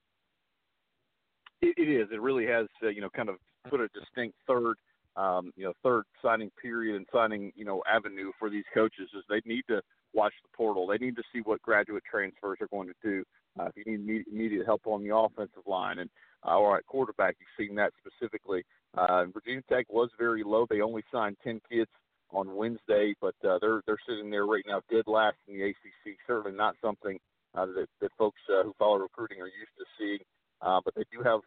[1.62, 2.08] It, it is.
[2.14, 3.36] It really has, uh, you know, kind of
[3.70, 4.76] put a distinct third,
[5.16, 9.24] um, you know, third signing period and signing, you know, avenue for these coaches is
[9.30, 9.82] they need to
[10.14, 10.88] watch the portal.
[10.88, 13.24] They need to see what graduate transfers are going to do.
[13.60, 16.10] Uh, if you need immediate, help on the offensive line and
[16.46, 18.64] uh, or at quarterback, you've seen that specifically.
[18.98, 20.66] Uh, Virginia Tech was very low.
[20.70, 21.90] They only signed 10 kids
[22.32, 26.18] on Wednesday, but uh, they're they're sitting there right now, dead last in the ACC.
[26.28, 27.18] Certainly not something
[27.56, 30.20] uh, that that folks uh, who follow recruiting are used to seeing.
[30.62, 31.42] Uh, but they do have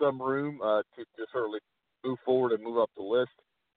[0.00, 1.60] some room uh, to, to certainly
[2.04, 3.32] move forward and move up the list.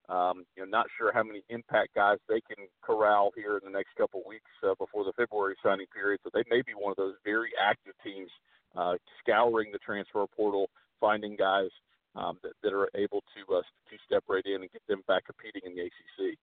[0.08, 3.76] Um, you know, not sure how many impact guys they can corral here in the
[3.76, 6.20] next couple of weeks uh, before the February signing period.
[6.22, 8.30] So they may be one of those very active teams
[8.76, 10.70] uh, scouring the transfer portal,
[11.00, 11.70] finding guys
[12.14, 15.24] um, that, that are able to uh, to step right in and get them back
[15.26, 16.38] competing in the ACC.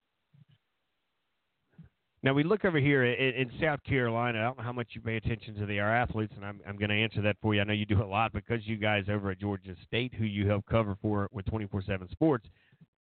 [2.24, 4.40] Now we look over here in, in South Carolina.
[4.40, 6.78] I don't know how much you pay attention to the our athletes, and I'm I'm
[6.78, 7.60] going to answer that for you.
[7.60, 10.48] I know you do a lot because you guys over at Georgia State, who you
[10.48, 12.48] help cover for with 24/7 Sports,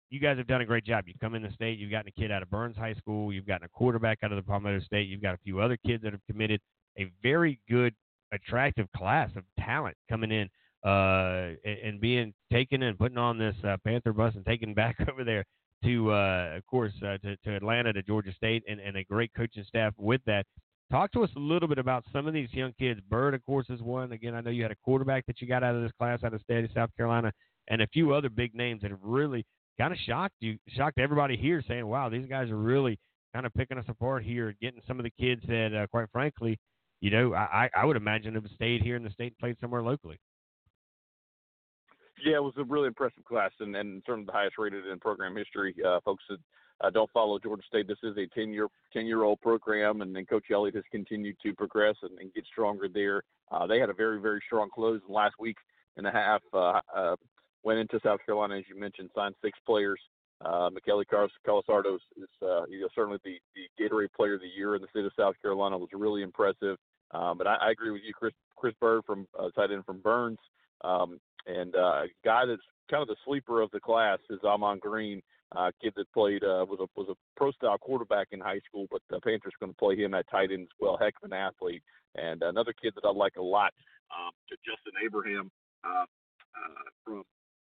[0.08, 1.04] you guys have done a great job.
[1.06, 3.46] You come in the state, you've gotten a kid out of Byrnes High School, you've
[3.46, 6.12] gotten a quarterback out of the Palmetto State, you've got a few other kids that
[6.12, 6.60] have committed.
[6.98, 7.92] A very good,
[8.32, 10.48] attractive class of talent coming in
[10.88, 15.24] uh, and being taken and putting on this uh, Panther bus and taken back over
[15.24, 15.44] there
[15.84, 19.30] to, uh, of course, uh, to, to Atlanta, to Georgia State, and, and a great
[19.36, 20.44] coaching staff with that.
[20.90, 23.00] Talk to us a little bit about some of these young kids.
[23.08, 24.12] Bird, of course, is one.
[24.12, 26.34] Again, I know you had a quarterback that you got out of this class out
[26.34, 27.32] of state of South Carolina,
[27.68, 29.44] and a few other big names that have really
[29.78, 32.98] kind of shocked you, shocked everybody here, saying, "Wow, these guys are really
[33.32, 36.58] kind of picking us apart here, getting some of the kids that, uh, quite frankly,
[37.00, 39.82] you know, I, I would imagine have stayed here in the state and played somewhere
[39.82, 40.18] locally."
[42.24, 45.36] Yeah, it was a really impressive class, and, and certainly the highest rated in program
[45.36, 45.74] history.
[45.86, 46.38] Uh, folks that
[46.80, 50.16] uh, don't follow Georgia State, this is a ten year ten year old program, and
[50.16, 53.22] then Coach Elliott has continued to progress and, and get stronger there.
[53.52, 55.58] Uh, they had a very very strong close last week
[55.98, 56.40] and a half.
[56.54, 57.16] Uh, uh,
[57.62, 60.00] went into South Carolina, as you mentioned, signed six players.
[60.40, 61.04] Uh, Mikele
[61.46, 64.88] Colasurdo is uh, you know, certainly the, the Gatorade Player of the Year in the
[64.88, 65.76] state of South Carolina.
[65.76, 66.78] Was really impressive.
[67.10, 68.32] Um, but I, I agree with you, Chris.
[68.56, 70.38] Chris Bird from uh, tight end from Byrnes.
[70.82, 74.78] Um, and uh, a guy that's kind of the sleeper of the class is Ahman
[74.78, 75.22] Green,
[75.54, 78.86] uh, kid that played uh, was a was a pro style quarterback in high school,
[78.90, 80.96] but the Panthers going to play him at tight end as well.
[81.00, 81.82] Heck of an athlete,
[82.14, 83.72] and another kid that I like a lot,
[84.10, 85.50] um, to Justin Abraham
[85.84, 87.22] uh, uh, from.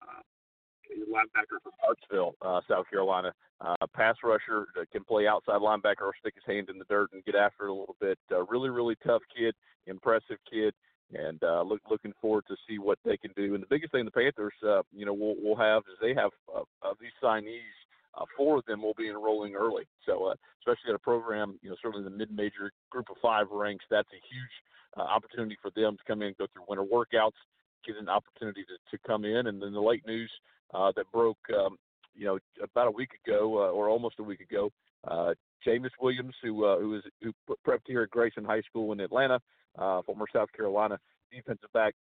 [0.02, 0.22] Uh,
[1.10, 3.32] linebacker from Hartsville, uh, South Carolina.
[3.60, 7.10] Uh, pass rusher that can play outside linebacker or stick his hand in the dirt
[7.12, 8.18] and get after it a little bit.
[8.30, 9.54] Uh, really, really tough kid,
[9.86, 10.72] impressive kid
[11.14, 13.54] and uh, look, looking forward to see what they can do.
[13.54, 16.30] And the biggest thing the Panthers, uh, you know, will will have is they have
[16.54, 17.76] uh, of these signees.
[18.14, 21.68] Uh, four of them will be enrolling early, so uh, especially at a program, you
[21.68, 24.54] know, certainly the mid-major group of five ranks, that's a huge
[24.96, 27.36] uh, opportunity for them to come in, go through winter workouts,
[27.86, 29.48] get an opportunity to, to come in.
[29.48, 30.30] And then the late news
[30.72, 31.76] uh, that broke, um,
[32.16, 34.70] you know, about a week ago uh, or almost a week ago,
[35.06, 35.34] uh,
[35.66, 37.32] Jamyest Williams, who uh, who is who
[37.66, 39.40] prepped here at Grayson High School in Atlanta,
[39.78, 40.98] uh, former South Carolina
[41.32, 41.94] defensive back,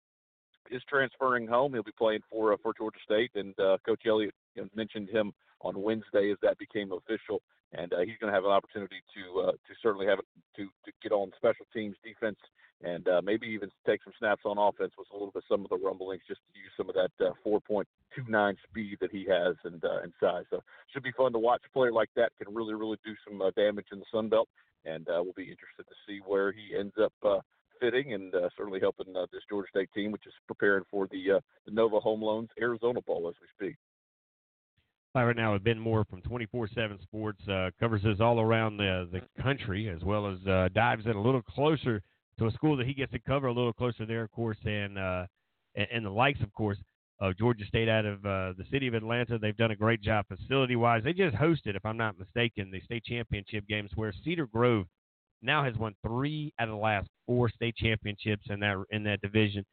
[0.71, 1.73] is transferring home.
[1.73, 4.35] He'll be playing for uh, for Georgia State, and uh, Coach Elliott
[4.75, 5.33] mentioned him
[5.65, 7.43] on Wednesday as that became official,
[7.73, 10.19] and uh, he's going to have an opportunity to uh, to certainly have
[10.57, 12.39] to to get on special teams defense
[12.83, 15.71] and uh, maybe even take some snaps on offense with a little bit some of
[15.71, 19.83] the rumblings, just to use some of that uh, 4.29 speed that he has and
[19.85, 20.45] uh, and size.
[20.51, 20.63] So
[20.93, 23.51] should be fun to watch a player like that can really really do some uh,
[23.57, 24.49] damage in the Sun Belt,
[24.85, 27.13] and we'll be interested to see where he ends up
[27.81, 31.37] fitting and uh, certainly helping uh, this Georgia State team, which is preparing for the
[31.37, 33.77] uh, the Nova Home Loans Arizona Bowl as we speak.
[35.17, 39.43] Right now, with Ben Moore from 24/7 Sports uh, covers this all around the the
[39.43, 42.03] country, as well as uh, dives in a little closer
[42.39, 44.99] to a school that he gets to cover a little closer there, of course, and
[44.99, 45.25] uh,
[45.77, 46.79] and the likes, of course,
[47.21, 49.39] of Georgia State out of uh, the city of Atlanta.
[49.39, 51.05] They've done a great job facility wise.
[51.05, 54.87] They just hosted, if I'm not mistaken, the state championship games where Cedar Grove
[55.43, 59.21] now has won three out of the last four state championships in that in that
[59.21, 59.65] division.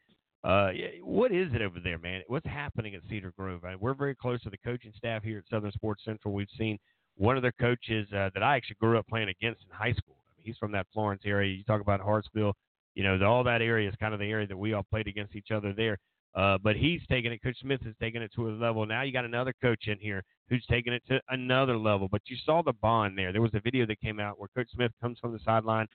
[0.44, 0.72] Uh,
[1.04, 2.22] what is it over there, man?
[2.28, 3.64] What's happening at Cedar Grove?
[3.64, 6.34] I mean, we're very close to the coaching staff here at Southern Sports Central.
[6.34, 6.80] We've seen
[7.16, 10.16] one of their coaches uh, that I actually grew up playing against in high school.
[10.18, 11.54] I mean, he's from that Florence area.
[11.54, 12.54] You talk about Hartsville,
[12.96, 15.08] you know, the, all that area is kind of the area that we all played
[15.08, 15.98] against each other there.
[16.34, 17.44] Uh, but he's taking it.
[17.44, 18.86] Coach Smith is taking it to a level.
[18.86, 22.08] Now you got another coach in here who's taking it to another level.
[22.10, 23.32] But you saw the bond there.
[23.32, 25.88] There was a video that came out where Coach Smith comes from the sideline,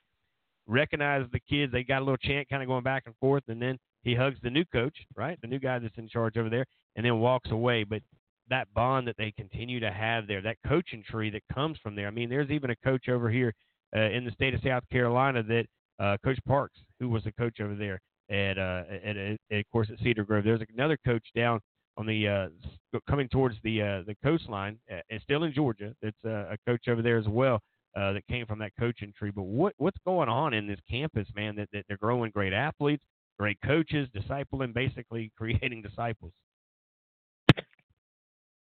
[0.67, 1.71] recognizes the kids.
[1.71, 4.37] They got a little chant kind of going back and forth, and then he hugs
[4.41, 6.65] the new coach, right, the new guy that's in charge over there,
[6.95, 7.83] and then walks away.
[7.83, 8.01] But
[8.49, 12.07] that bond that they continue to have there, that coaching tree that comes from there.
[12.07, 13.53] I mean, there's even a coach over here
[13.95, 15.65] uh, in the state of South Carolina that
[15.99, 19.65] uh, Coach Parks, who was the coach over there at, uh, at, at, at of
[19.71, 20.45] course at Cedar Grove.
[20.45, 21.59] There's another coach down
[21.97, 25.93] on the uh, coming towards the uh, the coastline, uh, and still in Georgia.
[26.01, 27.59] That's uh, a coach over there as well
[27.97, 29.31] uh, that came from that coaching tree.
[29.31, 31.55] But what what's going on in this campus, man?
[31.55, 33.03] That, that they're growing great athletes,
[33.37, 36.33] great coaches, discipling, basically creating disciples.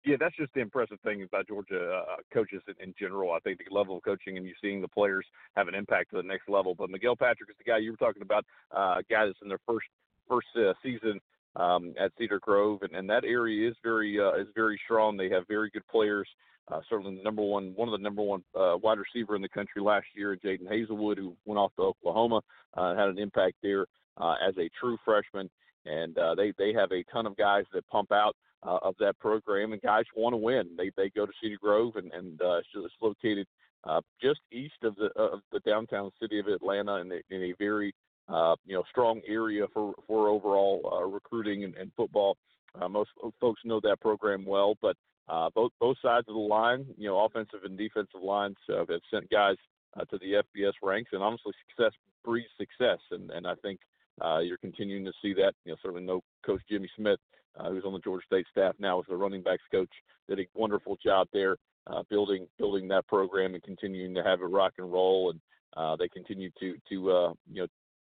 [0.04, 3.32] Yeah, that's just the impressive thing about Georgia uh, coaches in, in general.
[3.32, 5.24] I think the level of coaching and you seeing the players
[5.54, 6.74] have an impact to the next level.
[6.74, 8.44] But Miguel Patrick is the guy you were talking about,
[8.76, 9.86] uh, a guy that's in their first
[10.28, 11.20] first uh, season
[11.54, 15.16] um, at Cedar Grove, and, and that area is very uh, is very strong.
[15.16, 16.28] They have very good players.
[16.68, 19.48] Uh, certainly, the number one one of the number one uh, wide receiver in the
[19.48, 22.40] country last year, Jadon Haselwood, who went off to Oklahoma,
[22.74, 23.86] uh, had an impact there
[24.16, 25.50] uh, as a true freshman.
[25.84, 29.18] And uh, they they have a ton of guys that pump out uh, of that
[29.18, 30.70] program, and guys want to win.
[30.76, 33.46] They they go to Cedar Grove, and and uh, it's located
[33.84, 37.54] uh, just east of the of the downtown city of Atlanta, in a, in a
[37.58, 37.92] very
[38.28, 42.36] uh, you know strong area for for overall uh, recruiting and, and football.
[42.80, 43.10] Uh, most
[43.40, 44.96] folks know that program well, but
[45.28, 49.00] uh, both both sides of the line, you know, offensive and defensive lines uh, have
[49.10, 49.56] sent guys
[49.98, 51.92] uh, to the FBS ranks, and honestly, success
[52.24, 53.80] breeds success, and and I think
[54.24, 55.52] uh, you're continuing to see that.
[55.64, 57.18] You know, certainly know Coach Jimmy Smith,
[57.58, 59.90] uh, who's on the Georgia State staff now as the running backs coach,
[60.28, 64.44] did a wonderful job there, uh, building building that program and continuing to have it
[64.44, 65.30] rock and roll.
[65.30, 65.40] And
[65.76, 67.66] uh, they continue to to uh, you know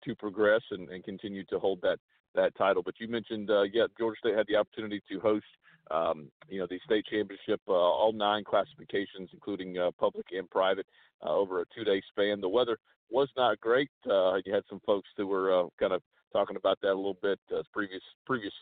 [0.05, 1.99] to progress and, and continue to hold that
[2.35, 2.83] that title.
[2.83, 5.47] But you mentioned, uh, yeah, Georgia State had the opportunity to host,
[5.91, 10.87] um, you know, the state championship, uh, all nine classifications, including uh, public and private,
[11.25, 12.41] uh, over a two-day span.
[12.41, 12.79] The weather
[13.11, 13.91] was not great.
[14.09, 16.03] Uh, you had some folks that were uh, kind of
[16.33, 17.39] talking about that a little bit.
[17.55, 18.53] Uh, previous previous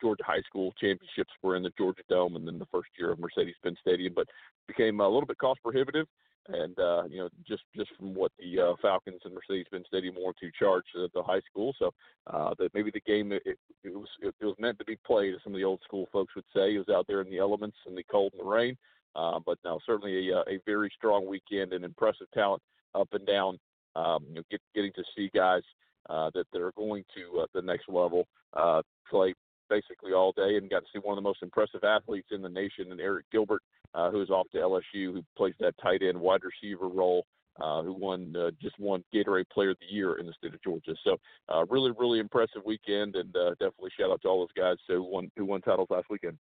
[0.00, 3.20] Georgia high school championships were in the Georgia Dome, and then the first year of
[3.20, 4.26] Mercedes-Benz Stadium, but
[4.66, 6.06] became a little bit cost prohibitive.
[6.48, 10.40] And uh, you know, just just from what the uh, Falcons and Mercedes-Benz Stadium wanted
[10.40, 11.92] to charge the, the high school, so
[12.26, 15.34] uh, that maybe the game it, it was it, it was meant to be played,
[15.34, 16.74] as some of the old school folks would say.
[16.74, 18.76] It was out there in the elements, in the cold and the rain.
[19.14, 22.62] Uh, but no, certainly a, a very strong weekend and impressive talent
[22.94, 23.58] up and down.
[23.94, 25.62] Um, you know, get, getting to see guys
[26.08, 29.34] uh, that, that are going to uh, the next level uh, play
[29.68, 32.48] basically all day and got to see one of the most impressive athletes in the
[32.48, 33.62] nation, and Arik Gilbert,
[33.94, 37.24] uh, who's off to LSU, who plays that tight end wide receiver role.
[37.60, 40.62] Uh, who won uh, just won Gatorade Player of the Year in the state of
[40.62, 40.94] Georgia?
[41.04, 41.18] So
[41.50, 45.02] uh, really, really impressive weekend, and uh, definitely shout out to all those guys who
[45.02, 46.38] won who won titles last weekend.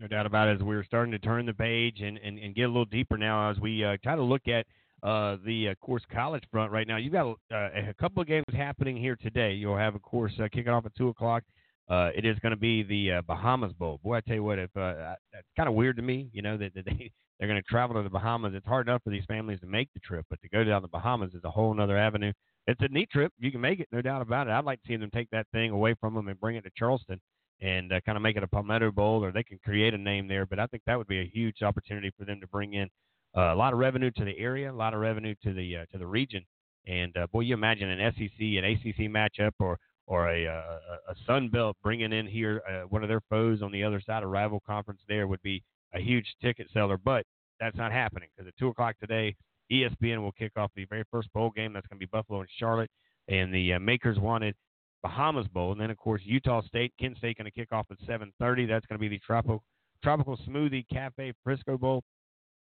[0.00, 0.56] No doubt about it.
[0.56, 3.50] As we're starting to turn the page and, and, and get a little deeper now
[3.50, 4.66] as we uh, kind of look at
[5.02, 6.98] uh, the course college front right now.
[6.98, 9.52] You've got a couple of games happening here today.
[9.52, 11.42] You'll have, of course, kicking off at two o'clock.
[11.88, 14.00] Uh, it is going to be the uh, Bahamas Bowl.
[14.02, 16.56] Boy, I tell you what, if uh, that's kind of weird to me, you know,
[16.56, 18.52] that, that they they're going to travel to the Bahamas.
[18.54, 20.88] It's hard enough for these families to make the trip, but to go down the
[20.88, 22.32] Bahamas is a whole other avenue.
[22.68, 23.32] It's a neat trip.
[23.38, 24.50] You can make it, no doubt about it.
[24.50, 26.70] I'd like to see them take that thing away from them and bring it to
[26.76, 27.20] Charleston
[27.60, 30.28] and uh, kind of make it a Palmetto Bowl, or they can create a name
[30.28, 30.46] there.
[30.46, 32.88] But I think that would be a huge opportunity for them to bring in
[33.36, 35.84] uh, a lot of revenue to the area, a lot of revenue to the uh,
[35.90, 36.44] to the region.
[36.86, 41.14] And uh, boy, you imagine an SEC, an ACC matchup, or or a uh, a
[41.26, 44.30] Sun Belt bringing in here uh, one of their foes on the other side of
[44.30, 45.00] rival conference.
[45.08, 45.62] There would be
[45.94, 47.24] a huge ticket seller, but
[47.60, 49.34] that's not happening because at two o'clock today,
[49.70, 51.72] ESPN will kick off the very first bowl game.
[51.72, 52.90] That's going to be Buffalo and Charlotte,
[53.28, 54.54] and the uh, makers wanted
[55.02, 57.98] Bahamas Bowl, and then of course Utah State, Kent State going to kick off at
[58.06, 58.68] 7:30.
[58.68, 59.62] That's going to be the tropical
[60.02, 62.02] tropical smoothie cafe Frisco Bowl,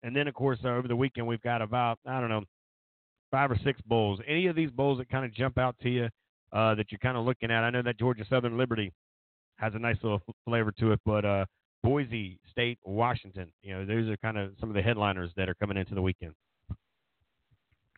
[0.03, 2.45] and then of course uh, over the weekend we've got about I don't know
[3.31, 4.21] five or six bowls.
[4.27, 6.09] Any of these bowls that kind of jump out to you
[6.53, 7.65] uh, that you're kind of looking at?
[7.65, 8.93] I know that Georgia Southern Liberty
[9.57, 11.45] has a nice little flavor to it, but uh,
[11.83, 15.55] Boise State, Washington, you know, those are kind of some of the headliners that are
[15.55, 16.35] coming into the weekend.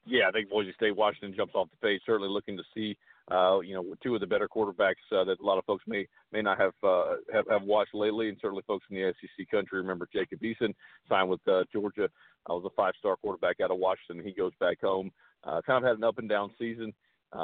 [0.06, 2.02] Yeah, I think Boise State, Washington jumps off the page.
[2.04, 2.96] Certainly looking to see,
[3.30, 6.06] uh, you know, two of the better quarterbacks uh, that a lot of folks may
[6.30, 9.78] may not have, uh, have have watched lately, and certainly folks in the SEC country
[9.78, 10.74] remember Jacob Eason
[11.08, 12.04] signed with uh, Georgia.
[12.50, 14.22] Uh, was a five-star quarterback out of Washington.
[14.22, 15.10] He goes back home.
[15.44, 16.92] Uh, kind of had an up and down season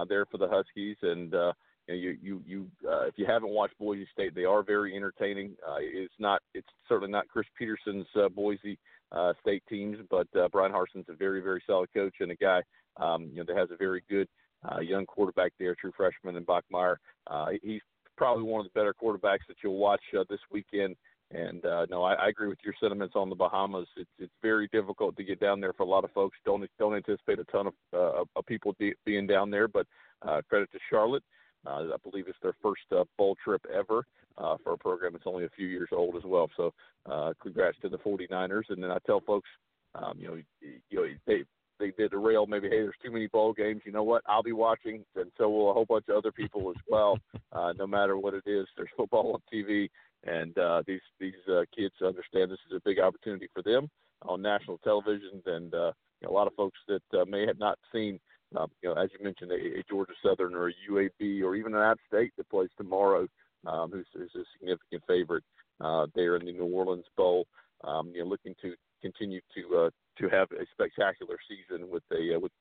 [0.09, 1.53] there for the Huskies, and uh,
[1.89, 5.57] you you you, you uh, if you haven't watched Boise State, they are very entertaining.
[5.67, 8.79] Uh, it's not it's certainly not Chris Petersen's uh, Boise
[9.13, 12.63] uh, State teams, but uh, Bryan Harsin's a very very solid coach and a guy
[12.97, 14.29] um, you know that has a very good
[14.71, 16.97] uh, young quarterback there, true freshman in Bachmeier.
[17.27, 17.81] Uh, he's
[18.17, 20.97] probably one of the better quarterbacks that you'll watch uh, this weekend.
[21.33, 23.87] And uh, no, I, I agree with your sentiments on the Bahamas.
[23.97, 26.37] It's it's very difficult to get down there for a lot of folks.
[26.45, 29.87] Don't don't anticipate a ton of uh, of people de- being down there, but
[30.23, 31.23] uh, credit to Charlotte.
[31.67, 34.05] Uh, I believe it's their first uh, bowl trip ever
[34.39, 36.49] uh, for a program that's only a few years old as well.
[36.57, 36.73] So,
[37.07, 38.71] uh, congrats to the 49ers.
[38.71, 39.49] And then I tell folks,
[39.95, 41.45] um, you know, you know, they
[41.79, 44.43] they did a derail maybe hey there's too many bowl games you know what I'll
[44.43, 47.19] be watching and so will a whole bunch of other people as well
[47.53, 49.89] uh, no matter what it is there's football on TV
[50.25, 53.89] and uh, these these uh, kids understand this is a big opportunity for them
[54.23, 55.93] on national television and uh,
[56.27, 58.19] a lot of folks that uh, may have not seen
[58.57, 61.75] um, you know as you mentioned a, a Georgia Southern or a UAB or even
[61.75, 63.27] an App State that plays tomorrow
[63.67, 65.45] um, who's, who's a significant favorite
[65.81, 67.47] uh, there in the New Orleans Bowl
[67.85, 72.37] um, you know looking to continue to uh, to have a spectacular season with a
[72.37, 72.53] uh, with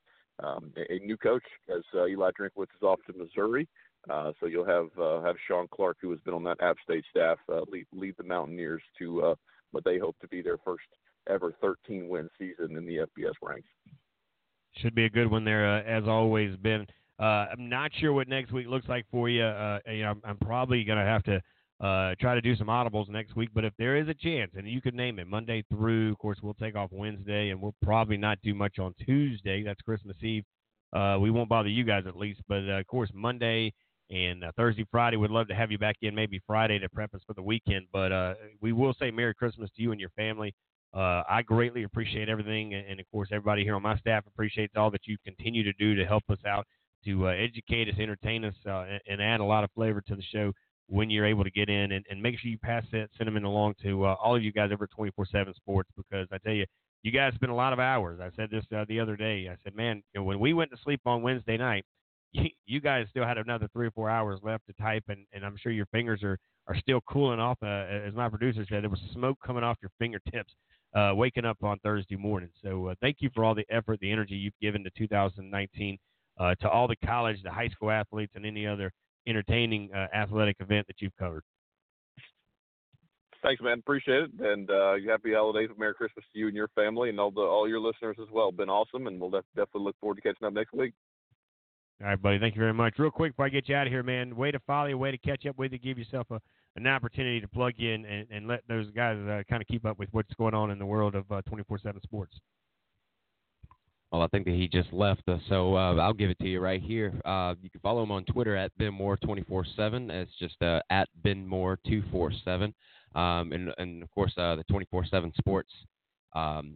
[0.42, 3.68] um, a new coach as uh, Eli Drinkwitz is off to Missouri.
[4.08, 7.04] Uh, so you'll have uh, have Shawn Clark, who has been on that App State
[7.10, 9.34] staff, uh, lead, lead the Mountaineers to uh,
[9.72, 10.84] what they hope to be their first
[11.28, 13.68] ever 13 win season in the FBS ranks.
[14.76, 16.56] Should be a good one there, uh, as always.
[16.56, 16.86] Ben,
[17.18, 19.42] uh, I'm not sure what next week looks like for you.
[19.42, 21.42] Uh, you know, I'm, I'm probably going to have to
[21.84, 23.50] uh, try to do some audibles next week.
[23.54, 26.38] But if there is a chance, and you could name it Monday through, of course,
[26.42, 29.62] we'll take off Wednesday, and we'll probably not do much on Tuesday.
[29.62, 30.44] That's Christmas Eve.
[30.92, 33.72] Uh, we won't bother you guys at least, but uh, of course Monday
[34.10, 36.14] and uh, Thursday, Friday, we'd love to have you back in.
[36.14, 37.86] Maybe Friday to prep us for the weekend.
[37.92, 40.52] But uh, we will say Merry Christmas to you and your family.
[40.92, 44.90] Uh, I greatly appreciate everything, and, of course everybody here on my staff appreciates all
[44.90, 46.66] that you continue to do to help us out,
[47.04, 50.22] to uh, educate us, entertain us, uh, and, add a lot of flavor to the
[50.32, 50.52] show
[50.88, 53.74] when you're able to get in and, and make sure you pass that sentiment along
[53.80, 56.66] to uh, all of you guys over 24/7 Sports because I tell you,
[57.04, 58.18] you guys spend a lot of hours.
[58.20, 59.48] I said this uh, the other day.
[59.48, 61.84] I said, man, when we went to sleep on Wednesday night,
[62.32, 65.56] you, guys still had another three or four hours left to type, and, and I'm
[65.56, 67.58] sure your fingers are are still cooling off.
[67.62, 70.52] Uh, as my producer said, there was smoke coming off your fingertips.
[70.92, 72.48] Uh, waking up on Thursday morning.
[72.64, 75.96] So uh, thank you for all the effort, the energy you've given to 2019,
[76.36, 78.92] uh, to all the college, the high school athletes, and any other
[79.24, 81.44] entertaining uh, athletic event that you've covered.
[83.42, 83.78] Thanks, man.
[83.78, 87.30] Appreciate it, and uh, happy holidays, Merry Christmas to you and your family, and all
[87.30, 88.50] the all your listeners as well.
[88.50, 90.92] Been awesome, and we'll def- definitely look forward to catching up next week.
[92.02, 92.38] All right, buddy.
[92.38, 92.94] Thank you very much.
[92.98, 95.10] Real quick before I get you out of here, man, way to follow you, way
[95.10, 96.40] to catch up with you, give yourself a,
[96.76, 99.98] an opportunity to plug in and, and let those guys uh, kind of keep up
[99.98, 102.40] with what's going on in the world of uh, 24/7 sports.
[104.10, 106.82] Well, I think that he just left so uh, I'll give it to you right
[106.82, 107.12] here.
[107.24, 110.10] Uh, you can follow him on Twitter at BenMoore247.
[110.10, 112.72] It's just uh, at BenMoore247.
[113.14, 115.72] Um, and, and, of course, uh, the 24-7 Sports,
[116.34, 116.74] um,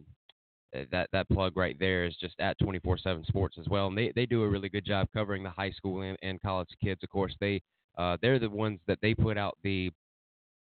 [0.91, 3.87] that, that plug right there is just at 24-7 Sports as well.
[3.87, 6.69] And they, they do a really good job covering the high school and, and college
[6.83, 7.01] kids.
[7.03, 7.61] Of course, they,
[7.97, 9.91] uh, they're the ones that they put out the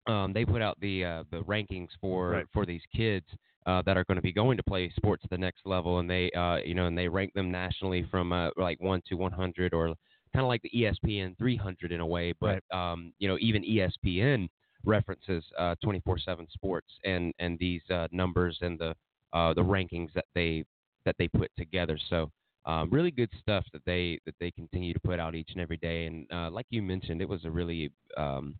[0.06, 2.46] um, they put out the uh, the rankings for Right.
[2.52, 3.26] for these kids
[3.66, 6.10] uh, that are going to be going to play sports at the next level, and
[6.10, 9.72] they uh, you know and they rank them nationally from uh, like one to 100
[9.72, 9.86] or
[10.34, 14.48] kind of like the ESPN 300 in a way, but um, you know even ESPN
[14.84, 18.94] references uh, 24/7 Sports and and these uh, numbers and the
[19.34, 20.64] uh, the rankings that they
[21.04, 21.98] that they put together.
[22.08, 22.30] So
[22.66, 25.76] um, really good stuff that they that they continue to put out each and every
[25.76, 26.06] day.
[26.06, 28.54] And uh, like you mentioned, it was a really um,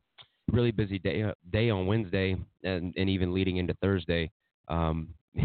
[0.53, 4.31] really busy day uh, day on Wednesday and, and even leading into Thursday.
[4.69, 5.15] Um,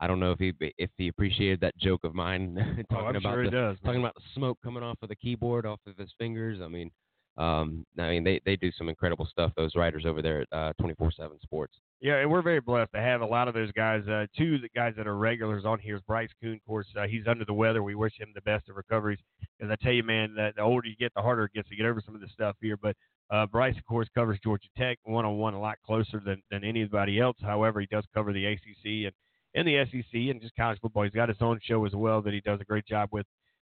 [0.00, 2.56] I don't know if he if he appreciated that joke of mine
[2.90, 5.64] talking Oh, about sure the, does, talking about the smoke coming off of the keyboard
[5.64, 6.58] off of his fingers.
[6.60, 6.90] I mean,
[7.36, 9.52] um, I mean they, they do some incredible stuff.
[9.56, 11.74] Those writers over there at uh, 24/7 Sports.
[12.02, 14.02] Yeah, and we're very blessed to have a lot of those guys.
[14.08, 16.54] Uh, two of the guys that are regulars on here is Bryce Coon.
[16.54, 17.84] Of course, uh, he's under the weather.
[17.84, 19.20] We wish him the best of recoveries.
[19.60, 21.76] As I tell you, man, the, the older you get, the harder it gets to
[21.76, 22.76] get over some of this stuff here.
[22.76, 22.96] But
[23.30, 26.64] uh, Bryce, of course, covers Georgia Tech one on one a lot closer than, than
[26.64, 27.36] anybody else.
[27.40, 29.12] However, he does cover the ACC and,
[29.54, 31.04] and the SEC and just college football.
[31.04, 33.26] He's got his own show as well that he does a great job with.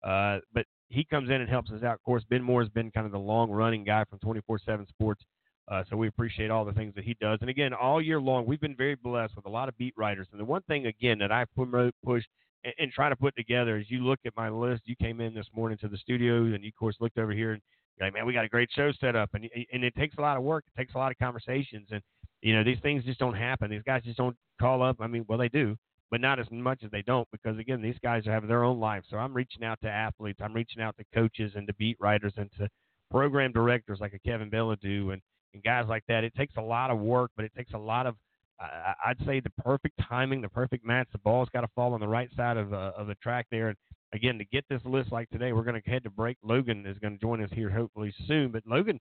[0.03, 1.95] Uh, but he comes in and helps us out.
[1.95, 4.85] Of course, Ben Moore has been kind of the long running guy from 24 7
[4.87, 5.23] Sports.
[5.69, 7.37] Uh, so we appreciate all the things that he does.
[7.41, 10.27] And again, all year long, we've been very blessed with a lot of beat writers.
[10.31, 12.23] And the one thing, again, that I promote, push,
[12.63, 14.81] and, and try to put together is you look at my list.
[14.85, 17.51] You came in this morning to the studio, and you, of course, looked over here
[17.53, 17.61] and
[17.97, 19.29] you're like, man, we got a great show set up.
[19.35, 20.63] And, and it takes a lot of work.
[20.67, 21.87] It takes a lot of conversations.
[21.91, 22.01] And,
[22.41, 23.69] you know, these things just don't happen.
[23.69, 24.97] These guys just don't call up.
[24.99, 25.75] I mean, well, they do,
[26.09, 29.03] but not as much as they don't because, again, these guys have their own life.
[29.07, 30.39] So I'm reaching out to athletes.
[30.41, 32.67] I'm reaching out to coaches and to beat writers and to
[33.11, 35.21] program directors like a Kevin Bilodeau and,
[35.53, 36.23] and guys like that.
[36.23, 38.15] It takes a lot of work, but it takes a lot of,
[38.61, 41.07] uh, I'd say, the perfect timing, the perfect match.
[41.11, 43.69] The ball's got to fall on the right side of uh, of the track there.
[43.69, 43.77] And
[44.13, 46.37] again, to get this list like today, we're going to head to break.
[46.43, 48.51] Logan is going to join us here hopefully soon.
[48.51, 48.99] But Logan,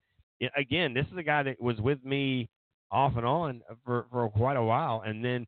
[0.57, 2.49] again, this is a guy that was with me
[2.91, 5.47] off and on for for quite a while, and then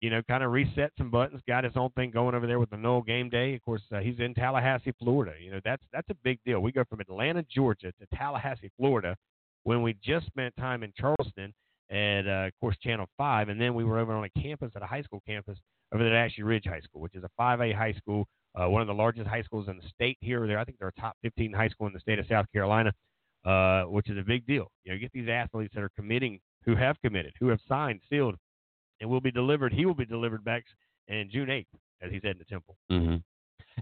[0.00, 2.70] you know, kind of reset some buttons, got his own thing going over there with
[2.70, 3.54] the Nole Game Day.
[3.54, 5.34] Of course, uh, he's in Tallahassee, Florida.
[5.38, 6.60] You know, that's that's a big deal.
[6.60, 9.14] We go from Atlanta, Georgia, to Tallahassee, Florida,
[9.64, 11.52] when we just spent time in Charleston
[11.90, 14.82] at, uh, of course, Channel Five, and then we were over on a campus at
[14.82, 15.58] a high school campus
[15.92, 18.88] over at Ashley Ridge High School, which is a 5A high school, uh, one of
[18.88, 20.46] the largest high schools in the state here.
[20.46, 22.92] There, I think they're a top 15 high school in the state of South Carolina,
[23.44, 24.70] uh, which is a big deal.
[24.84, 28.00] You know, you get these athletes that are committing, who have committed, who have signed,
[28.08, 28.36] sealed,
[29.00, 29.72] and will be delivered.
[29.72, 30.64] He will be delivered back
[31.08, 31.66] in June 8th
[32.02, 32.76] as he said in the Temple.
[32.88, 33.16] hmm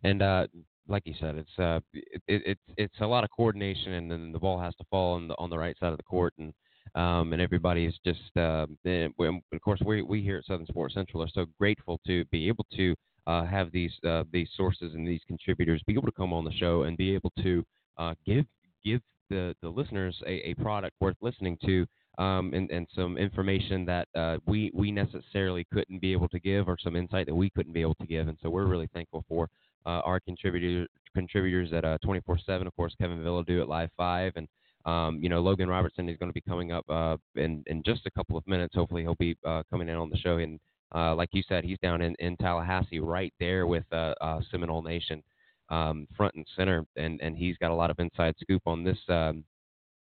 [0.03, 0.47] And uh,
[0.89, 4.33] like you said, it's uh, it, it, it's it's a lot of coordination, and then
[4.33, 6.53] the ball has to fall on the on the right side of the court, and
[6.95, 10.95] um, and everybody's just uh, eh, we- of course we we here at Southern Sports
[10.95, 12.95] Central are so grateful to be able to
[13.27, 16.53] uh, have these uh, these sources and these contributors be able to come on the
[16.53, 17.65] show and be able to
[17.99, 18.47] uh, give
[18.85, 19.01] give
[19.31, 21.87] the the listeners a, a product worth listening to.
[22.19, 26.67] Um, and, and some information that uh, we we necessarily couldn't be able to give,
[26.69, 29.25] or some insight that we couldn't be able to give, and so we're really thankful
[29.29, 29.49] for
[29.87, 32.67] uh, our contributor, contributors at uh, 24/7.
[32.67, 34.49] Of course, Kevin Bilodeau at Live Five, and
[34.85, 38.07] um, you know Logan Robertson is going to be coming up uh, in in just
[38.07, 38.75] a couple of minutes.
[38.75, 40.39] Hopefully, he'll be uh, coming in on the show.
[40.39, 40.59] And
[40.95, 44.83] uh, like you said, he's down in, in Tallahassee, right there with uh, uh, Seminole
[44.83, 45.23] Nation,
[45.69, 48.99] um, front and center, and and he's got a lot of inside scoop on this.
[49.09, 49.45] Um,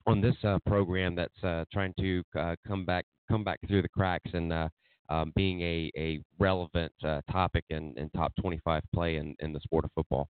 [0.06, 3.88] on this uh, program that's uh, trying to uh, come back come back through the
[3.88, 4.68] cracks and uh,
[5.12, 9.60] um, being a, a relevant uh, topic in, in top 25 play in, in the
[9.60, 10.28] sport of football.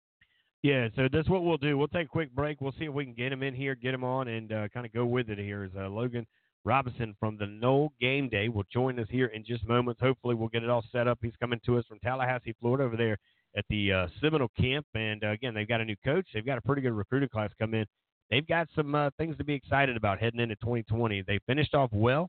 [0.62, 1.78] Yeah, so that's what we'll do.
[1.78, 2.60] We'll take a quick break.
[2.60, 4.84] We'll see if we can get him in here, get him on, and uh, kind
[4.84, 5.64] of go with it here.
[5.64, 6.26] Is uh, Logan
[6.64, 10.00] Robinson from the Nole Game Day will join us here in just moments.
[10.00, 11.18] Hopefully, we'll get it all set up.
[11.22, 13.16] He's coming to us from Tallahassee, Florida, over there
[13.56, 14.86] at the uh, Seminole camp.
[14.94, 16.26] And uh, again, they've got a new coach.
[16.34, 17.86] They've got a pretty good recruiting class come in.
[18.30, 21.22] They've got some uh, things to be excited about heading into 2020.
[21.22, 22.28] They finished off well,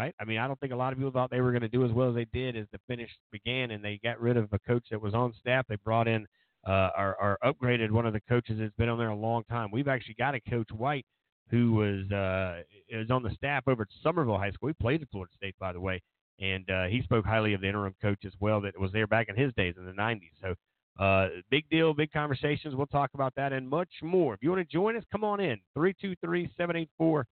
[0.00, 0.14] right?
[0.18, 1.84] I mean, I don't think a lot of people thought they were going to do
[1.84, 4.58] as well as they did as the finish began, and they got rid of a
[4.60, 5.66] coach that was on staff.
[5.68, 6.26] They brought in
[6.66, 9.68] uh, or, or upgraded one of the coaches that's been on there a long time.
[9.70, 11.04] We've actually got a coach White
[11.50, 14.68] who was uh, is on the staff over at Summerville High School.
[14.68, 16.00] He played at Florida State, by the way,
[16.40, 19.28] and uh, he spoke highly of the interim coach as well that was there back
[19.28, 20.30] in his days in the 90s.
[20.40, 20.54] So
[20.98, 22.74] uh, big deal, big conversations.
[22.74, 24.32] We'll talk about that and much more.
[24.32, 25.58] If you want to join us, come on in.
[25.74, 27.26] 323 784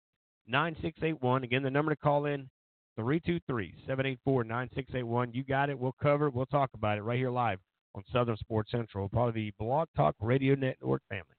[0.49, 1.45] 9681.
[1.45, 2.49] Again, the number to call in
[2.99, 5.33] 323 784 9681.
[5.33, 5.79] You got it.
[5.79, 6.35] We'll cover it.
[6.35, 7.61] We'll talk about it right here live
[7.95, 11.38] on Southern Sports Central, part of the Blog Talk Radio Network family.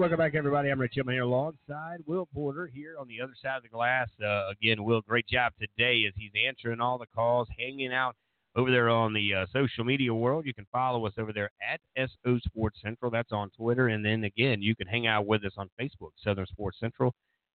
[0.00, 0.70] Welcome back, everybody.
[0.70, 4.08] I'm Rich Tillman here alongside Will Porter here on the other side of the glass.
[4.18, 8.16] Uh, again, Will, great job today as he's answering all the calls, hanging out
[8.56, 10.46] over there on the uh, social media world.
[10.46, 13.10] You can follow us over there at SO Sports Central.
[13.10, 13.88] That's on Twitter.
[13.88, 17.14] And then again, you can hang out with us on Facebook, Southern Sports Central,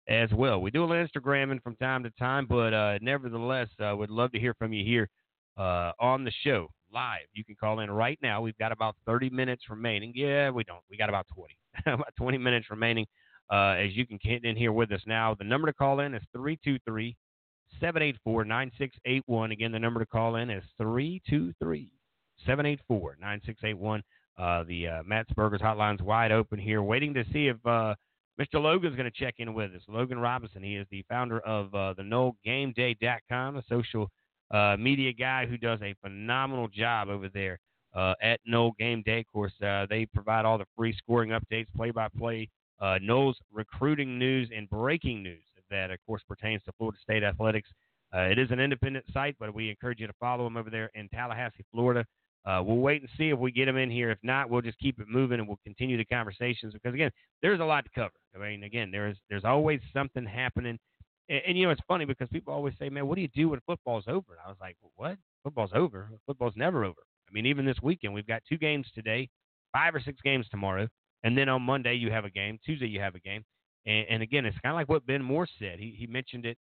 [0.08, 0.60] as well.
[0.60, 4.32] We do a little Instagramming from time to time, but uh, nevertheless, uh, would love
[4.32, 5.08] to hear from you here
[5.56, 7.26] uh, on the show live.
[7.32, 8.40] You can call in right now.
[8.40, 10.12] We've got about 30 minutes remaining.
[10.14, 10.82] Yeah, we don't.
[10.90, 11.56] We got about 20.
[11.86, 13.06] about 20 minutes remaining.
[13.50, 16.14] Uh, as you can get in here with us now, the number to call in
[16.14, 17.16] is 323
[17.80, 19.52] 784 9681.
[19.52, 21.90] Again, the number to call in is 323
[22.46, 24.02] 784 9681.
[24.38, 27.94] Uh, the uh, Matt's Burgers hotline's wide open here, waiting to see if uh,
[28.40, 28.54] Mr.
[28.54, 29.82] Logan's going to check in with us.
[29.88, 34.10] Logan Robinson, he is the founder of uh, the NoleGameDay.com, a social
[34.52, 37.58] uh, media guy who does a phenomenal job over there
[37.94, 39.20] uh, at Nole Game Day.
[39.20, 42.48] Of course, uh, they provide all the free scoring updates, play-by-play,
[42.80, 45.42] uh, Nole's recruiting news, and breaking news
[45.72, 47.68] that, of course, pertains to Florida State athletics.
[48.14, 50.90] Uh, it is an independent site, but we encourage you to follow them over there
[50.94, 52.04] in Tallahassee, Florida.
[52.44, 54.10] Uh, we'll wait and see if we get them in here.
[54.10, 57.10] If not, we'll just keep it moving and we'll continue the conversations because again,
[57.40, 58.12] there's a lot to cover.
[58.34, 60.78] I mean, again, there's there's always something happening,
[61.28, 63.50] and, and you know it's funny because people always say, "Man, what do you do
[63.50, 65.16] when football's over?" And I was like, "What?
[65.42, 66.10] Football's over?
[66.26, 69.28] Football's never over." I mean, even this weekend, we've got two games today,
[69.72, 70.88] five or six games tomorrow,
[71.24, 72.58] and then on Monday you have a game.
[72.64, 73.44] Tuesday you have a game,
[73.86, 75.78] and, and again, it's kind of like what Ben Moore said.
[75.78, 76.58] He he mentioned it.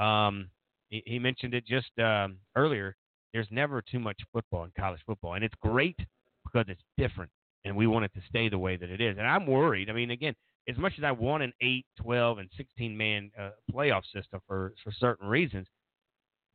[0.00, 0.50] Um,
[0.90, 2.96] he, he mentioned it just um, earlier.
[3.32, 5.98] There's never too much football in college football, and it's great
[6.44, 7.30] because it's different,
[7.64, 9.16] and we want it to stay the way that it is.
[9.18, 9.90] And I'm worried.
[9.90, 10.34] I mean, again,
[10.68, 14.72] as much as I want an 8, 12, and 16 man uh, playoff system for
[14.82, 15.66] for certain reasons,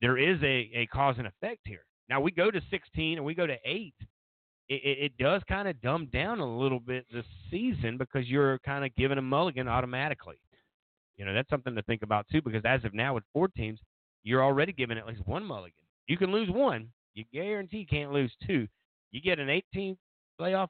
[0.00, 1.84] there is a, a cause and effect here.
[2.08, 3.94] Now we go to 16 and we go to 8.
[4.68, 8.58] It, it, it does kind of dumb down a little bit this season because you're
[8.60, 10.40] kind of given a mulligan automatically.
[11.16, 13.78] You know, that's something to think about too because as of now with four teams,
[14.22, 15.84] you're already given at least one mulligan.
[16.06, 16.88] You can lose one.
[17.14, 18.66] You guarantee can't lose two.
[19.10, 19.96] You get an 18
[20.40, 20.68] playoff,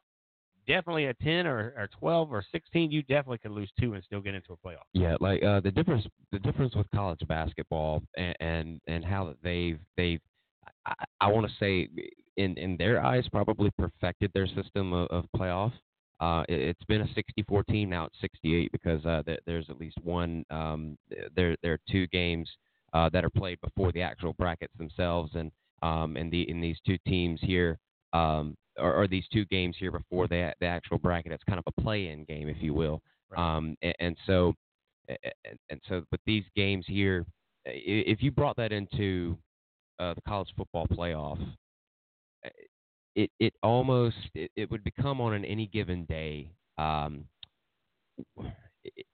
[0.70, 4.20] definitely a 10 or, or 12 or 16, you definitely could lose two and still
[4.20, 4.86] get into a playoff.
[4.92, 9.78] Yeah, like uh, the difference the difference with college basketball and and, and how they've
[9.96, 10.20] they've
[10.86, 11.88] I, I want to say
[12.36, 15.72] in in their eyes probably perfected their system of, of playoff.
[16.20, 19.78] Uh, it, it's been a 64 team now it's 68 because uh, there, there's at
[19.78, 20.96] least one um,
[21.34, 22.48] there there are two games
[22.92, 25.50] uh, that are played before the actual brackets themselves and
[25.82, 27.78] um, and the in these two teams here
[28.12, 31.64] um, or, or these two games here before the the actual bracket it's kind of
[31.66, 33.02] a play-in game if you will
[33.36, 34.54] um, and, and so
[35.44, 37.24] and, and so with these games here,
[37.64, 39.36] if you brought that into
[39.98, 41.40] uh, the college football playoff,
[42.44, 42.48] uh,
[43.16, 46.50] it it almost it, it would become on an any given day.
[46.78, 47.24] Um,
[48.84, 49.06] it,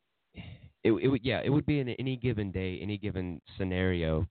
[0.84, 4.26] it, it would yeah it would be in any given day, any given scenario.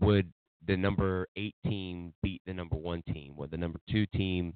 [0.00, 0.32] Would
[0.66, 3.36] the number eight team beat the number one team?
[3.36, 4.54] Would the number two team,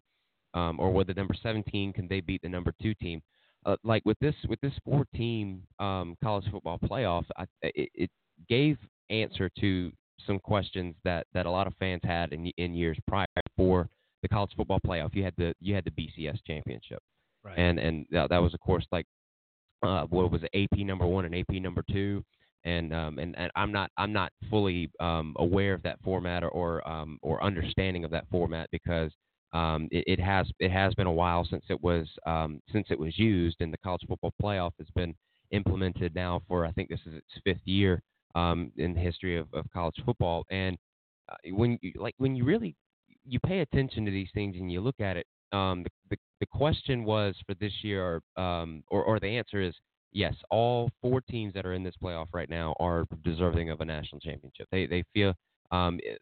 [0.54, 3.20] um, or would the number seventeen can they beat the number two team?
[3.66, 8.10] Uh, like with this with this four team um, college football playoff, I, it, it
[8.48, 8.78] gave
[9.10, 9.90] answer to
[10.26, 13.26] some questions that, that a lot of fans had in in years prior
[13.56, 13.88] for
[14.22, 15.14] the college football playoff.
[15.14, 17.00] You had the you had the BCS championship,
[17.44, 17.58] Right.
[17.58, 19.06] and and that, that was of course like
[19.82, 22.24] uh, what was it, AP number one and AP number two,
[22.68, 26.50] and um, and, and I'm not I'm not fully um, aware of that format or
[26.50, 29.10] or, um, or understanding of that format because
[29.52, 32.98] um, it, it has it has been a while since it was um, since it
[32.98, 35.14] was used, and the college football playoff has been
[35.50, 38.02] implemented now for I think this is its fifth year
[38.34, 40.76] um, in the history of, of college football, and
[41.30, 42.74] uh, when you, like when you really
[43.24, 46.46] you pay attention to these things and you look at it, um, the, the the
[46.46, 49.74] question was for this year, um, or or the answer is
[50.12, 50.34] yes.
[50.50, 54.20] All four teams that are in this playoff right now are deserving of a national
[54.20, 54.68] championship.
[54.70, 55.34] They they feel
[55.70, 56.20] um, it,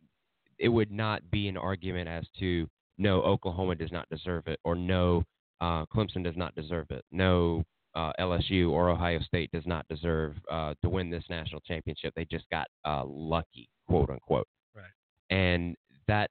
[0.58, 2.68] it would not be an argument as to
[2.98, 5.22] no Oklahoma does not deserve it or no
[5.60, 7.04] uh, Clemson does not deserve it.
[7.10, 7.64] No
[7.94, 12.12] uh, LSU or Ohio State does not deserve uh, to win this national championship.
[12.14, 14.46] They just got uh, lucky, quote unquote.
[14.74, 14.84] Right.
[15.30, 15.76] And
[16.06, 16.30] that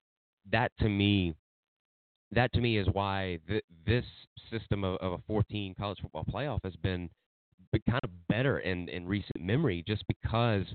[0.52, 1.36] that to me
[2.32, 4.06] that to me is why th- this
[4.52, 7.10] system of, of a 14 college football playoff has been,
[7.90, 10.66] kind of better in, in recent memory, just because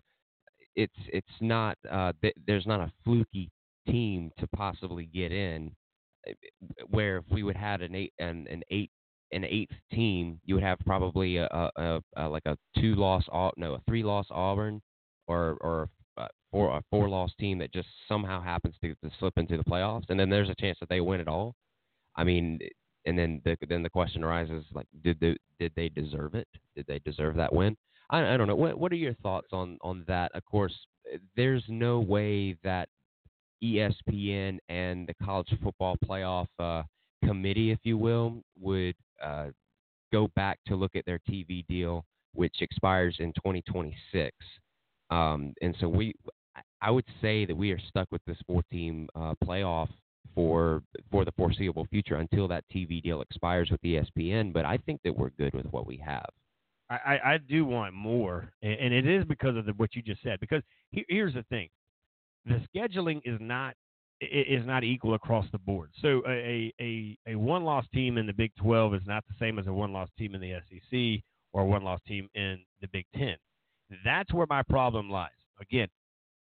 [0.77, 3.51] it's it's not uh, th- there's not a fluky
[3.87, 5.75] team to possibly get in.
[6.27, 6.33] eh,
[6.89, 8.91] Where if we would had an eight an, an eight
[9.33, 13.25] an eighth team, you would have probably a, a, a, like a two loss
[13.57, 14.81] no a three loss Auburn
[15.27, 19.35] or or a four a four loss team that just somehow happens to, to slip
[19.37, 21.55] into the playoffs, and then there's a chance that they win it all.
[22.17, 22.59] I mean,
[23.07, 26.49] and then the then the question arises like, did they did they deserve it?
[26.77, 27.77] Did they deserve that win?
[28.11, 28.57] I, I don't know.
[28.57, 30.33] What what are your thoughts on on that?
[30.35, 30.75] Of course,
[31.37, 32.89] there's no way that
[33.63, 36.83] ESPN and the college football playoff uh,
[37.25, 39.49] committee, if you will, would uh,
[40.13, 42.05] go back to look at their TV deal,
[42.35, 44.31] which expires in 2026.
[45.11, 46.15] Um, and so we,
[46.81, 49.89] I- would say that we are stuck with this four-team uh, playoff
[50.35, 54.53] for for the foreseeable future until that TV deal expires with ESPN.
[54.53, 56.29] But I think that we're good with what we have.
[56.91, 60.25] I, I, do want more, and, and it is because of the, what you just
[60.25, 60.41] said.
[60.41, 61.69] Because here's the thing:
[62.47, 63.75] the scheduling is not
[64.21, 65.91] is not equal across the board.
[66.03, 69.59] So a a, a one loss team in the Big 12 is not the same
[69.59, 72.89] as a one loss team in the SEC or a one loss team in the
[72.89, 73.37] Big 10.
[74.05, 75.31] That's where my problem lies.
[75.61, 75.89] Again,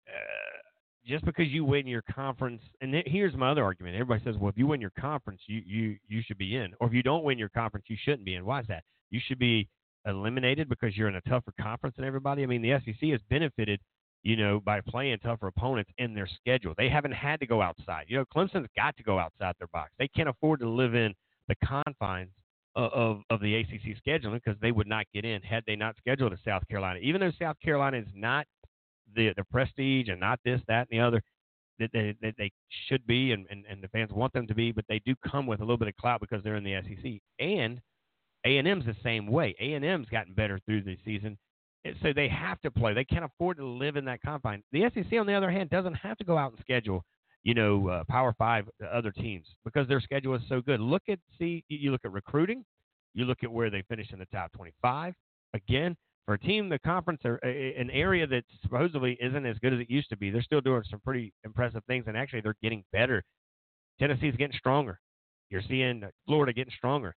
[0.08, 0.61] uh,
[1.06, 3.96] just because you win your conference, and here's my other argument.
[3.96, 6.86] Everybody says, well, if you win your conference, you you you should be in, or
[6.86, 8.44] if you don't win your conference, you shouldn't be in.
[8.44, 8.84] Why is that?
[9.10, 9.68] You should be
[10.06, 12.42] eliminated because you're in a tougher conference than everybody.
[12.42, 13.80] I mean, the SEC has benefited,
[14.22, 16.74] you know, by playing tougher opponents in their schedule.
[16.76, 18.06] They haven't had to go outside.
[18.08, 19.92] You know, Clemson's got to go outside their box.
[19.98, 21.14] They can't afford to live in
[21.48, 22.30] the confines
[22.74, 25.96] of of, of the ACC scheduling because they would not get in had they not
[25.98, 26.98] scheduled a South Carolina.
[27.02, 28.46] Even though South Carolina is not
[29.14, 31.22] the the prestige and not this, that, and the other
[31.78, 32.50] that they, that they
[32.88, 35.46] should be and, and, and the fans want them to be, but they do come
[35.46, 37.12] with a little bit of clout because they're in the SEC.
[37.38, 37.80] And
[38.44, 39.54] A and M's the same way.
[39.60, 41.38] A and M's gotten better through the season,
[42.02, 42.94] so they have to play.
[42.94, 44.62] They can't afford to live in that confine.
[44.72, 47.04] The SEC, on the other hand, doesn't have to go out and schedule,
[47.42, 50.80] you know, uh, Power Five uh, other teams because their schedule is so good.
[50.80, 52.64] Look at see you look at recruiting,
[53.14, 55.14] you look at where they finish in the top twenty-five.
[55.54, 55.96] Again,
[56.26, 59.90] for a team, the conference, a- an area that supposedly isn't as good as it
[59.90, 63.22] used to be, they're still doing some pretty impressive things, and actually they're getting better.
[63.98, 64.98] Tennessee's getting stronger.
[65.50, 67.14] You're seeing uh, Florida getting stronger.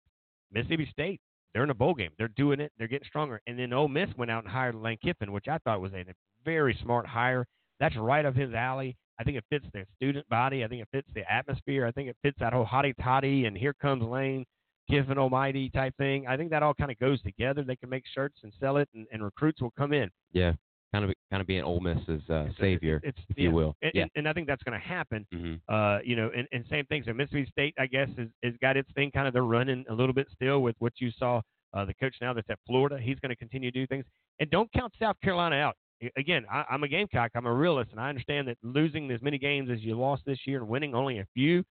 [0.53, 1.21] Mississippi State,
[1.53, 2.11] they're in a bowl game.
[2.19, 2.73] They're doing it.
[2.79, 3.41] They're getting stronger.
[3.47, 6.05] And then Ole Miss went out and hired Lane Kiffin, which I thought was a
[6.45, 7.47] very smart hire.
[7.81, 8.97] That's right up his alley.
[9.21, 10.65] I think it fits the student body.
[10.65, 11.87] I think it fits the atmosphere.
[11.87, 14.45] I think it fits that whole hotty toddy and here comes Lane
[14.90, 16.27] Kiffin Almighty type thing.
[16.27, 17.62] I think that all kind of goes together.
[17.62, 20.11] They can make shirts and sell it, and, and recruits will come in.
[20.32, 20.52] Yeah,
[20.93, 23.44] kind of kind of being Ole Miss's uh, savior, It's if yeah.
[23.44, 23.77] you will.
[23.82, 24.02] And, yeah.
[24.02, 25.27] and, and I think that's going to happen.
[25.32, 27.02] hmm Uh, you know, and, and same thing.
[27.06, 29.94] So Mississippi State, I guess, is, is got its thing kind of they're running a
[29.94, 31.40] little bit still with what you saw.
[31.73, 34.05] Uh, the coach now that's at Florida, he's going to continue to do things.
[34.39, 35.74] And don't count South Carolina out.
[36.16, 37.32] Again, I, I'm a Gamecock.
[37.35, 40.39] I'm a realist, and I understand that losing as many games as you lost this
[40.47, 41.65] year and winning only a few,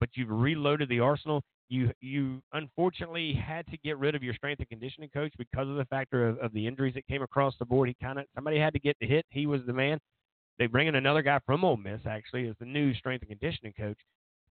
[0.00, 1.42] but you've reloaded the arsenal.
[1.68, 5.76] You you unfortunately had to get rid of your strength and conditioning coach because of
[5.76, 7.88] the factor of, of the injuries that came across the board.
[7.88, 9.24] He kind of somebody had to get the hit.
[9.30, 9.98] He was the man.
[10.58, 13.72] They bring in another guy from Ole Miss actually as the new strength and conditioning
[13.72, 13.98] coach.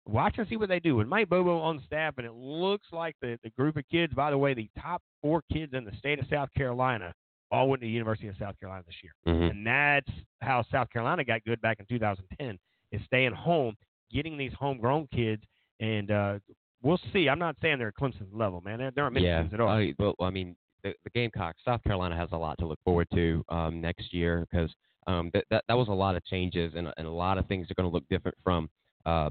[0.06, 0.96] Watch and see what they do.
[0.96, 4.30] With Mike Bobo on staff, and it looks like the, the group of kids, by
[4.30, 7.14] the way, the top four kids in the state of South Carolina
[7.52, 9.12] all went to the University of South Carolina this year.
[9.26, 9.50] Mhm.
[9.50, 10.10] And that's
[10.40, 12.58] how South Carolina got good back in 2010
[12.90, 13.76] is staying home,
[14.10, 15.44] getting these homegrown kids,
[15.78, 16.38] and uh,
[16.82, 17.28] we'll see.
[17.28, 18.78] I'm not saying they're at Clemson's level, man.
[18.78, 19.42] There, there aren't many yeah.
[19.42, 19.68] teams at all.
[19.68, 23.08] I, well, I mean, the, the Gamecocks, South Carolina has a lot to look forward
[23.14, 24.70] to um, next year because
[25.08, 27.68] Um, that, that that was a lot of changes, and, and a lot of things
[27.68, 28.70] are going to look different from
[29.04, 29.30] uh,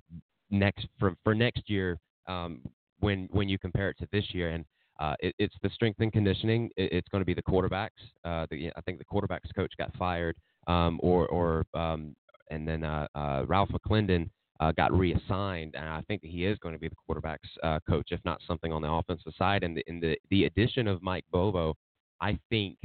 [0.49, 1.97] next for for next year
[2.27, 2.59] um,
[2.99, 4.49] when when you compare it to this year.
[4.55, 4.65] And
[4.99, 6.69] uh, it, it's the strength and conditioning.
[6.75, 8.03] It, it's going to be the quarterbacks.
[8.25, 10.35] Uh, the, I think the quarterbacks coach got fired,
[10.67, 12.15] um, or or um,
[12.49, 14.29] and then uh, uh, Ralph McClendon
[14.61, 18.09] uh, got reassigned, and I think he is going to be the quarterbacks uh, coach,
[18.11, 19.63] if not something on the offensive side.
[19.63, 21.75] And the, in the the addition of Mike Bobo,
[22.21, 22.77] I think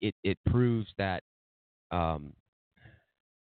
[0.00, 1.22] it it proves that.
[1.90, 2.32] Um,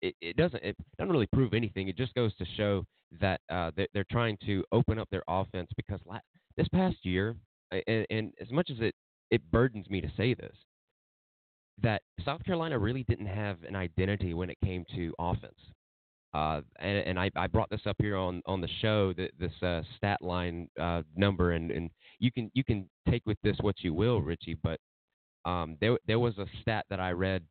[0.01, 1.87] it, it doesn't it doesn't really prove anything.
[1.87, 2.85] It just goes to show
[3.19, 6.19] that uh, they're, they're trying to open up their offense because la-
[6.57, 7.35] this past year,
[7.87, 8.95] and, and as much as it
[9.29, 10.55] it burdens me to say this,
[11.81, 15.53] that South Carolina really didn't have an identity when it came to offense.
[16.33, 19.51] Uh, and, and I, I brought this up here on, on the show that this
[19.61, 21.89] uh, stat line uh, number, and, and
[22.19, 24.57] you can you can take with this what you will, Richie.
[24.63, 24.79] But
[25.43, 27.43] um, there there was a stat that I read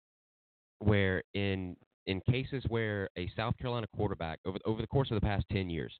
[0.78, 1.77] where in
[2.07, 5.69] in cases where a South Carolina quarterback over over the course of the past ten
[5.69, 5.93] years,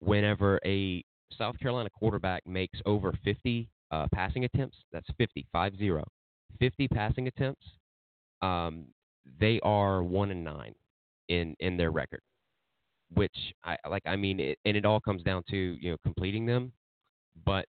[0.00, 1.02] whenever a
[1.36, 6.04] South Carolina quarterback makes over 50 uh, passing attempts, that's 50, five zero,
[6.58, 7.66] 50 passing attempts,
[8.42, 8.86] um,
[9.40, 10.74] they are one and nine
[11.28, 12.20] in in their record.
[13.14, 14.02] Which I like.
[14.06, 16.72] I mean, it, and it all comes down to you know completing them.
[17.44, 17.66] But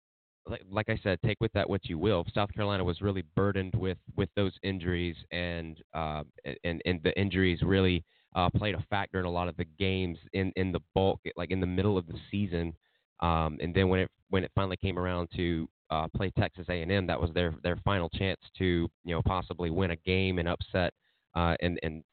[0.48, 2.26] like, like I said, take with that what you will.
[2.34, 6.24] South Carolina was really burdened with with those injuries, and uh,
[6.64, 8.04] and and the injuries really
[8.36, 11.52] uh, played a factor in a lot of the games in in the bulk, like
[11.52, 12.74] in the middle of the season.
[13.22, 17.08] Um, and then when it when it finally came around to uh, play Texas A&M,
[17.08, 20.94] that was their their final chance to you know possibly win a game and upset
[21.36, 22.04] uh, and and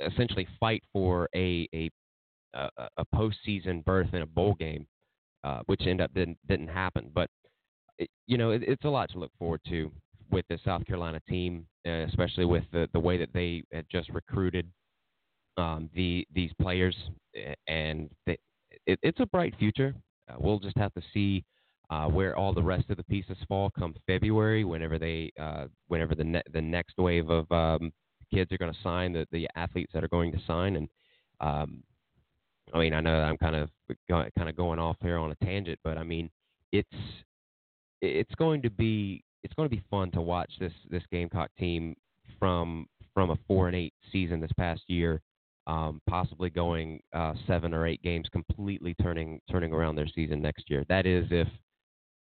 [0.00, 1.90] essentially fight for a a
[2.54, 4.86] a, a postseason berth in a bowl game,
[5.44, 7.10] uh, which ended up didn't didn't happen.
[7.14, 7.30] But
[7.98, 9.90] it, you know it, it's a lot to look forward to
[10.30, 14.08] with the South Carolina team, uh, especially with the the way that they had just
[14.10, 14.66] recruited
[15.56, 16.96] um, the these players,
[17.68, 18.38] and they,
[18.86, 19.94] it, it's a bright future.
[20.28, 21.44] Uh, we'll just have to see
[21.90, 26.14] uh, where all the rest of the pieces fall come February, whenever they, uh, whenever
[26.14, 27.92] the ne- the next wave of um,
[28.32, 30.88] kids are going to sign, the the athletes that are going to sign, and
[31.40, 31.82] um,
[32.72, 33.70] I mean, I know I'm kind of
[34.08, 36.30] kind of going off here on a tangent, but I mean,
[36.72, 36.88] it's
[38.00, 41.94] it's going to be it's going to be fun to watch this this Gamecock team
[42.38, 45.20] from from a four and eight season this past year
[45.66, 50.68] um, possibly going uh, seven or eight games, completely turning turning around their season next
[50.68, 50.84] year.
[50.88, 51.48] That is if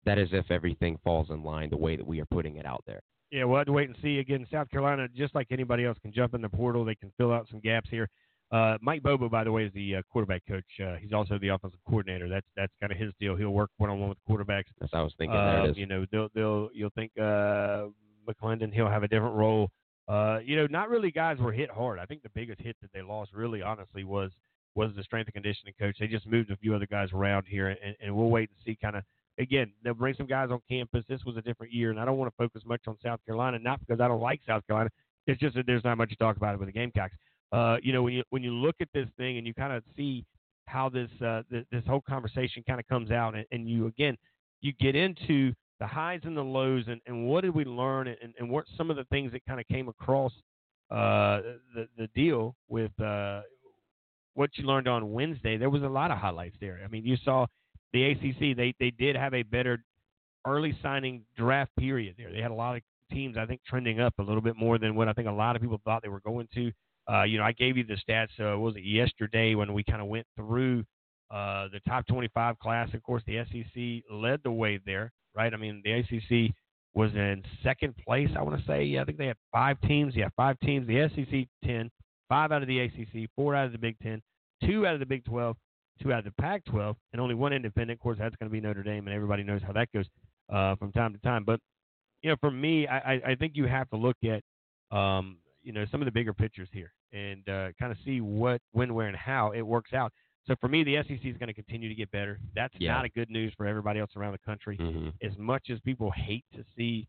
[0.05, 2.82] that is if everything falls in line the way that we are putting it out
[2.86, 3.01] there.
[3.30, 4.18] Yeah, we'll have to wait and see.
[4.18, 6.84] Again, South Carolina, just like anybody else, can jump in the portal.
[6.84, 8.09] They can fill out some gaps here.
[8.50, 10.64] Uh, Mike Bobo, by the way, is the uh, quarterback coach.
[10.82, 12.28] Uh, he's also the offensive coordinator.
[12.28, 13.36] That's that's kind of his deal.
[13.36, 14.64] He'll work one on one with quarterbacks.
[14.80, 15.36] That's what I was thinking.
[15.36, 15.76] there it is.
[15.76, 17.88] You know, they'll they'll you'll think uh,
[18.26, 19.70] McClendon he'll have a different role.
[20.09, 21.98] Uh, you know, not really guys were hit hard.
[21.98, 24.30] I think the biggest hit that they lost, really, honestly, was
[24.74, 25.96] was the strength and conditioning coach.
[26.00, 28.78] They just moved a few other guys around here, and, and we'll wait and see.
[28.80, 29.02] Kind of
[29.39, 31.05] again, they'll bring some guys on campus.
[31.09, 33.59] This was a different year, and I don't want to focus much on South Carolina,
[33.59, 34.90] not because I don't like South Carolina.
[35.27, 37.15] It's just that there's not much to talk about it with the Gamecocks.
[37.52, 39.82] Uh, you know, when you when you look at this thing and you kind of
[39.97, 40.24] see
[40.66, 44.16] how this uh, th- this whole conversation kind of comes out, and, and you again
[44.60, 48.35] you get into the highs and the lows, and, and what did we learn, and,
[48.39, 50.32] and what some of the things that kind of came across
[50.90, 51.40] uh,
[51.74, 53.43] the the deal with uh,
[54.35, 55.56] what you learned on Wednesday.
[55.56, 56.81] There was a lot of highlights there.
[56.85, 57.47] I mean, you saw
[57.93, 59.85] the ACC; they they did have a better
[60.47, 62.32] early signing draft period there.
[62.32, 64.94] They had a lot of teams, I think, trending up a little bit more than
[64.94, 66.73] what I think a lot of people thought they were going to.
[67.10, 68.28] Uh, you know, I gave you the stats.
[68.39, 70.85] Uh, was it yesterday when we kind of went through
[71.31, 72.89] uh, the top 25 class?
[72.93, 75.52] Of course, the SEC led the way there, right?
[75.52, 76.55] I mean, the ACC
[76.94, 78.28] was in second place.
[78.36, 78.85] I want to say.
[78.85, 80.15] Yeah, I think they had five teams.
[80.15, 80.86] Yeah, five teams.
[80.86, 81.90] The SEC 10,
[82.28, 84.20] five out of the ACC, four out of the Big Ten,
[84.65, 85.56] two out of the Big 12,
[86.00, 87.98] two out of the Pac 12, and only one independent.
[87.98, 90.06] Of course, that's going to be Notre Dame, and everybody knows how that goes
[90.52, 91.44] uh, from time to time.
[91.44, 91.60] But
[92.22, 94.42] you know, for me, I, I think you have to look at
[94.96, 98.60] um, you know some of the bigger pictures here and uh, kind of see what,
[98.72, 100.12] when, where, and how it works out.
[100.46, 102.38] So for me, the SEC is going to continue to get better.
[102.54, 102.92] That's Yeah.
[102.94, 104.76] not a good news for everybody else around the country.
[104.78, 105.12] Mhm.
[105.22, 107.06] As much as people hate to see,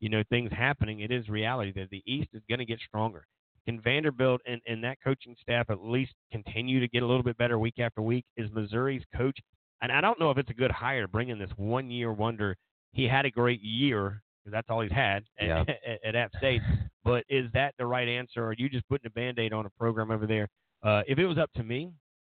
[0.00, 3.26] you know, things happening, it is reality that the East is going to get stronger.
[3.66, 7.36] Can Vanderbilt and, and that coaching staff at least continue to get a little bit
[7.36, 8.24] better week after week?
[8.36, 9.38] Is Missouri's coach,
[9.82, 12.56] and I don't know if it's a good hire bringing this one year wonder.
[12.92, 15.60] He had a great year because that's all he's had at, Yeah.
[15.86, 16.62] at, at App State.
[17.04, 18.42] But is that the right answer?
[18.42, 20.48] Or are you just putting a band aid on a program over there?
[20.82, 21.92] Uh, if it was up to me,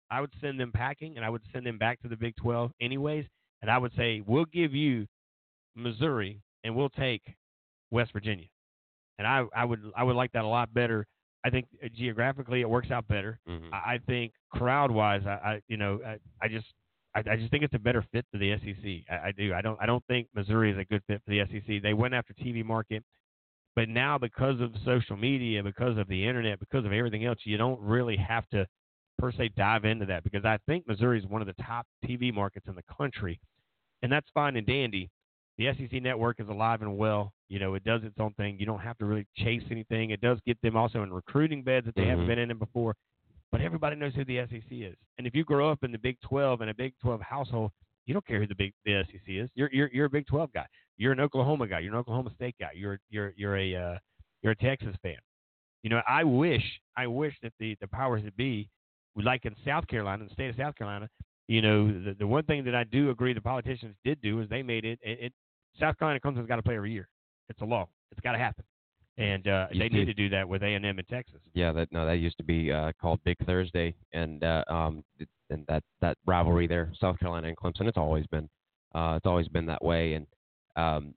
[0.10, 2.72] I would send them packing and I would send them back to the Big 12
[2.82, 3.26] anyways.
[3.62, 5.06] And I would say, we'll give you
[5.76, 7.22] Missouri and we'll take
[7.92, 8.48] West Virginia.
[9.18, 11.06] And I, I would I would like that a lot better
[11.44, 13.40] I think uh, geographically it works out better.
[13.50, 13.74] Mhm.
[13.74, 16.68] I, I think crowd wise, I, I you know I, I just
[17.16, 19.04] I, I just think it's a better fit for the SEC.
[19.10, 19.54] I, I do.
[19.54, 21.82] I don't I don't think Missouri is a good fit for the SEC.
[21.82, 23.04] They went after TV market,
[23.76, 27.58] but now because of social media, because of the internet, because of everything else, you
[27.58, 28.68] don't really have to
[29.18, 32.34] per se dive into that because I think Missouri is one of the top TV
[32.34, 33.40] markets in the country,
[34.04, 35.10] and that's fine and dandy.
[35.58, 37.34] The SEC network is alive and well.
[37.50, 38.58] You know, it does its own thing.
[38.60, 40.12] You don't have to really chase anything.
[40.12, 42.28] It does get them also in recruiting beds that they haven't Mhm.
[42.28, 42.96] been in before.
[43.52, 44.96] But everybody knows who the SEC is.
[45.18, 47.72] And if you grow up in the Big 12 and a Big 12 household,
[48.06, 49.50] you don't care who the Big the SEC is.
[49.56, 50.66] You're you're you're a Big 12 guy.
[50.98, 51.80] You're an Oklahoma guy.
[51.80, 52.72] You're an Oklahoma State guy.
[52.74, 54.00] You're you're you're a uh,
[54.42, 55.18] you're a Texas fan.
[55.84, 56.64] You know, I wish
[56.96, 58.70] I wish that the the powers that be,
[59.16, 61.10] would like in South Carolina, in the state of South Carolina,
[61.52, 64.48] you know, the the one thing that I do agree the politicians did do is
[64.48, 65.00] they made it.
[65.02, 65.34] It, it
[65.78, 67.10] South Carolina Clemson's got to play every year.
[67.50, 67.90] It's a law.
[68.10, 68.64] It's got to happen.
[69.18, 71.42] And uh, they need to do that with A and M in Texas.
[71.54, 75.04] Yeah, that no, that used to be uh, called Big Thursday, and uh, um,
[75.50, 78.48] and that that rivalry there, South Carolina and Clemson, it's always been,
[78.96, 80.28] uh, it's always been that way, and
[80.78, 81.14] um,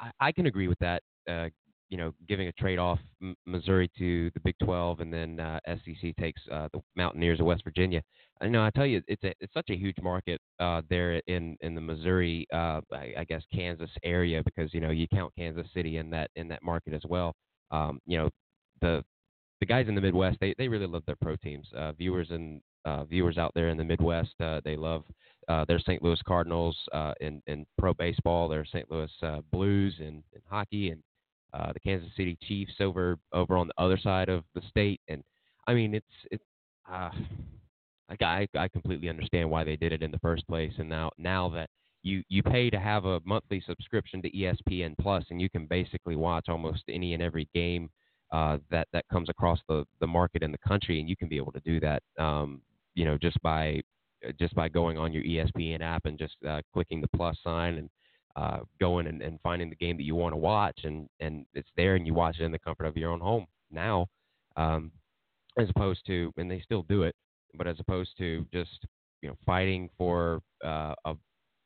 [0.00, 1.02] I, I can agree with that.
[1.28, 1.48] Uh,
[1.88, 5.58] you know, giving a trade off M- Missouri to the Big 12, and then uh,
[5.66, 8.02] SEC takes uh, the Mountaineers of West Virginia.
[8.40, 11.56] I know, I tell you, it's a it's such a huge market uh, there in
[11.60, 15.66] in the Missouri, uh, I, I guess Kansas area, because you know you count Kansas
[15.74, 17.34] City in that in that market as well.
[17.70, 18.30] Um, you know,
[18.80, 19.04] the
[19.60, 21.66] the guys in the Midwest, they, they really love their pro teams.
[21.76, 25.02] Uh, viewers and uh, viewers out there in the Midwest, uh, they love
[25.48, 26.02] uh, their St.
[26.02, 28.90] Louis Cardinals uh, in, in pro baseball, their St.
[28.90, 31.02] Louis uh, Blues in, in hockey, and
[31.54, 35.00] uh, the Kansas City Chiefs over over on the other side of the state.
[35.08, 35.22] And
[35.66, 36.44] I mean, it's it's
[36.90, 37.10] uh,
[38.20, 40.72] I I completely understand why they did it in the first place.
[40.78, 41.70] And now now that
[42.02, 46.16] you you pay to have a monthly subscription to ESPN Plus, and you can basically
[46.16, 47.90] watch almost any and every game
[48.32, 51.36] uh, that that comes across the the market in the country, and you can be
[51.36, 52.60] able to do that, um,
[52.94, 53.80] you know, just by
[54.38, 57.88] just by going on your ESPN app and just uh, clicking the plus sign and
[58.36, 61.70] uh, going and, and finding the game that you want to watch, and and it's
[61.76, 64.06] there, and you watch it in the comfort of your own home now,
[64.56, 64.90] um,
[65.58, 67.14] as opposed to, and they still do it,
[67.54, 68.86] but as opposed to just
[69.22, 71.14] you know fighting for uh, a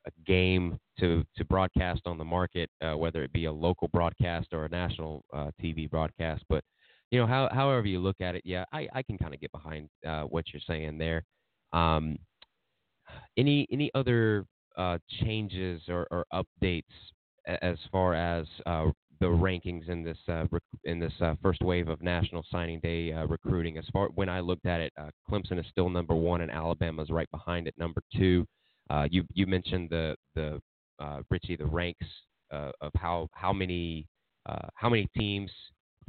[0.07, 4.49] a game to to broadcast on the market, uh, whether it be a local broadcast
[4.53, 6.45] or a national uh, TV broadcast.
[6.49, 6.65] But
[7.11, 9.53] you know, how, however you look at it, yeah, I, I can kind of get
[9.53, 11.23] behind uh, what you're saying there.
[11.73, 12.19] Um,
[13.37, 16.83] any any other uh, changes or, or updates
[17.47, 18.87] as far as uh,
[19.21, 23.13] the rankings in this uh, rec- in this uh, first wave of National Signing Day
[23.13, 23.79] uh, recruiting?
[23.79, 27.11] As far when I looked at it, uh, Clemson is still number one, and Alabama's
[27.11, 28.47] right behind it, number two.
[28.91, 30.61] Uh, you you mentioned the the
[30.99, 32.07] uh, Richie the ranks
[32.53, 34.07] uh, of how how many
[34.47, 35.51] uh, how many teams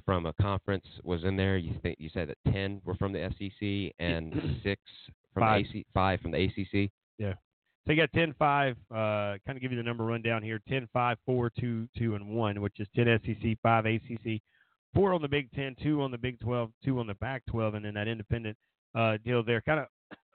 [0.06, 1.58] from a conference was in there.
[1.58, 4.82] You think you said that ten were from the SEC and six
[5.34, 5.66] from Five.
[5.66, 6.92] AC, five from the ACC.
[7.18, 7.34] Yeah.
[7.86, 10.88] So you got 10 5, uh, kind of give you the number rundown here 10
[10.94, 14.42] 5, 4, 2, 2, and 1, which is 10 SEC, 5 ACC,
[14.96, 17.74] 4 on the Big 10, 2 on the Big 12, 2 on the Pac 12,
[17.76, 18.58] and then that independent
[18.96, 19.62] uh, deal there.
[19.62, 19.88] Kind of,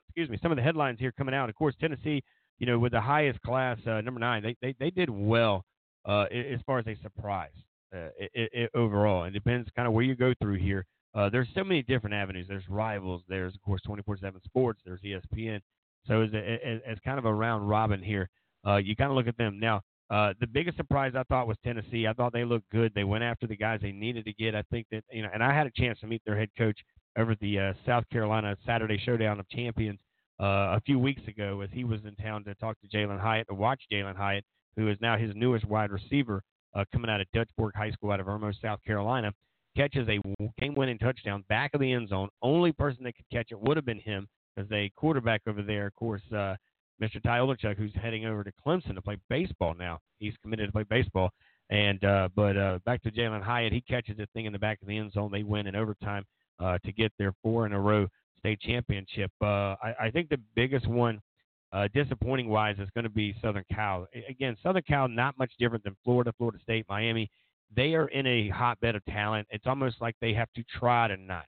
[0.08, 1.48] excuse me, some of the headlines here coming out.
[1.48, 2.22] Of course, Tennessee,
[2.58, 5.64] you know, with the highest class, uh, number 9, they, they, they did well
[6.06, 7.50] uh, as far as a surprise
[7.94, 9.24] uh, i i overall.
[9.24, 10.86] It depends kind of where you go through here.
[11.14, 12.46] Uh, there's so many different avenues.
[12.48, 13.22] There's rivals.
[13.28, 14.80] There's of course 24/7 Sports.
[14.84, 15.60] There's ESPN.
[16.06, 18.28] So as, as, as kind of a round robin here,
[18.66, 19.80] uh, you kind of look at them now.
[20.10, 22.06] Uh, the biggest surprise I thought was Tennessee.
[22.06, 22.92] I thought they looked good.
[22.94, 24.54] They went after the guys they needed to get.
[24.54, 26.78] I think that you know, and I had a chance to meet their head coach
[27.18, 29.98] over the uh, South Carolina Saturday Showdown of Champions
[30.40, 33.48] uh, a few weeks ago, as he was in town to talk to Jalin Hyatt
[33.48, 34.44] to watch Jalin Hyatt,
[34.76, 36.42] who is now his newest wide receiver,
[36.74, 39.32] uh, coming out of Dutch Fork High School out of Irmo, South Carolina.
[39.76, 40.18] Catches a
[40.58, 42.28] game-winning touchdown back of the end zone.
[42.42, 44.26] Only person that could catch it would have been him
[44.56, 46.56] as a quarterback over there, of course, uh,
[47.00, 47.22] Mr.
[47.22, 49.98] Ty Olenchuk, who's heading over to Clemson to play baseball now.
[50.18, 51.30] He's committed to play baseball.
[51.70, 54.80] And uh, but uh, back to Jalin Hyatt, he catches the thing in the back
[54.80, 55.30] of the end zone.
[55.30, 56.24] They win in overtime
[56.58, 58.06] uh, to get their four in a row
[58.38, 59.30] state championship.
[59.42, 61.20] Uh, I, I think the biggest one,
[61.72, 64.06] uh, disappointing wise, is going to be Southern Cal.
[64.28, 67.30] Again, Southern Cal not much different than Florida, Florida State, Miami.
[67.76, 69.46] They are in a hotbed of talent.
[69.50, 71.44] It's almost like they have to try to not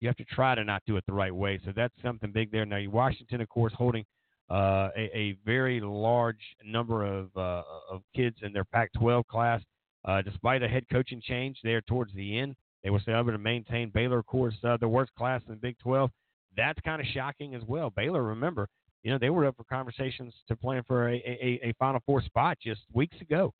[0.00, 1.58] you have to try to not do it the right way.
[1.64, 2.66] So that's something big there.
[2.66, 4.04] Now, Washington, of course, holding
[4.50, 9.60] uh, a, a very large number of uh, of kids in their Pac-12 class,
[10.04, 12.54] uh, despite a head coaching change there towards the end.
[12.84, 15.60] They were still able to maintain Baylor, of course, uh, the worst class in the
[15.60, 16.10] Big 12.
[16.56, 17.90] That's kind of shocking as well.
[17.90, 18.68] Baylor, remember,
[19.02, 22.22] you know they were up for conversations to plan for a, a, a Final Four
[22.22, 23.52] spot just weeks ago,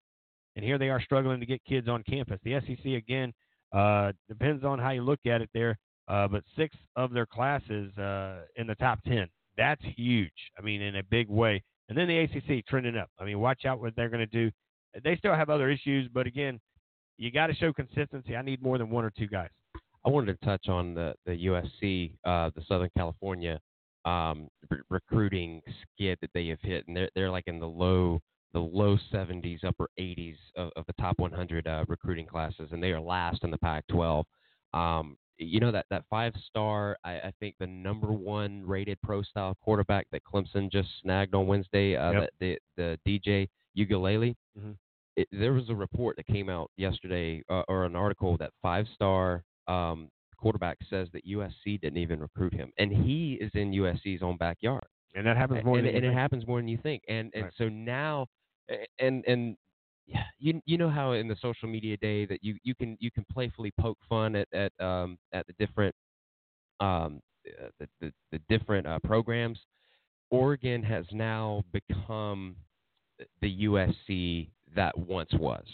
[0.55, 2.39] and here they are struggling to get kids on campus.
[2.45, 3.33] The SEC again
[3.73, 5.77] Uh, depends on how you look at it there.
[6.09, 9.27] Uh, but six of their classes uh, in the top 10.
[9.57, 10.31] That's huge.
[10.59, 11.63] I mean, in a big way.
[11.89, 13.11] And then the ACC trending up.
[13.19, 14.51] I mean, watch out what they're going to do.
[15.03, 16.61] They still have other issues, but again,
[17.19, 18.37] you got to show consistency.
[18.37, 19.51] I need more than one or two guys.
[20.05, 23.59] I wanted to touch on the the USC, uh, the Southern California
[24.07, 28.21] um, re- recruiting skid that they have hit, and they're they're like in the low
[28.53, 32.93] the low 70s, upper 80s of, of the top 100 uh, recruiting classes, and they
[32.93, 34.25] are last in the Pac-12.
[34.73, 39.23] Um, you know that that five star, I, I think the number one rated pro
[39.23, 42.31] style quarterback that Clemson just snagged on Wednesday, uh, Yep.
[42.41, 43.49] the, the DJ
[43.79, 44.35] Uiagalelei.
[44.59, 44.77] Mhm.
[45.17, 48.87] It, there was a report that came out yesterday, uh, or an article that five
[48.95, 54.23] star um, quarterback says that USC didn't even recruit him, and he is in USC's
[54.23, 54.85] own backyard.
[55.15, 57.03] And that happens more and, than you and it happens more than you think.
[57.09, 57.53] And and Right.
[57.57, 58.27] so now,
[58.99, 59.57] and and
[60.07, 63.11] yeah, you you know how in the social media day that you you can you
[63.11, 65.95] can playfully poke fun at at um at the different
[66.81, 69.59] um uh, the the, the different uh, programs.
[70.31, 72.57] Oregon has now become
[73.41, 75.65] the USC that once was.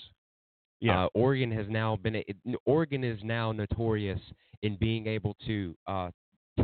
[0.80, 1.04] Yeah.
[1.04, 2.24] Uh, Oregon has now been a,
[2.66, 4.20] Oregon is now notorious
[4.62, 6.10] in being able to uh,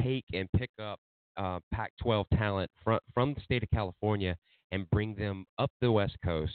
[0.02, 0.98] take and pick up
[1.36, 4.36] uh, Pac-12 talent from from the state of California
[4.72, 6.52] and bring them up the West Coast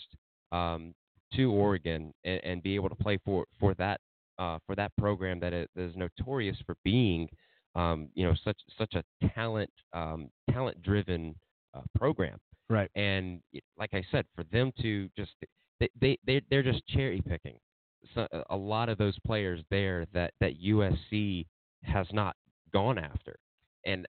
[0.52, 0.94] um,
[1.36, 4.00] to Oregon and, and be able to play for for that
[4.40, 7.30] uh, for that program that is, that is notorious for being
[7.76, 9.04] um, you know such such a
[9.36, 11.36] talent um, talent driven
[11.74, 12.40] uh, program.
[12.70, 12.90] Right.
[12.96, 13.42] And
[13.78, 15.32] like I said, for them to just
[15.80, 17.58] they they they- they're just cherry picking.
[18.14, 21.46] So a lot of those players there that that USC
[21.84, 22.36] has not
[22.74, 23.38] gone after,
[23.86, 24.06] and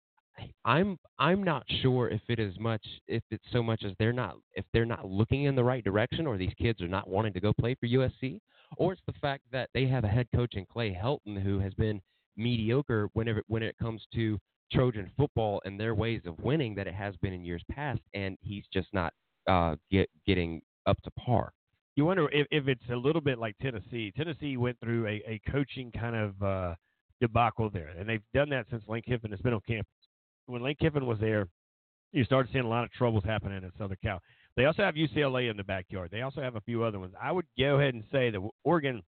[0.65, 4.37] I'm I'm not sure if it is much if it's so much as they're not
[4.55, 7.41] if they're not looking in the right direction or these kids are not wanting to
[7.41, 8.41] go play for USC,
[8.77, 11.75] or it's the fact that they have a head coach in Clay Helton who has
[11.75, 12.01] been
[12.37, 14.39] mediocre whenever when it comes to
[14.73, 18.37] Trojan football and their ways of winning that it has been in years past, and
[18.41, 19.13] he's just not
[19.47, 21.53] uh, get getting up to par.
[21.97, 24.13] you wonder if, if it's a little bit like Tennessee.
[24.17, 26.75] Tennessee went through a, a coaching kind of uh,
[27.21, 29.93] debacle there, and they've done that since Lane Kiffin has been on campus.
[30.47, 31.49] When Lane Kiffin was there,
[32.13, 34.21] you started seeing a lot of troubles happening at Southern Cal.
[34.57, 36.11] They also have UCLA in the backyard.
[36.13, 37.15] They also have a few other ones.
[37.21, 39.03] I would go ahead and say that Oregon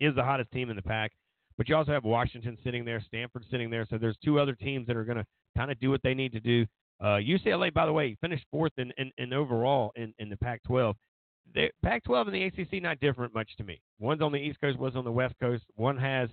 [0.00, 1.12] is the hottest team in the pack,
[1.56, 3.86] but you also have Washington sitting there, Stanford sitting there.
[3.88, 5.26] So there's two other teams that are going to
[5.56, 6.66] kind of do what they need to do.
[7.00, 10.94] Uh, UCLA, by the way, finished fourth in, in, in overall in, in the Pac-12
[11.52, 13.80] the Pac-12 and the ACC not different much to me.
[13.98, 15.64] One's on the East Coast, one's on the West Coast.
[15.76, 16.28] One has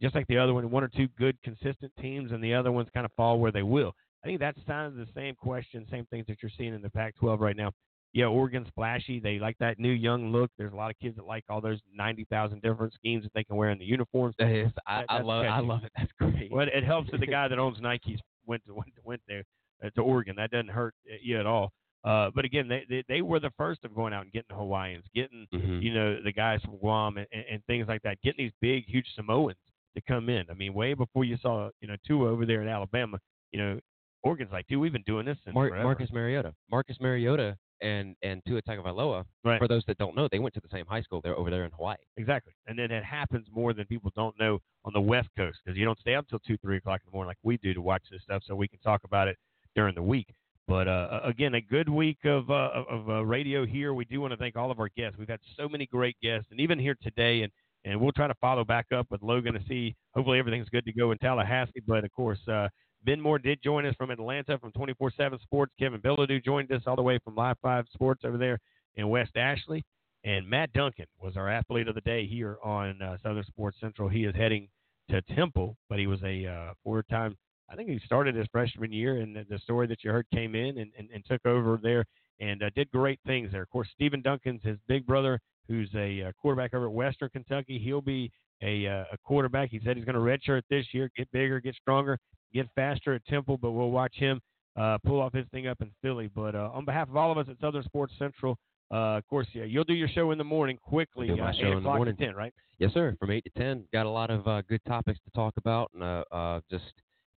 [0.00, 2.88] just like the other one, one or two good consistent teams, and the other ones
[2.94, 3.92] kind of fall where they will.
[4.24, 6.90] I think that's kind of the same question, same things that you're seeing in the
[6.90, 7.70] Pac-12 right now.
[8.14, 9.20] Yeah, Oregon's flashy.
[9.20, 10.50] They like that new young look.
[10.56, 13.44] There's a lot of kids that like all those ninety thousand different schemes that they
[13.44, 14.34] can wear in the uniforms.
[14.38, 15.92] Yes, I, That- I love I love it.
[15.96, 16.50] That's great.
[16.50, 19.44] Well, it helps that the guy that owns Nikes went to went, went there
[19.84, 20.36] uh, to Oregon.
[20.36, 21.70] That doesn't hurt uh, you at all.
[22.02, 24.54] Uh, but again, they, they they were the first of going out and getting the
[24.56, 25.82] Hawaiians, getting Mhm.
[25.82, 28.84] you know the guys from Guam and, and, and things like that, getting these big,
[28.86, 29.58] huge Samoans
[29.96, 30.44] to come in.
[30.50, 33.18] I mean, way before you saw you know Tua over there in Alabama,
[33.52, 33.80] you know
[34.22, 35.84] Oregon's like, dude, we've been doing this since Mar- forever.
[35.84, 39.24] Marcus Mariota, Marcus Mariota, and and Tua Tagovailoa.
[39.44, 39.58] Right.
[39.58, 41.20] For those that don't know, they went to the same high school.
[41.22, 41.96] They're over there in Hawaii.
[42.16, 42.52] Exactly.
[42.66, 45.84] And then it happens more than people don't know on the West Coast because you
[45.84, 48.02] don't stay up till 2, 3 o'clock in the morning like we do to watch
[48.10, 49.36] this stuff so we can talk about it
[49.74, 50.28] during the week.
[50.66, 53.94] But uh, again, a good week of, uh, of of, uh, radio here.
[53.94, 55.18] We do want to thank all of our guests.
[55.18, 57.42] We've had so many great guests, and even here today.
[57.42, 57.52] And,
[57.84, 59.94] and we'll try to follow back up with Logan to see.
[60.14, 61.82] Hopefully, everything's good to go in Tallahassee.
[61.86, 62.68] But of course, uh,
[63.04, 65.72] Ben Moore did join us from Atlanta from 24 7 Sports.
[65.78, 68.58] Kevin Bilodeau joined us all the way from Live 5 Sports over there
[68.96, 69.82] in West Ashley.
[70.24, 74.08] And Matt Duncan was our athlete of the day here on uh, Southern Sports Central.
[74.08, 74.68] He is heading
[75.10, 77.36] to Temple, but he was a uh, four time,
[77.70, 80.54] I think he started his freshman year, and the, the story that you heard came
[80.54, 82.04] in and, and, and took over there
[82.40, 83.62] and uh, did great things there.
[83.62, 87.78] Of course, Stephen Duncan's his big brother, who's a uh, quarterback over at Western Kentucky.
[87.78, 88.30] He'll be
[88.62, 89.70] a, uh, a quarterback.
[89.70, 92.18] He said he's going to redshirt this year, get bigger, get stronger,
[92.52, 94.40] get faster at Temple, but we'll watch him
[94.76, 96.30] uh, pull off his thing up in Philly.
[96.34, 98.56] But uh, on behalf of all of us at Southern Sports Central,
[98.90, 101.60] uh, of course, yeah, you'll do your show in the morning quickly, uh, show 8
[101.60, 102.16] in the o'clock morning.
[102.16, 102.54] to 10, right?
[102.78, 103.16] Yes, sir.
[103.18, 106.02] From eight to ten, got a lot of uh, good topics to talk about, and
[106.02, 106.84] uh, uh, just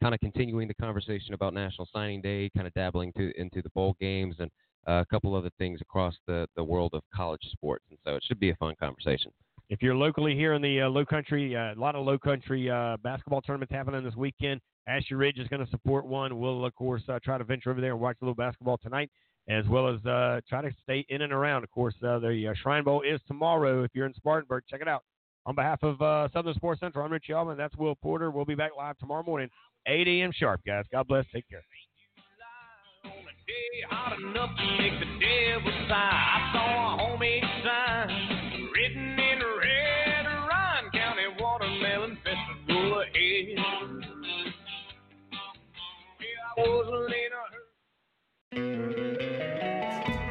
[0.03, 3.71] kind of continuing the conversation about National Signing Day, kind of dabbling to, into the
[3.71, 4.51] bowl games and
[4.87, 7.85] a couple other things across the, the world of college sports.
[7.91, 9.33] And so it should be a fun conversation.
[9.69, 12.69] If you're locally here in the uh, Low Country, uh, a lot of Low Country
[12.69, 14.61] uh, basketball tournaments happening this weekend.
[14.89, 16.39] Ashley Ridge is going to support one.
[16.41, 19.11] We'll of course uh, try to venture over there and watch a little basketball tonight,
[19.49, 21.63] as well as uh, try to stay in and around.
[21.63, 23.85] Of course, uh, the uh, Shrine Bowl is tomorrow.
[23.85, 25.05] If you're in Spartanburg, check it out
[25.47, 27.57] On behalf of uh, Southern Sports Central, I'm Rich Yellman.
[27.57, 28.31] That's Will Porter.
[28.33, 29.51] We'll be back live tomorrow morning,
[29.87, 30.33] 8 a.m.
[30.35, 30.85] sharp, guys.
[30.91, 31.27] God bless.
[31.33, 31.63] Take care.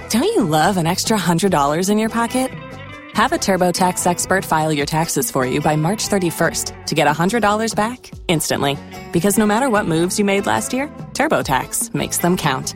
[0.09, 2.51] Don't you love an extra $100 in your pocket?
[3.13, 7.75] Have a TurboTax expert file your taxes for you by March 31st to get $100
[7.75, 8.77] back instantly.
[9.11, 12.75] Because no matter what moves you made last year, TurboTax makes them count.